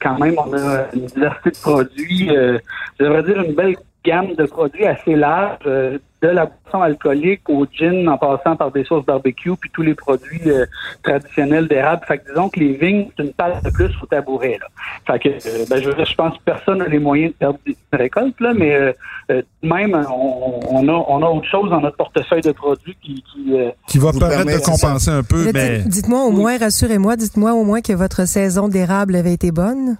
quand 0.00 0.18
même, 0.18 0.34
on 0.38 0.52
a 0.54 0.86
une 0.94 1.06
diversité 1.06 1.50
de 1.50 1.58
produits, 1.60 2.28
je 2.28 3.04
devrais 3.04 3.22
dire 3.24 3.42
une 3.42 3.52
belle 3.52 3.76
gamme 4.04 4.34
de 4.34 4.44
produits 4.44 4.86
assez 4.86 5.16
large, 5.16 5.58
euh, 5.66 5.98
de 6.22 6.28
la 6.28 6.46
boisson 6.46 6.82
alcoolique 6.82 7.48
au 7.48 7.64
gin, 7.72 8.08
en 8.08 8.18
passant 8.18 8.56
par 8.56 8.72
des 8.72 8.84
sauces 8.84 9.04
barbecue, 9.04 9.54
puis 9.60 9.70
tous 9.72 9.82
les 9.82 9.94
produits 9.94 10.40
euh, 10.46 10.66
traditionnels 11.02 11.68
d'érable. 11.68 12.02
Fait 12.06 12.18
que 12.18 12.28
disons 12.28 12.48
que 12.48 12.58
les 12.58 12.72
vignes, 12.72 13.08
c'est 13.16 13.24
une 13.24 13.32
palle 13.32 13.60
de 13.64 13.70
plus 13.70 13.90
au 14.02 14.06
tabouret. 14.06 14.58
Là. 14.60 14.66
Fait 15.06 15.18
que, 15.20 15.28
euh, 15.28 15.64
ben, 15.70 15.80
je, 15.80 16.14
pense 16.14 16.36
que 16.38 16.42
personne 16.44 16.78
n'a 16.78 16.88
les 16.88 16.98
moyens 16.98 17.32
de 17.32 17.36
perdre 17.36 17.58
des 17.64 17.76
récoltes, 17.92 18.40
là, 18.40 18.52
mais 18.52 18.74
euh, 18.74 18.92
euh, 19.30 19.42
même, 19.62 19.94
on, 20.10 20.60
on, 20.70 20.88
a, 20.88 21.04
on 21.08 21.22
a 21.22 21.26
autre 21.26 21.48
chose 21.48 21.70
dans 21.70 21.80
notre 21.80 21.96
portefeuille 21.96 22.42
de 22.42 22.52
produits 22.52 22.96
qui... 23.00 23.22
qui 23.32 23.52
euh, 23.56 23.70
Qui 23.86 23.98
va 23.98 24.10
permettre 24.12 24.36
permet, 24.36 24.58
de 24.58 24.64
compenser 24.64 25.10
un 25.10 25.22
peu, 25.22 25.50
mais 25.52 25.78
dites- 25.78 25.88
Dites-moi 25.88 26.24
au 26.24 26.30
moins, 26.32 26.58
rassurez-moi, 26.58 27.16
dites-moi 27.16 27.52
au 27.52 27.64
moins 27.64 27.80
que 27.80 27.92
votre 27.92 28.26
saison 28.26 28.68
d'érable 28.68 29.14
avait 29.14 29.34
été 29.34 29.52
bonne? 29.52 29.98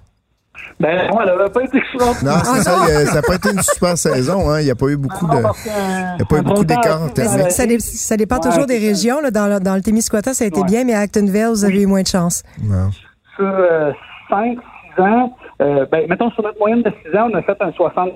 Ben, 0.81 1.09
non, 1.11 1.21
elle 1.21 1.27
n'avait 1.37 1.51
pas 1.51 1.63
été 1.63 1.79
extraordinaire. 1.79 2.35
Non, 2.37 2.41
c'est 2.45 2.71
Ah, 2.71 2.87
ça. 2.87 3.01
il 3.03 3.07
ça 3.09 3.15
n'a 3.15 3.23
pas 3.23 3.35
été 3.35 3.51
une 3.51 3.63
super 3.63 3.99
saison. 3.99 4.51
Hein. 4.51 4.61
Il 4.61 4.65
n'y 4.67 4.71
a 4.71 4.75
pas 4.75 4.87
eu 4.87 4.97
beaucoup 4.97 5.27
de. 5.27 5.37
Euh, 5.37 6.17
y 6.19 6.23
a 6.23 6.25
pas 6.25 6.37
eu 6.39 6.43
beaucoup 6.43 6.65
d'écart 6.65 7.03
euh, 7.05 7.49
Ça, 7.51 7.65
ça 7.81 8.17
dépend 8.17 8.37
Ouais, 8.37 8.41
toujours 8.43 8.67
des 8.67 8.79
régions. 8.79 9.21
Là. 9.21 9.31
Dans, 9.31 9.47
le- 9.49 9.61
dans 9.61 9.75
le 9.75 9.83
Témiscouata, 9.83 10.35
ça 10.35 10.45
a 10.45 10.47
été 10.47 10.61
Ouais. 10.61 10.67
bien, 10.67 10.85
mais 10.85 10.95
à 10.95 11.01
Actonville, 11.01 11.49
vous 11.51 11.65
avez 11.65 11.83
eu 11.83 11.87
moins 11.87 12.03
de 12.03 12.07
chance. 12.07 12.43
Non. 12.63 12.91
Sur 13.37 13.47
euh, 13.47 13.93
5, 14.31 14.59
6 14.97 15.03
ans, 15.03 15.37
euh, 15.63 15.87
ben, 15.91 16.07
mettons 16.09 16.31
sur 16.31 16.43
notre 16.43 16.59
moyenne 16.59 16.83
de 16.83 16.93
6 17.11 17.17
ans, 17.19 17.29
on 17.33 17.37
a 17.37 17.43
fait 17.43 17.57
un 17.61 17.73
60 17.73 18.13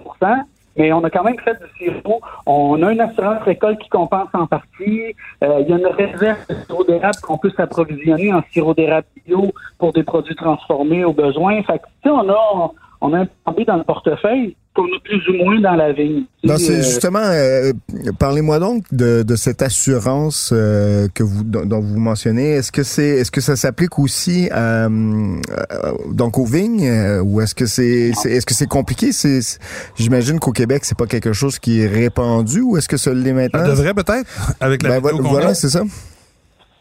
mais 0.76 0.92
on 0.92 1.02
a 1.04 1.10
quand 1.10 1.24
même 1.24 1.38
fait 1.40 1.58
du 1.60 1.84
sirop. 1.84 2.20
On 2.46 2.82
a 2.82 2.92
une 2.92 3.00
assurance 3.00 3.42
récolte 3.42 3.80
qui 3.80 3.88
compense 3.88 4.28
en 4.32 4.46
partie. 4.46 5.14
Euh, 5.44 5.60
il 5.60 5.68
y 5.68 5.72
a 5.72 5.78
une 5.78 5.86
réserve 5.86 6.38
de 6.48 6.54
sirop 6.66 6.84
d'érable 6.84 7.16
qu'on 7.22 7.38
peut 7.38 7.52
s'approvisionner 7.56 8.32
en 8.32 8.42
sirop 8.52 8.74
d'érable 8.74 9.06
bio 9.26 9.52
pour 9.78 9.92
des 9.92 10.02
produits 10.02 10.36
transformés 10.36 11.04
au 11.04 11.12
besoin. 11.12 11.62
Fait 11.62 11.78
que, 11.78 12.08
on 12.08 12.28
a, 12.28 12.70
on 13.00 13.14
a 13.14 13.20
un 13.20 13.52
plan 13.52 13.64
dans 13.66 13.76
le 13.76 13.84
portefeuille 13.84 14.56
qu'on 14.74 14.84
a 14.86 14.98
plus 15.04 15.20
ou 15.28 15.34
moins 15.34 15.60
dans 15.60 15.74
la 15.74 15.92
vigne. 15.92 16.24
Non, 16.44 16.56
c'est 16.56 16.78
euh, 16.78 16.82
justement, 16.82 17.18
euh, 17.22 17.72
parlez-moi 18.18 18.58
donc 18.58 18.84
de, 18.90 19.22
de 19.22 19.36
cette 19.36 19.60
assurance 19.60 20.50
euh, 20.52 21.08
que 21.14 21.22
vous 21.22 21.44
dont, 21.44 21.80
vous 21.80 21.98
mentionnez. 22.00 22.52
Est-ce 22.52 22.72
que 22.72 22.82
c'est, 22.82 23.06
est-ce 23.06 23.30
que 23.30 23.42
ça 23.42 23.54
s'applique 23.54 23.98
aussi 23.98 24.48
euh, 24.50 24.88
euh, 24.88 25.92
donc 26.12 26.38
aux 26.38 26.46
vignes 26.46 26.86
euh, 26.88 27.20
ou 27.22 27.42
est-ce 27.42 27.54
que 27.54 27.66
c'est, 27.66 28.12
c'est- 28.14 28.30
est-ce 28.30 28.46
que 28.46 28.54
c'est 28.54 28.66
compliqué? 28.68 29.12
C'est, 29.12 29.42
c'est- 29.42 29.58
j'imagine 29.96 30.40
qu'au 30.40 30.52
Québec 30.52 30.86
c'est 30.86 30.96
pas 30.96 31.06
quelque 31.06 31.34
chose 31.34 31.58
qui 31.58 31.82
est 31.82 31.86
répandu 31.86 32.60
ou 32.62 32.78
est-ce 32.78 32.88
que 32.88 32.96
ça 32.96 33.12
l'est 33.12 33.32
maintenant? 33.34 33.60
Ça 33.60 33.68
devrait 33.68 33.92
peut-être, 33.94 34.54
avec 34.58 34.82
la 34.82 34.88
Ben, 34.88 34.94
météo 34.96 35.10
voilà, 35.10 35.18
qu'on 35.22 35.24
a. 35.28 35.30
voilà, 35.40 35.54
c'est 35.54 35.68
ça. 35.68 35.82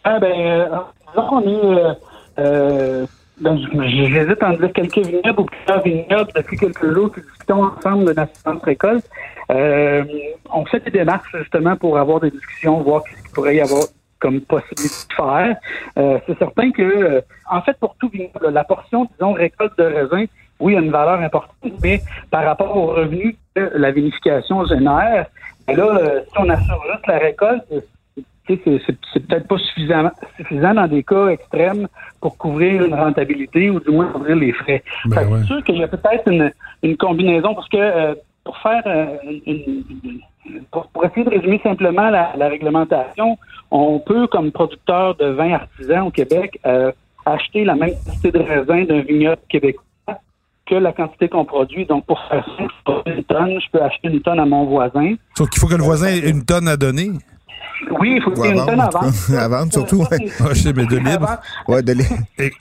Ah 0.05 0.17
ben, 0.19 0.31
euh, 0.31 0.65
disons 1.09 1.27
qu'on 1.27 1.41
est, 1.41 1.45
euh, 1.75 1.93
euh, 2.39 3.05
ben, 3.41 3.57
j'hésite 3.57 4.41
à 4.43 4.49
en 4.49 4.53
dire 4.53 4.71
quelques 4.73 5.05
vignobles 5.05 5.39
ou 5.41 5.45
plusieurs 5.45 5.81
vignobles 5.83 6.31
depuis 6.35 6.57
quelques 6.57 6.93
jours 6.93 7.13
qui 7.13 7.21
discutons 7.21 7.65
ensemble 7.65 8.05
de 8.05 8.11
l'assurance 8.11 8.63
récolte. 8.63 9.09
Euh, 9.51 10.03
on 10.53 10.65
fait 10.65 10.79
des 10.85 10.91
démarches 10.91 11.35
justement 11.37 11.75
pour 11.75 11.97
avoir 11.97 12.19
des 12.19 12.31
discussions, 12.31 12.81
voir 12.81 13.01
ce 13.03 13.21
qu'il 13.23 13.31
pourrait 13.31 13.55
y 13.55 13.61
avoir 13.61 13.83
comme 14.19 14.39
possibilité 14.41 15.07
de 15.09 15.13
faire. 15.15 15.55
Euh, 15.97 16.19
c'est 16.25 16.37
certain 16.37 16.71
que, 16.71 16.81
euh, 16.83 17.21
en 17.49 17.61
fait, 17.63 17.75
pour 17.79 17.95
tout 17.95 18.09
vignoble, 18.09 18.49
la 18.51 18.63
portion, 18.63 19.07
disons, 19.11 19.33
récolte 19.33 19.77
de 19.77 19.83
raisin, 19.83 20.25
oui, 20.59 20.77
a 20.77 20.79
une 20.79 20.91
valeur 20.91 21.19
importante, 21.19 21.73
mais 21.81 22.01
par 22.29 22.45
rapport 22.45 22.77
aux 22.77 22.87
revenus 22.87 23.35
que 23.55 23.71
la 23.75 23.91
vinification 23.91 24.63
génère, 24.65 25.25
ben 25.67 25.75
là, 25.75 25.97
euh, 25.97 26.21
si 26.31 26.37
on 26.37 26.47
assure 26.47 26.83
juste 26.91 27.07
la 27.07 27.17
récolte, 27.17 27.65
c'est- 28.47 28.59
peut-être 29.27 29.47
pas 29.47 29.57
suffisant 29.57 30.73
dans 30.73 30.87
des 30.87 31.03
cas 31.03 31.27
extrêmes 31.27 31.87
pour 32.19 32.37
couvrir 32.37 32.83
une 32.83 32.93
rentabilité 32.93 33.69
ou 33.69 33.79
du 33.79 33.91
moins 33.91 34.07
couvrir 34.07 34.35
les 34.35 34.51
frais. 34.53 34.83
Ben 35.05 35.27
ouais. 35.27 35.39
C'est 35.41 35.47
sûr 35.47 35.63
qu'il 35.63 35.77
y 35.77 35.83
a 35.83 35.87
peut-être 35.87 36.27
une, 36.31 36.51
une 36.83 36.97
combinaison 36.97 37.53
parce 37.55 37.69
que 37.69 37.77
euh, 37.77 38.15
pour 38.43 38.57
faire 38.57 38.81
euh, 38.85 39.05
une- 39.45 39.83
une- 40.03 40.61
pour, 40.71 40.87
pour 40.87 41.05
essayer 41.05 41.23
de 41.23 41.29
résumer 41.29 41.59
simplement 41.63 42.09
la, 42.09 42.33
la 42.35 42.47
réglementation, 42.49 43.37
on 43.69 43.99
peut, 43.99 44.27
comme 44.27 44.51
producteur 44.51 45.15
de 45.15 45.27
vin 45.27 45.53
artisan 45.53 46.07
au 46.07 46.11
Québec, 46.11 46.59
euh, 46.65 46.91
acheter 47.25 47.63
la 47.63 47.75
même 47.75 47.91
quantité 48.03 48.31
de 48.31 48.39
raisin 48.39 48.83
d'un 48.85 49.01
vignoble 49.01 49.37
québécois 49.47 49.83
que 50.65 50.75
la 50.75 50.93
quantité 50.93 51.29
qu'on 51.29 51.45
produit. 51.45 51.85
Donc, 51.85 52.05
pour 52.05 52.19
faire 52.27 52.45
ça, 52.85 52.93
une 53.05 53.23
tonne, 53.23 53.59
je 53.61 53.69
peux 53.71 53.81
acheter 53.81 54.07
une 54.09 54.21
tonne 54.21 54.39
à 54.39 54.45
mon 54.45 54.65
voisin. 54.65 55.13
Sauf 55.37 55.49
qu'il 55.49 55.59
faut 55.59 55.67
que 55.67 55.75
le 55.75 55.83
voisin 55.83 56.07
ait 56.07 56.29
une 56.29 56.43
tonne 56.43 56.67
à 56.67 56.77
donner. 56.77 57.11
Oui, 57.99 58.13
il 58.17 58.21
faut 58.21 58.31
qu'il 58.31 58.45
y 58.45 58.47
ait 58.47 58.49
à 58.49 58.53
une 58.53 58.57
vendre, 58.59 58.69
tonne 58.71 58.79
à 58.81 58.89
vendre. 58.89 59.11
cas. 59.27 59.37
À 59.41 59.47
vendre, 59.47 59.73
surtout, 59.73 59.97
ouais. 59.97 60.29
Ah, 60.39 60.43
je 60.53 60.61
sais, 60.61 60.73
mais 60.73 60.85
de 60.85 60.97
libre. 60.97 61.09
Avant, 61.29 61.37
Ouais, 61.67 61.81
de 61.83 61.93
les- 61.93 62.03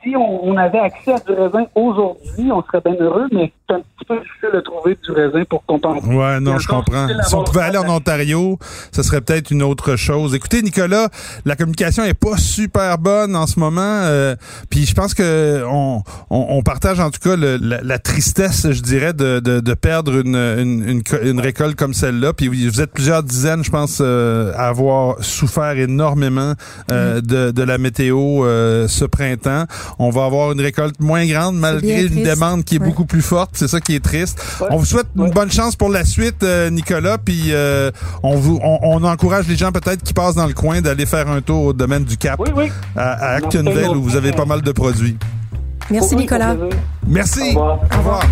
Si 0.03 0.16
on, 0.16 0.44
on 0.49 0.57
avait 0.57 0.79
accès 0.79 1.12
à 1.12 1.18
du 1.18 1.33
raisin 1.33 1.64
aujourd'hui, 1.75 2.51
on 2.53 2.62
serait 2.64 2.81
bien 2.85 2.94
heureux, 3.01 3.27
mais 3.33 3.53
c'est 3.68 3.75
un 3.77 3.81
petit 3.81 4.05
peu 4.09 4.18
difficile 4.18 4.49
de 4.55 4.61
trouver 4.61 4.96
du 5.05 5.11
raisin 5.12 5.42
pour 5.49 5.64
compenser. 5.66 6.07
Ouais, 6.07 6.40
non, 6.40 6.59
je 6.59 6.66
comprends. 6.68 7.07
Si 7.27 7.35
on 7.35 7.44
pouvait 7.44 7.62
aller 7.62 7.79
en. 7.79 7.90
Ontario, 7.90 8.57
ce 8.92 9.03
serait 9.03 9.20
peut-être 9.20 9.51
une 9.51 9.62
autre 9.64 9.96
chose. 9.96 10.35
Écoutez, 10.35 10.62
Nicolas, 10.62 11.09
la 11.44 11.57
communication 11.57 12.05
est 12.05 12.14
pas 12.14 12.37
super 12.37 12.99
bonne 12.99 13.35
en 13.37 13.46
ce 13.49 13.59
moment. 13.59 13.81
euh, 13.83 14.37
Puis 14.70 14.87
je 14.87 14.94
pense 14.94 15.12
que 15.12 15.64
on, 15.68 16.03
on, 16.31 16.46
on 16.51 16.62
partage 16.62 17.01
en 17.01 17.11
tout 17.11 17.18
cas 17.20 17.35
le- 17.37 17.57
la, 17.61 17.81
la 17.83 17.99
tristesse, 17.99 18.70
je 18.70 18.81
dirais, 18.81 19.12
de, 19.12 19.40
de, 19.40 19.59
de 19.61 19.75
perdre 19.75 20.20
une, 20.20 20.37
une, 20.37 20.88
une, 20.88 21.03
co- 21.03 21.20
une 21.23 21.40
récolte 21.40 21.77
comme 21.77 21.94
celle-là. 21.94 22.33
Puis 22.33 22.49
oui, 22.49 22.68
vous 22.68 22.81
êtes 22.81 22.92
plusieurs 22.92 23.23
dizaines, 23.25 23.64
je 23.64 23.70
pense, 23.70 23.99
euh, 24.01 24.53
à 24.57 24.68
avoir 24.68 25.00
souffert 25.21 25.73
énormément 25.79 26.55
euh, 26.91 27.21
de, 27.21 27.51
de 27.51 27.63
la 27.63 27.79
météo 27.79 28.45
euh, 28.45 28.89
ce 28.89 29.05
printemps. 29.05 29.65
On 29.99 30.11
va 30.11 30.25
avoir 30.25 30.53
une 30.53 30.61
récolte 30.61 31.01
moins 31.01 31.27
grande 31.27 31.57
malgré 31.57 32.03
une 32.03 32.11
triste. 32.23 32.31
demande 32.31 32.65
qui 32.65 32.77
est 32.77 32.81
Ouais. 32.81 32.87
beaucoup 32.87 33.05
plus 33.05 33.23
forte. 33.23 33.51
C'est 33.55 33.69
ça 33.69 33.81
qui 33.81 33.95
est 33.95 34.05
triste. 34.05 34.39
Ouais. 34.61 34.69
On 34.71 34.77
vous 34.77 34.85
souhaite 34.87 35.07
une 35.17 35.31
bonne 35.31 35.51
chance 35.51 35.77
pour 35.77 35.89
la 35.91 36.05
suite, 36.05 36.43
euh, 36.43 36.71
Nicolas. 36.71 37.19
Puis 37.19 37.49
euh, 37.51 37.91
on 38.23 38.37
vous, 38.37 38.59
on, 38.63 38.79
on 38.83 39.05
encourage 39.05 39.47
les 39.49 39.57
gens 39.57 39.73
peut-être 39.73 40.03
qui 40.03 40.13
passent 40.15 40.35
dans 40.37 40.47
le 40.47 40.55
coin 40.55 40.81
d'aller 40.81 41.07
faire 41.07 41.29
un 41.29 41.41
tour 41.41 41.65
au 41.67 41.73
domaine 41.73 42.05
du 42.05 42.17
Cap 42.17 42.39
Oui, 42.41 42.51
oui. 42.57 42.71
à, 42.97 43.13
à 43.13 43.29
Actonville 43.37 43.97
où 43.97 44.03
vous 44.03 44.17
avez 44.17 44.33
pas 44.33 44.45
mal 44.47 44.63
de 44.63 44.73
produits. 44.73 45.17
Merci, 45.91 46.15
Nicolas. 46.17 46.55
Merci. 47.07 47.41
Au 47.41 47.61
revoir. 47.61 47.79
Au 47.93 47.99
revoir. 47.99 48.23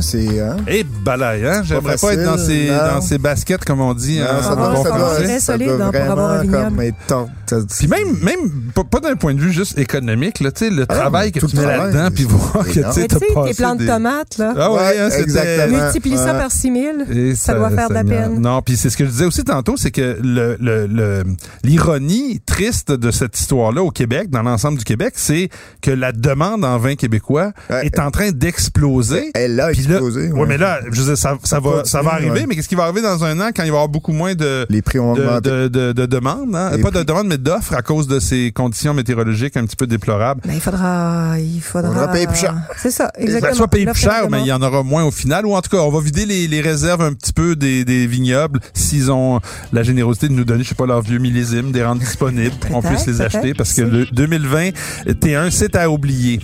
C'est... 0.00 0.40
Hein? 0.40 0.56
Et 0.68 0.84
balaye, 0.84 1.46
hein? 1.46 1.62
J'aimerais 1.64 1.96
pas, 1.96 2.12
être 2.14 2.24
dans 2.24 2.38
ces, 2.38 2.68
dans 2.68 3.00
ces 3.00 3.18
baskets, 3.18 3.64
comme 3.64 3.80
on 3.80 3.94
dit. 3.94 4.18
Non, 4.18 4.24
hein, 4.26 4.42
ça 4.42 4.52
en 4.52 4.56
doit, 4.56 4.76
ça 4.82 4.90
doit, 4.90 5.38
ça 5.40 5.54
hein, 5.54 5.90
pour 5.92 6.00
avoir 6.12 6.30
un 6.30 6.36
vraiment 6.38 6.42
vignoble. 6.42 6.64
comme 6.64 6.80
être 6.80 7.66
Puis 7.78 7.88
même, 7.88 8.18
même 8.22 8.50
pas, 8.90 9.00
d'un 9.00 9.16
point 9.16 9.34
de 9.34 9.40
vue 9.40 9.52
juste 9.52 9.78
économique, 9.78 10.40
là, 10.40 10.50
tu 10.52 10.64
sais, 10.66 10.70
le 10.70 10.84
Ah 10.88 10.94
travail 10.94 11.32
que 11.32 11.40
tout 11.40 11.46
tu 11.46 11.56
mets 11.56 11.64
là-dedans, 11.66 12.08
puis 12.14 12.24
voir 12.24 12.64
que 12.64 12.70
tu 12.72 12.78
énorme. 12.78 12.92
sais, 12.94 13.00
Mais 13.02 13.08
t'as 13.08 13.18
tu 13.18 13.26
sais, 13.26 13.34
tes 13.48 13.54
plants 13.54 13.74
de 13.74 13.80
des- 13.80 13.86
tomates, 13.86 14.38
là, 14.38 14.54
Ah 14.56 14.72
ouais, 14.72 14.78
Ouais, 14.78 14.98
hein, 15.00 15.08
exactement. 15.18 15.82
multiplie 15.84 16.16
ça 16.16 16.34
par 16.34 16.50
6 16.50 16.72
000, 16.72 16.76
Et 17.12 17.34
ça 17.34 17.54
doit 17.54 17.70
faire 17.70 17.88
de 17.88 17.94
la 17.94 18.04
peine. 18.04 18.40
Non, 18.40 18.62
puis 18.62 18.76
c'est 18.76 18.90
ce 18.90 18.96
que 18.96 19.04
je 19.04 19.10
disais 19.10 19.24
aussi 19.26 19.44
tantôt, 19.44 19.76
c'est 19.76 19.90
que 19.90 20.18
le 20.22 20.56
le- 20.60 20.86
le- 20.86 21.24
l'ironie 21.64 22.40
triste 22.46 22.90
de 22.92 23.10
cette 23.10 23.38
histoire-là 23.38 23.82
au 23.82 23.90
Québec, 23.90 24.30
dans 24.30 24.42
l'ensemble 24.42 24.78
du 24.78 24.84
Québec, 24.84 25.14
c'est 25.16 25.48
que 25.82 25.90
la 25.90 26.12
demande 26.12 26.64
en 26.64 26.78
vin 26.78 26.94
québécois 26.94 27.52
est 27.82 27.98
en 27.98 28.10
train 28.10 28.30
d'exploser. 28.32 29.30
Elle 29.34 29.60
a 29.60 29.72
là- 29.88 29.94
explosé. 29.96 30.28
ouais. 30.32 30.40
ouais. 30.40 30.46
mais 30.46 30.58
là, 30.58 30.80
je 30.90 31.00
veux 31.00 31.06
dire, 31.06 31.18
ça, 31.18 31.36
ça 31.44 31.60
va, 31.60 31.84
ça 31.84 32.02
va 32.02 32.12
arriver, 32.14 32.30
ouais. 32.40 32.46
mais 32.48 32.54
qu'est-ce 32.56 32.68
qui 32.68 32.74
va 32.74 32.84
arriver 32.84 33.02
dans 33.02 33.24
un 33.24 33.38
an 33.40 33.48
quand 33.54 33.62
il 33.62 33.66
va 33.66 33.66
y 33.66 33.68
avoir 33.70 33.88
beaucoup 33.88 34.12
moins 34.12 34.34
de, 34.34 34.66
Les 34.70 34.82
prix 34.82 34.98
ont 34.98 35.14
de, 35.14 35.22
augmenté. 35.22 35.50
de, 35.50 35.68
de, 35.68 35.92
de 35.92 36.06
demandes, 36.06 36.54
hein? 36.54 36.72
Pas 36.82 36.90
de 36.90 37.02
demandes, 37.02 37.26
mais 37.28 37.38
d'offres 37.38 37.74
à 37.74 37.82
cause 37.82 38.06
de 38.06 38.18
ces 38.20 38.52
conditions 38.52 38.94
météorologiques 38.94 39.56
un 39.56 39.64
petit 39.64 39.76
peu 39.76 39.86
déplorables. 39.86 40.40
Ben, 40.44 40.52
il 40.54 40.60
faudra, 40.60 41.34
il 41.38 41.60
faudra. 41.60 41.90
Faudra 41.90 42.08
payer 42.08 42.26
plus 42.26 42.38
cher. 42.38 42.54
C'est 42.76 42.90
ça, 42.90 43.10
exactement. 43.18 43.50
Ben, 43.50 43.56
soit 43.56 43.68
payer 43.68 43.86
plus 43.86 44.00
cher, 44.00 44.28
mais 44.30 44.40
il 44.40 44.46
y 44.46 44.52
en 44.52 44.62
aura 44.62 44.82
moins 44.82 45.04
au 45.04 45.10
final. 45.10 45.46
Ou 45.46 45.54
en 45.54 45.60
tout 45.62 45.70
cas, 45.70 45.82
on 45.82 45.90
va 45.90 46.00
vider 46.00 46.26
les, 46.26 46.46
les 46.48 46.60
réserves 46.60 47.02
un 47.02 47.12
petit 47.12 47.32
peu 47.32 47.56
des, 47.56 47.84
des 47.84 48.06
vignobles 48.06 48.60
s'ils 48.74 49.10
ont 49.10 49.40
la 49.72 49.82
générosité 49.82 50.28
de 50.28 50.32
nous 50.32 50.44
donner, 50.44 50.62
je 50.64 50.70
sais 50.70 50.74
pas, 50.74 50.86
leur 50.86 51.02
vieux 51.02 51.18
millésime, 51.18 51.72
des 51.72 51.84
rendre 51.84 52.00
disponibles 52.00 52.54
pour 52.60 52.70
qu'on 52.70 52.82
puisse 52.82 53.06
les 53.06 53.20
acheter 53.20 53.54
parce 53.54 53.72
que 53.72 53.82
peut-être. 53.82 54.10
le 54.10 54.14
2020 54.16 54.70
T1, 55.06 55.50
c'est 55.50 55.76
à 55.76 55.90
oublier. 55.90 56.40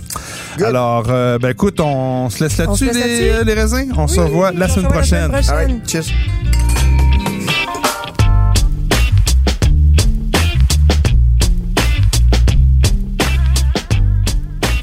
Good. 0.57 0.67
Alors, 0.67 1.05
euh, 1.09 1.37
ben 1.39 1.49
écoute, 1.49 1.79
on 1.79 2.29
se 2.29 2.43
laisse 2.43 2.57
là-dessus, 2.57 2.85
laisse 3.33 3.45
les, 3.45 3.53
raisins? 3.53 3.93
On 3.97 4.07
se 4.07 4.19
Oui, 4.19 4.27
revoit 4.27 4.51
la 4.51 4.67
semaine 4.67 4.83
la 4.83 4.89
prochaine. 4.89 5.33
All 5.33 5.41
right, 5.41 5.89
cheers. 5.89 6.11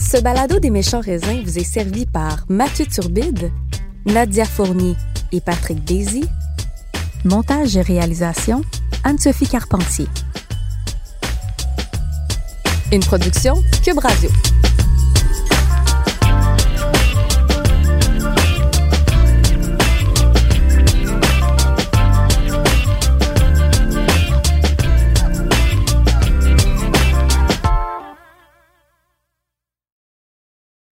Ce 0.01 0.21
balado 0.21 0.59
des 0.59 0.71
méchants 0.71 1.01
raisins 1.01 1.41
vous 1.45 1.59
est 1.59 1.65
servi 1.65 2.05
par 2.05 2.45
Mathieu 2.49 2.85
Turbide, 2.85 3.53
Nadia 4.07 4.45
Fournier 4.45 4.97
et 5.31 5.41
Patrick 5.41 5.85
Daisy. 5.85 6.25
Montage 7.25 7.77
et 7.77 7.83
réalisation, 7.83 8.63
Anne-Sophie 9.05 9.47
Carpentier. 9.47 10.07
Une 12.93 13.01
production 13.01 13.63
Cube 13.85 13.99
Radio. 13.99 14.31